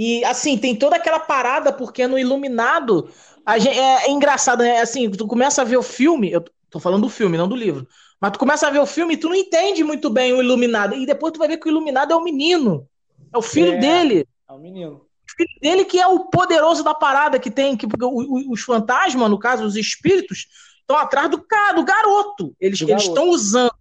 [0.01, 3.09] E assim, tem toda aquela parada, porque no Iluminado
[3.45, 4.79] a gen- é, é engraçado, né?
[4.79, 7.85] Assim, tu começa a ver o filme, eu tô falando do filme, não do livro.
[8.21, 10.95] Mas tu começa a ver o filme e tu não entende muito bem o Iluminado.
[10.95, 12.87] E depois tu vai ver que o Iluminado é o menino.
[13.33, 13.77] É o filho É.
[13.77, 14.25] dele.
[14.49, 14.93] É um menino.
[15.01, 17.75] O filho dele que é o poderoso da parada, que tem.
[17.75, 20.47] Que, porque o- o- os fantasmas, no caso, os espíritos,
[20.79, 22.55] estão atrás do cara, do garoto.
[22.57, 23.73] Eles estão usando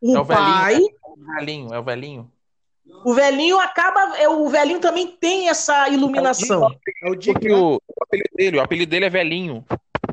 [0.00, 0.74] o, É o pai.
[0.76, 0.88] velhinho.
[0.88, 2.32] É o velhinho, é o velhinho.
[3.04, 4.16] O velhinho acaba.
[4.18, 6.70] é, O velhinho também tem essa iluminação.
[7.02, 9.64] É o Porque o, o apelido dele, o apelido dele é velhinho.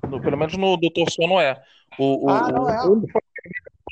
[0.08, 1.62] No- pelo menos no Doutor Sono é.
[1.98, 2.88] O, o, Ah, não é.
[2.88, 3.04] o-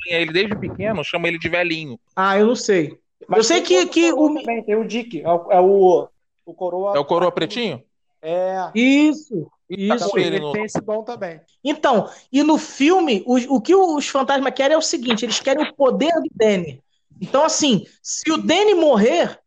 [0.06, 1.98] ele desde pequeno chama ele de velhinho.
[2.16, 2.98] Ah, eu não sei.
[3.34, 4.34] eu sei que, que o.
[4.34, 6.08] Também tem o Dick, é o, é o,
[6.46, 6.96] o coroa.
[6.96, 7.82] É o coroa pretinho?
[8.22, 8.70] É.
[8.74, 9.50] Isso.
[9.70, 10.18] E tá Isso.
[10.18, 11.40] ele Ele no- tem esse dom também.
[11.62, 15.62] Então, e no filme, o, o que os fantasmas querem é o seguinte: eles querem
[15.62, 16.82] o poder do Danny.
[17.20, 19.38] Então, assim, se o Danny morrer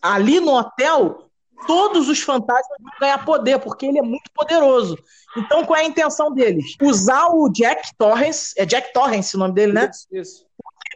[0.00, 1.28] ali no hotel,
[1.66, 4.96] todos os fantasmas vão ganhar poder, porque ele é muito poderoso.
[5.36, 6.76] Então, qual é a intenção deles?
[6.80, 9.90] Usar o Jack Torrance, é Jack Torrance o nome dele, né?
[9.90, 10.46] Isso, isso.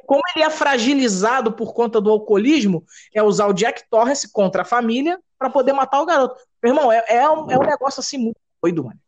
[0.06, 2.84] Como ele é fragilizado por conta do alcoolismo,
[3.14, 6.40] é usar o Jack Torrance contra a família para poder matar o garoto.
[6.62, 8.98] Meu irmão, é, é um, é um negócio assim muito doido, mano.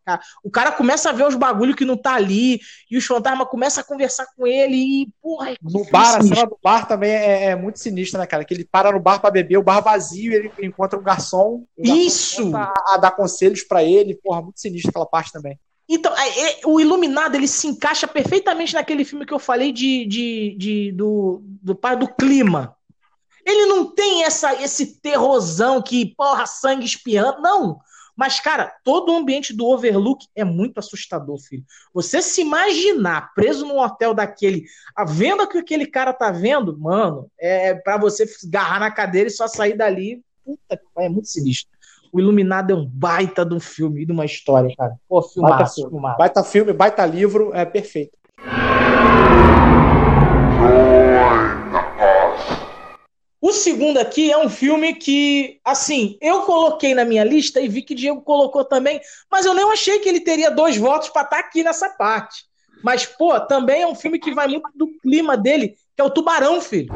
[0.43, 2.61] O cara começa a ver os bagulho que não tá ali,
[2.91, 6.47] e os fantasmas começam a conversar com ele, e, porra, é No bar, a cena
[6.47, 8.45] do bar também é, é muito sinistra, né, cara?
[8.45, 11.65] Que ele para no bar pra beber, o bar vazio, ele encontra um garçom.
[11.77, 12.57] o garçom Isso!
[12.57, 15.59] A, a dar conselhos pra ele, porra, muito sinistra aquela parte também.
[15.89, 20.07] Então, é- é- o Iluminado, ele se encaixa perfeitamente naquele filme que eu falei de,
[20.07, 22.74] de, de- do, do pai do clima.
[23.45, 27.81] Ele não tem essa, esse terrorzão que, porra, sangue espiando, não.
[28.17, 31.65] Mas, cara, todo o ambiente do Overlook é muito assustador, filho.
[31.95, 34.65] Você se imaginar preso num hotel daquele,
[34.95, 39.33] a venda que aquele cara tá vendo, mano, é pra você agarrar na cadeira e
[39.33, 40.23] só sair dali.
[40.45, 41.73] Puta que é muito sinistro.
[42.13, 44.95] O Iluminado é um baita de um filme e de uma história, cara.
[45.09, 46.19] Pô, Baita filmaço, filme, filmaço.
[46.19, 48.19] baita filme, baita livro, é perfeito.
[53.44, 57.82] O segundo aqui é um filme que, assim, eu coloquei na minha lista e vi
[57.82, 61.40] que Diego colocou também, mas eu nem achei que ele teria dois votos pra estar
[61.40, 62.44] aqui nessa parte.
[62.85, 66.10] Mas, pô, também é um filme que vai muito do clima dele, que é o
[66.10, 66.94] Tubarão, filho.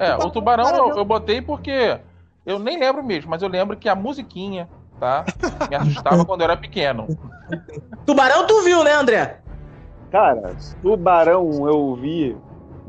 [0.00, 2.09] É, o Tubarão eu, eu botei porque
[2.46, 4.68] eu nem lembro mesmo, mas eu lembro que a musiquinha,
[4.98, 5.24] tá?
[5.68, 7.06] Me assustava quando eu era pequeno.
[8.06, 9.40] Tubarão tu viu, né, André?
[10.10, 12.36] Cara, Tubarão eu vi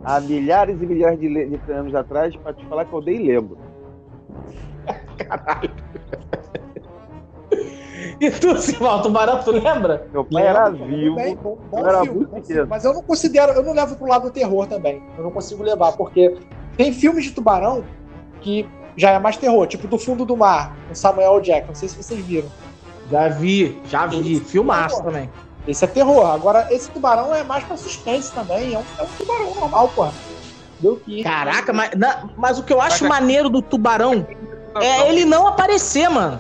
[0.04, 3.58] há milhares e milhares de, de anos atrás, pra te falar que eu nem lembro.
[8.20, 10.08] E tu, Simão, Tubarão, tu lembra?
[10.12, 12.56] Meu pai era vivo, bem, bom- bom eu era filme, muito bom pequeno.
[12.60, 12.70] filme.
[12.70, 15.02] Mas eu não considero, eu não levo pro lado do terror também.
[15.18, 16.36] Eu não consigo levar, porque
[16.78, 17.84] tem filmes de tubarão
[18.42, 21.42] que já é mais terror, tipo do fundo do mar, com Samuel L.
[21.44, 21.68] Jackson.
[21.70, 22.50] Não sei se vocês viram.
[23.10, 24.34] Já vi, já vi.
[24.38, 25.12] Esse Filmaço terror.
[25.12, 25.30] também.
[25.68, 26.26] Esse é terror.
[26.32, 28.74] Agora, esse tubarão é mais pra suspense também.
[28.74, 30.14] É um, é um tubarão normal, porra.
[30.80, 31.22] Deu que.
[31.24, 34.26] Caraca, mas, na- mas o que eu acho é- maneiro do Tubarão
[34.82, 36.40] é ele não aparecer, mano.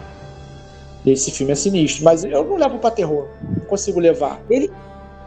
[1.06, 3.28] Esse filme é sinistro, mas eu não levo pra terror.
[3.41, 4.40] Não consigo levar.
[4.49, 4.72] Ele,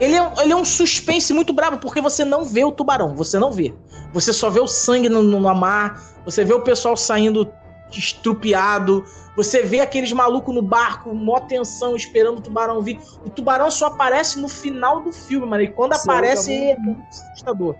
[0.01, 3.39] ele, é, ele é um suspense muito brabo, porque você não vê o tubarão, você
[3.39, 3.73] não vê.
[4.15, 7.53] Você só vê o sangue no, no mar, você vê o pessoal saindo
[7.91, 9.05] estrupiado,
[9.37, 13.01] você vê aqueles malucos no barco, mó tensão, esperando o tubarão vir.
[13.27, 15.65] O tubarão só aparece no final do filme, mano.
[15.65, 17.75] E quando Sim, aparece, é muito assustador.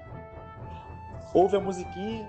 [1.33, 2.29] Ouve a musiquinha.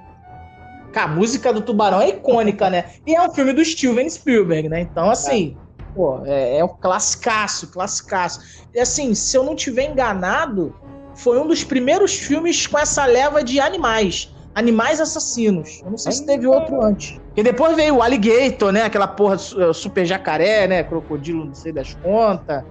[0.94, 2.86] Cara, a música do Tubarão é icônica, né?
[3.06, 4.80] E é um filme do Steven Spielberg, né?
[4.80, 5.57] Então, assim,
[5.94, 8.65] pô, é, é um classicaço, classicaço.
[8.73, 10.73] E assim, se eu não tiver enganado,
[11.15, 14.31] foi um dos primeiros filmes com essa leva de animais.
[14.53, 15.81] Animais assassinos.
[15.83, 17.17] Eu não sei se teve outro antes.
[17.27, 18.83] Porque depois veio o Alligator, né?
[18.83, 20.83] Aquela porra eh, super jacaré, né?
[20.83, 22.63] Crocodilo, não sei das contas.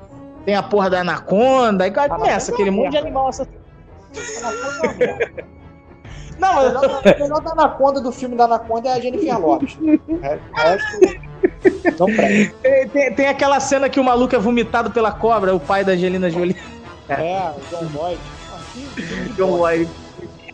[0.46, 1.84] Tem a porra da anaconda.
[1.84, 3.58] Aí começa aquele monte de animal assassino.
[6.38, 9.38] Não, O mas melhor, o melhor da Anaconda do filme da Anaconda é a Jennifer
[9.38, 9.78] Lopes.
[10.22, 10.38] É,
[11.98, 12.54] não presta.
[12.92, 16.28] Tem, tem- aquela cena que o maluco é vomitado pela cobra, o pai da Angelina
[16.28, 16.56] Jolie.
[17.08, 18.18] É, o John Lloyd.
[19.36, 19.58] John.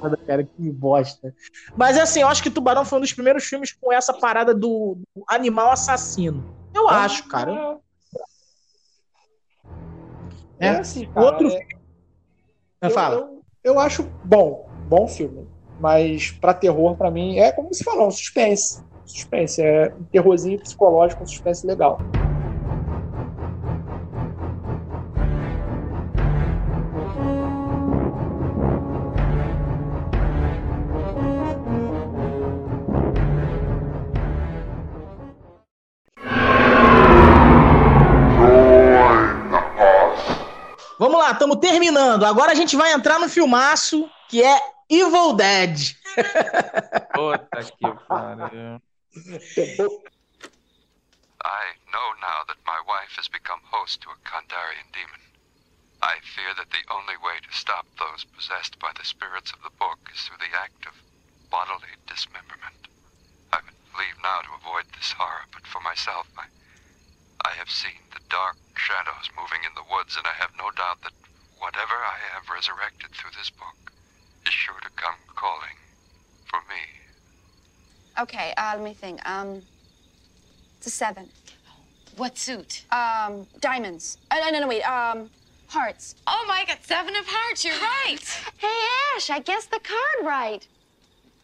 [0.01, 1.35] Foda, Cara, que bosta.
[1.77, 4.97] Mas assim, eu acho que Tubarão foi um dos primeiros filmes com essa parada do,
[5.15, 6.43] do animal assassino.
[6.75, 7.79] Eu acho, cara.
[10.59, 11.27] É, assim, cara.
[11.27, 11.67] Outro é-
[12.81, 13.15] Mas eu, fala.
[13.17, 15.47] Eu, eu acho bom, bom filme.
[15.79, 18.83] Mas pra terror, pra mim, é como você falou, um suspense.
[19.07, 21.99] Suspense, é um terrorzinho psicológico, um suspense legal.
[41.31, 42.25] Lá, estamos terminando.
[42.25, 45.97] Agora a gente vai entrar no filmaço que é Evil Dead.
[47.15, 48.83] Puta que pariu.
[51.43, 55.21] I know now that my wife has become host to a Kandarian demon.
[56.03, 59.71] I fear that the only way to stop those possessed by the spirits of the
[59.79, 60.95] book is through the act of
[61.51, 62.89] bodily dismemberment.
[63.53, 66.47] I would leave now to avoid this horror, but for myself, I,
[67.45, 71.03] I have seen the dark shadows moving in the woods, and I have no doubt
[71.03, 71.20] that
[71.61, 73.93] whatever I have resurrected through this book
[74.47, 75.77] is sure to come calling
[76.47, 76.81] for me.
[78.19, 79.27] Okay, uh, let me think.
[79.29, 79.63] Um,
[80.79, 81.29] it's a seven.
[82.17, 82.85] What suit?
[82.91, 84.19] Um, diamonds.
[84.31, 84.83] Uh, no, no, no, wait.
[84.83, 85.31] Um,
[85.69, 86.17] hearts.
[86.27, 88.19] Oh my god, seven of hearts, you're right.
[88.59, 88.69] Hey,
[89.17, 90.67] Ash, I guessed the card right.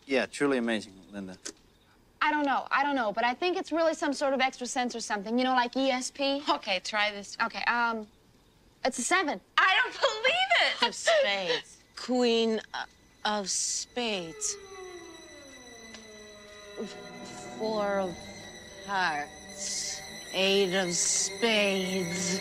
[0.07, 1.37] Yeah, truly amazing, Linda.
[2.21, 2.67] I don't know.
[2.71, 5.39] I don't know, but I think it's really some sort of extra sense or something.
[5.39, 6.49] You know, like ESP.
[6.57, 7.37] Okay, try this.
[7.43, 7.63] Okay.
[7.65, 8.07] Um,
[8.87, 9.41] It's a seven.
[9.59, 10.87] I don't believe it.
[10.87, 11.79] of spades.
[11.97, 12.85] Queen uh,
[13.25, 14.57] of spades.
[17.59, 18.17] Four of
[18.87, 20.01] hearts.
[20.33, 22.39] Eight of spades.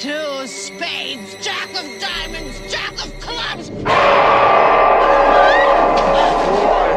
[0.00, 1.36] Two spades.
[1.40, 2.60] Jack of diamonds.
[2.68, 3.70] Jack of clubs.
[3.70, 3.92] Why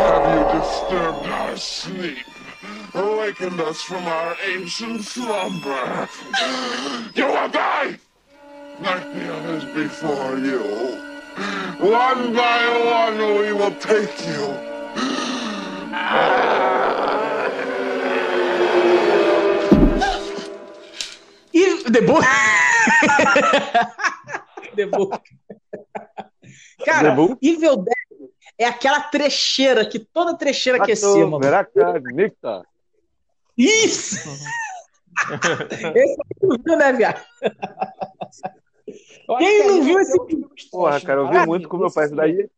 [0.01, 2.25] have you disturbed our sleep?
[2.95, 6.09] Awakened us from our ancient slumber.
[7.13, 7.99] You will die!
[8.81, 10.61] Like the others before you.
[11.79, 14.55] One by one we will take you.
[21.53, 22.23] E The Book.
[24.75, 25.21] The Book.
[26.85, 27.37] Cara, The Book?
[27.41, 31.39] Evil Dead é aquela trecheira que toda trecheira quer ser, mano.
[32.13, 32.63] Nicta.
[33.57, 34.29] Isso!
[35.95, 37.21] Esse tu viu, né, viado?
[39.37, 40.47] Quem não viu esse filme?
[40.71, 42.05] Porra, cara, eu vi muito com meu pai.
[42.05, 42.49] Esse daí,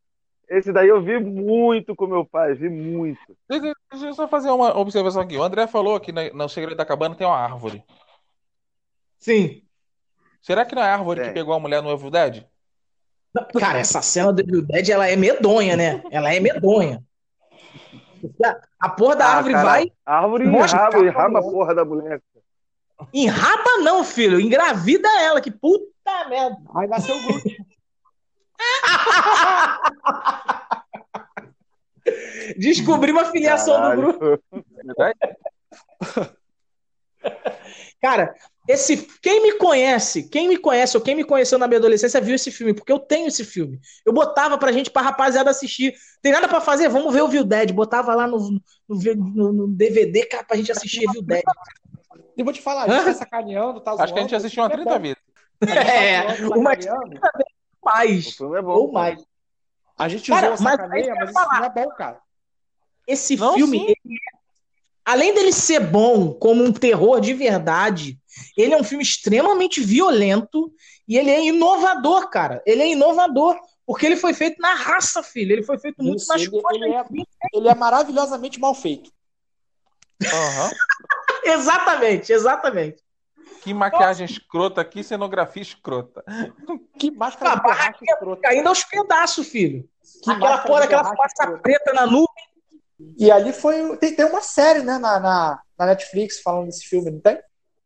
[0.50, 3.20] esse daí eu vi muito com meu pai, vi muito.
[3.50, 5.38] Deixa deixa eu só fazer uma observação aqui.
[5.38, 7.84] O André falou que no Segredo da Cabana tem uma árvore.
[9.20, 9.62] Sim.
[10.42, 12.46] Será que não é a árvore que pegou a mulher no Evil Dead?
[13.60, 16.02] Cara, essa cena do Evil Dead, ela é medonha, né?
[16.12, 17.04] Ela é medonha.
[18.80, 19.92] A porra da Ah, árvore cara, vai.
[20.06, 22.22] a Árvore mostra enraba, enraba a porra da mulher.
[23.14, 24.40] Enraba não, filho.
[24.40, 25.86] Engravida ela, que puta
[26.30, 26.58] merda.
[26.76, 27.58] Aí nasceu o Groot.
[32.58, 34.02] Descobri uma filiação do Caralho.
[34.02, 34.44] grupo.
[38.02, 38.34] Cara,
[38.68, 42.34] esse quem me conhece, quem me conhece ou quem me conheceu na minha adolescência viu
[42.34, 43.80] esse filme, porque eu tenho esse filme.
[44.04, 45.94] Eu botava pra gente, pra rapaziada assistir.
[46.20, 46.90] Tem nada pra fazer?
[46.90, 47.72] Vamos ver o Evil Dead.
[47.74, 48.40] Botava lá no,
[48.90, 51.44] no, no- no DVD, cara, pra gente assistir Evil Dead.
[52.38, 54.64] E vou te falar, a gente tá sacaneando, tá Acho que a gente zoando, assistiu
[54.64, 55.00] uma é 30 bom.
[55.02, 55.18] vezes.
[55.62, 57.20] É, tá zoando, uma sacaneando.
[57.84, 58.40] mais.
[58.40, 59.24] é bom, ou mais.
[59.98, 61.60] A gente Cara, usou mas sacaneia, mas ia isso falar.
[61.60, 62.20] não é bom, cara.
[63.08, 64.38] Esse Não, filme, ele é-
[65.06, 68.18] além dele ser bom como um terror de verdade,
[68.58, 70.72] ele é um filme extremamente violento
[71.08, 72.62] e ele é inovador, cara.
[72.66, 73.60] Ele é inovador.
[73.86, 75.52] Porque ele foi feito na raça, filho.
[75.52, 76.82] Ele foi feito muito Isso, nas ele, costas.
[76.82, 77.04] ele é,
[77.54, 79.12] ele é maravilhosamente mal feito.
[80.24, 80.72] Aham.
[81.52, 83.04] Exatamente, exatamente.
[83.62, 86.24] Que maquiagem escrota, que cenografia escrota.
[86.98, 88.42] Que máscara A de borracha escrota.
[88.42, 89.88] caindo aos pedaços, filho.
[90.24, 91.60] Que aquela porra, aquela escrota.
[91.60, 92.28] preta na nuvem.
[93.18, 93.98] E ali foi.
[93.98, 97.40] Tem, tem uma série, né, na, na, na Netflix falando desse filme, não tem?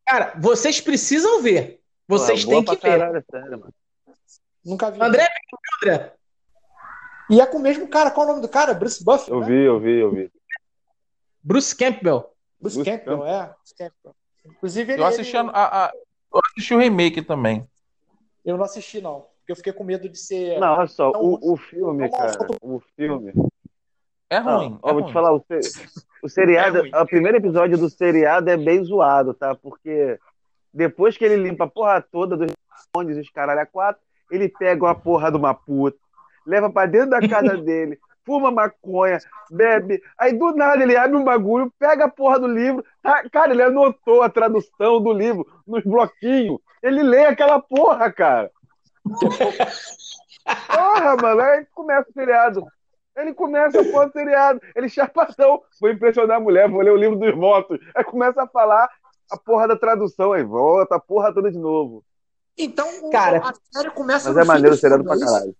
[0.05, 1.81] Cara, vocês precisam ver.
[2.07, 2.81] Vocês Pô, é têm que ver.
[2.81, 3.73] caralho, sério.
[4.63, 5.01] Nunca vi.
[5.01, 5.27] André,
[5.81, 6.13] André.
[7.29, 8.73] E é com o mesmo cara, qual é o nome do cara?
[8.73, 9.29] Bruce Buff?
[9.29, 9.47] Eu né?
[9.47, 10.31] vi, eu vi, eu vi.
[11.41, 12.34] Bruce Campbell.
[12.83, 13.53] Campbell, é.
[14.45, 15.91] Inclusive, ele, Eu assisti, ele- a- a-
[16.33, 17.67] eu assisti o remake também.
[18.43, 19.21] Eu não assisti, não.
[19.39, 20.59] Porque eu fiquei com medo de ser.
[20.59, 23.31] Não, olha só, o, o filme, cara, o filme.
[24.29, 24.79] É Não, ruim.
[24.81, 25.11] ó, é vou ruim.
[25.11, 25.85] te falar, o, se-
[26.23, 26.91] o seriado, É ruim.
[26.93, 29.53] o primeiro episódio do seriado é bem zoado, tá?
[29.55, 30.19] Porque
[30.73, 32.51] depois que ele limpa a porra toda dos
[32.97, 34.01] ondes, os caralho a quatro,
[34.31, 35.97] ele pega uma porra de uma puta,
[36.45, 39.19] leva pra dentro da casa dele, fuma maconha,
[39.51, 43.27] bebe, aí do nada ele abre um bagulho, pega a porra do livro, tá?
[43.29, 48.51] cara, ele anotou a tradução do livro nos bloquinhos, ele lê aquela porra, cara.
[50.67, 52.65] Porra, mano, aí começa o seriado.
[53.15, 54.61] Ele começa a porra do seriado.
[54.75, 55.61] Ele chapadão.
[55.79, 57.79] Vou impressionar a mulher, vou ler o livro dos votos.
[57.95, 58.89] Aí começa a falar
[59.31, 60.33] a porra da tradução.
[60.33, 62.03] Aí volta a porra toda de novo.
[62.57, 65.55] Então, o- Cara, a série começa Mas no é maneiro o seriado pra é caralho.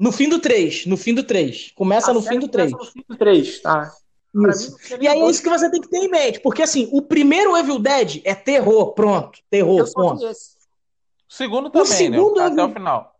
[0.00, 0.86] No fim do 3.
[0.86, 1.72] No fim do 3.
[1.76, 2.72] Começa A no fim do 3.
[2.72, 3.92] começa no fim do 3, tá?
[4.48, 4.76] Isso.
[4.92, 6.40] mim, E aí é isso que você tem que ter em mente.
[6.40, 8.92] Porque assim, o primeiro Evil Dead é terror.
[8.94, 9.40] Pronto.
[9.50, 9.80] Terror.
[9.80, 10.24] Eu Ponto.
[10.24, 10.34] O
[11.28, 12.46] segundo também, segundo né?
[12.46, 13.14] eu Até o final.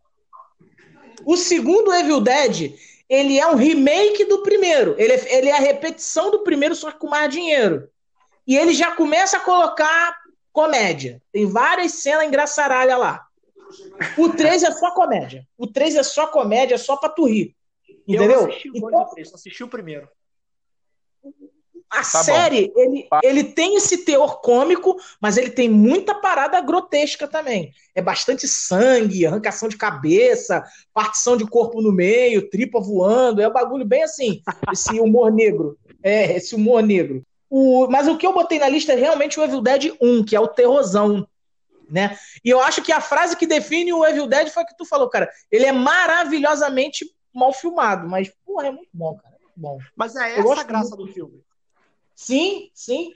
[1.23, 2.73] O segundo Evil Dead,
[3.07, 4.95] ele é um remake do primeiro.
[4.97, 7.87] Ele é, ele é a repetição do primeiro, só que com mais dinheiro.
[8.47, 10.17] E ele já começa a colocar
[10.51, 11.21] comédia.
[11.31, 13.27] Tem várias cenas engraçaralhas lá.
[14.17, 15.47] O 3 é só comédia.
[15.57, 17.55] O 3 é só comédia, é só pra tu rir.
[18.07, 18.41] Eu Entendeu?
[18.41, 20.07] não assisti o 2 Então, e o 3, só assisti o primeiro.
[21.89, 27.27] a Tá série, ele, ele tem esse teor cômico, mas ele tem muita parada grotesca
[27.27, 27.73] também.
[27.93, 33.41] É bastante sangue, arrancação de cabeça, partição de corpo no meio, tripa voando.
[33.41, 34.41] É um bagulho bem assim,
[34.71, 35.77] esse humor negro.
[36.01, 37.23] É, esse humor negro.
[37.49, 40.35] O, mas o que eu botei na lista é realmente o Evil Dead 1, que
[40.35, 41.27] é o terrorzão.
[41.91, 42.17] Né?
[42.43, 44.85] E eu acho que a frase que define o Evil Dead foi a que tu
[44.85, 45.29] falou, cara.
[45.51, 49.35] Ele é maravilhosamente mal filmado, mas, porra, é muito bom, cara.
[49.35, 49.79] É muito bom.
[49.95, 51.43] Mas é essa a graça do filme.
[52.15, 53.11] Sim, sim.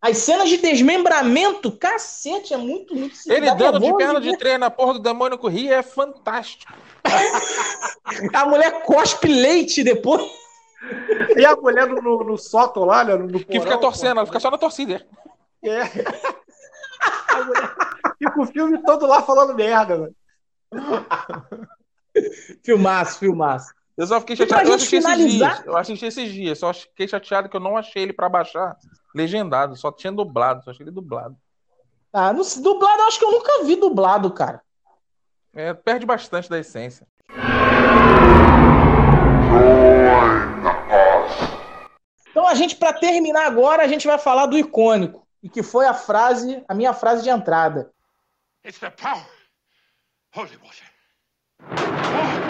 [0.00, 4.70] As cenas de desmembramento, cacete, é muito, muito Ele dando de perna de trem na
[4.70, 6.72] porra do demônio que ria é fantástico.
[8.34, 10.22] A mulher cospe leite depois.
[11.34, 13.16] E a mulher no, no, no sótão lá, né?
[13.16, 15.06] No, no Que fica torcendo, ela fica só na torcida.
[15.62, 15.80] É.
[17.28, 17.74] A mulher
[18.24, 20.14] fica o filme todo lá falando merda, mano.
[22.62, 23.74] Filmaço, filmaço.
[23.96, 24.68] Eu só fiquei chateado.
[24.68, 25.64] Eu assisti esses dias.
[25.64, 26.58] Eu assisti esses dias.
[26.58, 28.76] Só fiquei chateado que eu não achei ele pra baixar
[29.14, 29.76] legendado.
[29.76, 30.62] Só tinha dublado.
[30.64, 31.36] Só achei ele dublado.
[32.12, 34.62] Ah, no, dublado, eu acho que eu nunca vi dublado, cara.
[35.52, 37.06] É, perde bastante da essência.
[42.30, 45.24] Então a gente, pra terminar agora, a gente vai falar do icônico.
[45.42, 47.90] E que foi a frase, a minha frase de entrada.
[48.64, 49.26] It's the power.
[50.32, 50.84] Holy water.
[51.60, 52.40] Oh.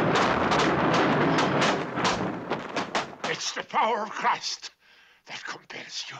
[3.24, 4.70] It's the power of Christ
[5.26, 6.16] that compels you.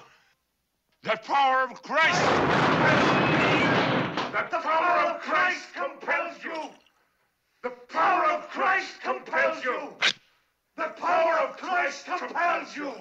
[1.05, 2.21] The power of Christ.
[2.21, 3.65] Compels me.
[4.33, 6.71] The power of Christ compels you.
[7.63, 9.97] The power of Christ compels you.
[10.77, 12.93] The power of Christ compels you.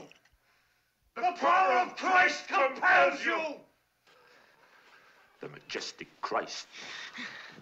[1.15, 3.55] The power of Christ compels you.
[5.43, 6.67] The majestic Christ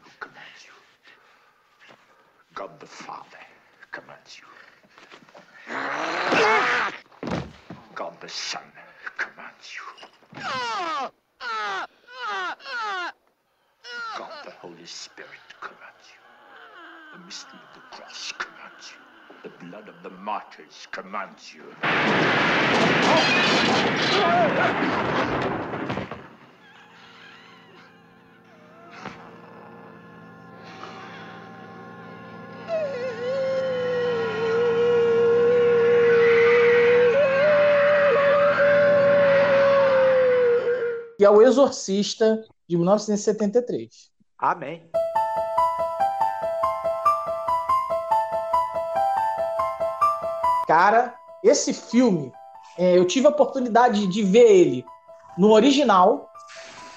[0.03, 1.95] who commands you.
[2.53, 3.39] God the Father
[3.91, 4.45] commands you.
[7.95, 8.61] God the Son
[9.17, 9.81] commands you.
[14.15, 17.17] God the Holy Spirit commands you.
[17.17, 19.01] The mystery of the cross commands you.
[19.41, 21.63] The blood of the martyrs commands you.
[41.21, 44.09] Que é o Exorcista, de 1973.
[44.39, 44.89] Amém.
[50.67, 52.33] Cara, esse filme,
[52.75, 54.83] é, eu tive a oportunidade de ver ele
[55.37, 56.27] no original,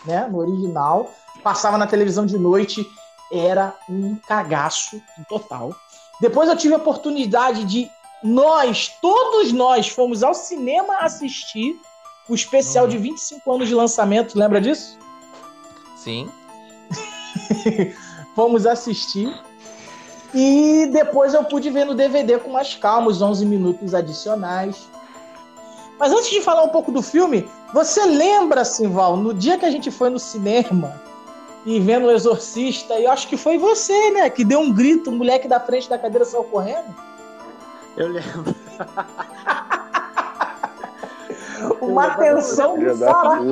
[0.07, 0.27] né?
[0.27, 1.11] No original.
[1.43, 2.91] Passava na televisão de noite,
[3.31, 5.77] era um cagaço total.
[6.19, 7.91] Depois eu tive a oportunidade de
[8.23, 11.79] nós, todos nós, fomos ao cinema assistir
[12.29, 14.99] o especial de 25 anos de lançamento, lembra disso?
[15.97, 16.29] Sim.
[18.35, 19.33] Fomos assistir.
[20.35, 24.89] E depois eu pude ver no DVD com mais calma, os 11 minutos adicionais.
[25.99, 29.71] Mas antes de falar um pouco do filme, você lembra, Simval, no dia que a
[29.71, 31.01] gente foi no cinema
[31.65, 35.09] e vendo o Exorcista, e eu acho que foi você, né, que deu um grito,
[35.09, 36.95] o moleque da frente da cadeira saiu correndo?
[37.97, 38.55] Eu lembro.
[41.87, 43.43] Uma tensão caraca,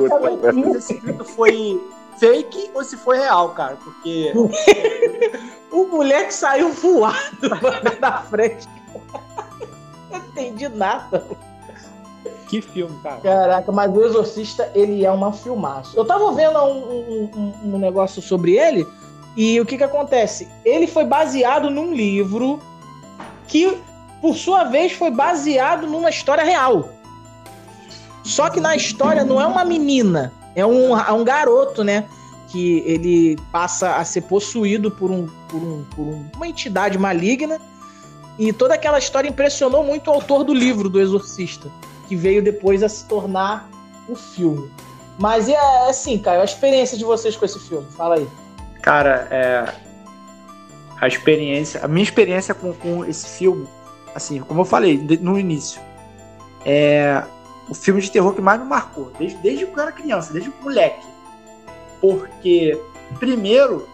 [0.41, 0.71] velho.
[0.73, 1.81] Se esse grito foi
[2.17, 3.77] fake ou se foi real, cara.
[3.83, 4.31] Porque.
[5.71, 7.17] o moleque saiu voado
[7.99, 8.67] da frente.
[10.11, 11.25] Não entendi nada.
[12.47, 13.19] Que filme, cara.
[13.21, 15.97] Caraca, mas o Exorcista, ele é uma filmaço.
[15.97, 18.87] Eu tava vendo um, um- um- um negócio sobre ele,
[19.35, 20.47] e o que que acontece?
[20.63, 22.59] Ele foi baseado num livro
[23.47, 23.75] que,
[24.21, 26.89] por sua vez, foi baseado numa história real.
[28.23, 32.05] Só que na história não é uma menina, é um, é um garoto, né?
[32.49, 37.59] Que ele passa a ser possuído por, um, por, um, por um- uma entidade maligna.
[38.39, 41.69] E toda aquela história impressionou muito o autor do livro, do Exorcista,
[42.07, 43.69] que veio depois a se tornar
[44.09, 44.71] o filme.
[45.19, 47.85] Mas e é assim, cara, a experiência de vocês com esse filme?
[47.91, 48.27] Fala aí.
[48.81, 49.73] Cara, é.
[50.99, 51.81] A experiência.
[51.83, 53.67] A minha experiência com, com esse filme,
[54.15, 55.79] assim, como eu falei no início,
[56.65, 57.21] é
[57.73, 60.53] o filme de terror que mais me marcou, desde, desde que eu era criança, desde
[60.61, 61.03] moleque.
[61.99, 62.79] Porque,
[63.17, 63.89] primeiro,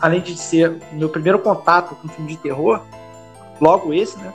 [0.00, 2.80] além de ser o meu primeiro contato com filme de terror,
[3.60, 4.32] logo esse, né?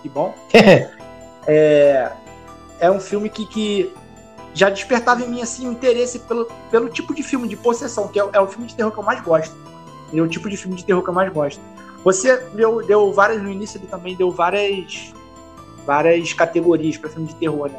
[0.00, 0.34] Que bom.
[1.46, 2.10] é,
[2.80, 3.92] é um filme que, que
[4.54, 8.18] já despertava em mim assim, o interesse pelo, pelo tipo de filme de possessão, que
[8.18, 9.54] é, o- é o filme de terror que eu mais gosto.
[10.14, 11.60] É o tipo de filme de terror que eu mais gosto.
[12.02, 15.12] Você deu, deu várias, no início ele também deu várias
[15.86, 17.78] várias categorias para filme de terror, né?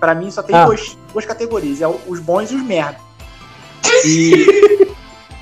[0.00, 0.64] Pra mim só tem Ah.
[0.64, 2.98] duas, duas categorias, é os bons e os merda.
[4.04, 4.88] E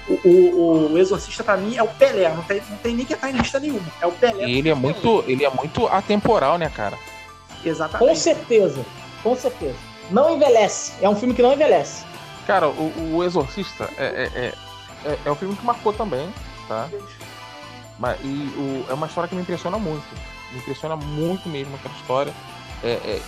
[0.08, 3.14] o, o, o Exorcista pra mim é o Pelé, não tem, não tem nem que
[3.14, 3.86] estar em lista nenhuma.
[4.00, 4.44] É o Pelé.
[4.46, 6.98] E ele é muito, ele é muito atemporal, né, cara?
[7.64, 8.08] Exatamente.
[8.08, 8.84] Com certeza,
[9.22, 9.74] com certeza.
[10.10, 10.92] Não envelhece.
[11.00, 12.04] É um filme que não envelhece.
[12.46, 14.52] Cara, o, o Exorcista é, é, é,
[15.10, 16.28] é, é um filme que marcou também,
[16.68, 16.88] tá?
[17.98, 18.26] Mas, e
[18.58, 20.04] o, é uma história que me impressiona muito.
[20.54, 22.32] Me impressiona muito mesmo aquela história.
[22.82, 23.20] É, é,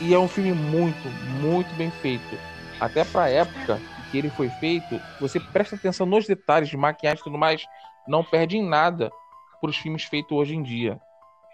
[0.00, 1.08] e, e- é um filme muito,
[1.40, 2.38] muito bem feito.
[2.78, 3.80] Até pra época
[4.10, 7.64] que ele foi feito, você presta atenção nos detalhes de maquiagem e tudo mais,
[8.08, 9.10] não perde em nada
[9.60, 11.00] pros filmes feitos hoje em dia.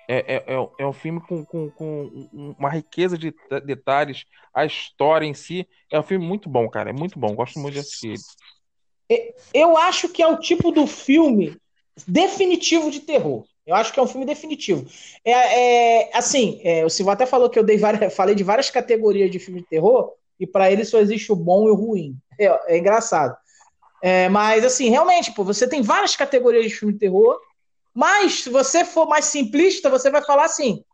[0.08, 4.24] É, é, é, é um filme com, com, com um- uma riqueza de ta- detalhes,
[4.54, 5.66] a história em si.
[5.90, 6.90] É um filme muito bom, cara.
[6.90, 7.34] É muito bom.
[7.34, 8.14] Gosto muito de assistir
[9.08, 9.34] ele.
[9.52, 11.56] Eu acho que é o tipo do filme
[12.06, 13.44] definitivo de terror.
[13.66, 14.86] Eu acho que é um filme definitivo.
[15.24, 18.70] É, é, assim, é, o Silvio até falou que eu dei várias, falei de várias
[18.70, 22.16] categorias de filme de terror, e pra ele só existe o bom e o ruim.
[22.38, 23.36] É, é engraçado.
[24.02, 27.38] É, mas, assim, realmente, pô, você tem várias categorias de filme de terror,
[27.94, 30.84] mas se você for mais simplista, você vai falar assim: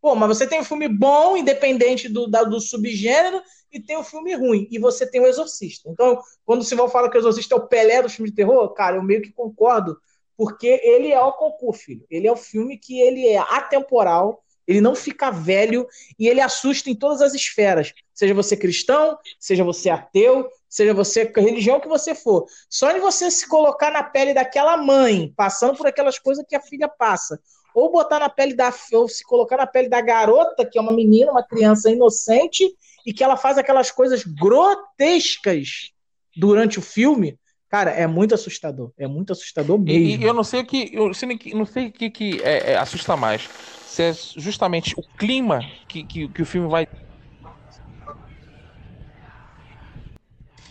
[0.00, 3.42] pô, mas você tem um filme bom, independente do, da- do subgênero,
[3.72, 5.88] e tem um filme ruim, e você tem o Exorcista.
[5.90, 8.68] Então, quando o Silvão fala que o Exorcista é o Pelé do filme de terror,
[8.74, 9.96] cara, eu meio que concordo,
[10.42, 12.04] porque ele é o concurso, filho.
[12.10, 15.86] Ele é o filme que ele é atemporal, ele não fica velho
[16.18, 17.92] e ele assusta em todas as esferas.
[18.12, 22.44] Seja você cristão, seja você ateu, seja você religião que você for.
[22.68, 26.60] Só de você se colocar na pele daquela mãe, passando por aquelas coisas que a
[26.60, 27.40] filha passa,
[27.72, 30.92] ou botar na pele da ou se colocar na pele da garota, que é uma
[30.92, 32.68] menina, uma criança inocente
[33.06, 35.92] e que ela faz aquelas coisas grotescas
[36.36, 37.38] durante o filme,
[37.72, 38.92] cara, é muito assustador.
[38.98, 40.22] É muito assustador E, mesmo.
[40.22, 41.06] e eu não sei o que, eu
[41.54, 43.48] não sei o que, que é, é, assusta mais.
[43.86, 46.86] Se é justamente o clima que, que, que o filme vai.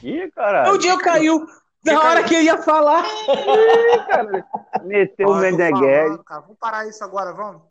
[0.04, 0.74] Ih, caralho.
[0.74, 1.44] O dia caiu
[1.84, 3.04] na hora que eu ia falar.
[3.04, 4.46] Ih, cara.
[4.84, 6.42] Meteu o cara.
[6.42, 7.64] Vamos parar isso agora, vamos?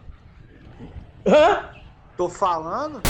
[1.24, 1.70] Hã?
[2.16, 3.00] Tô falando.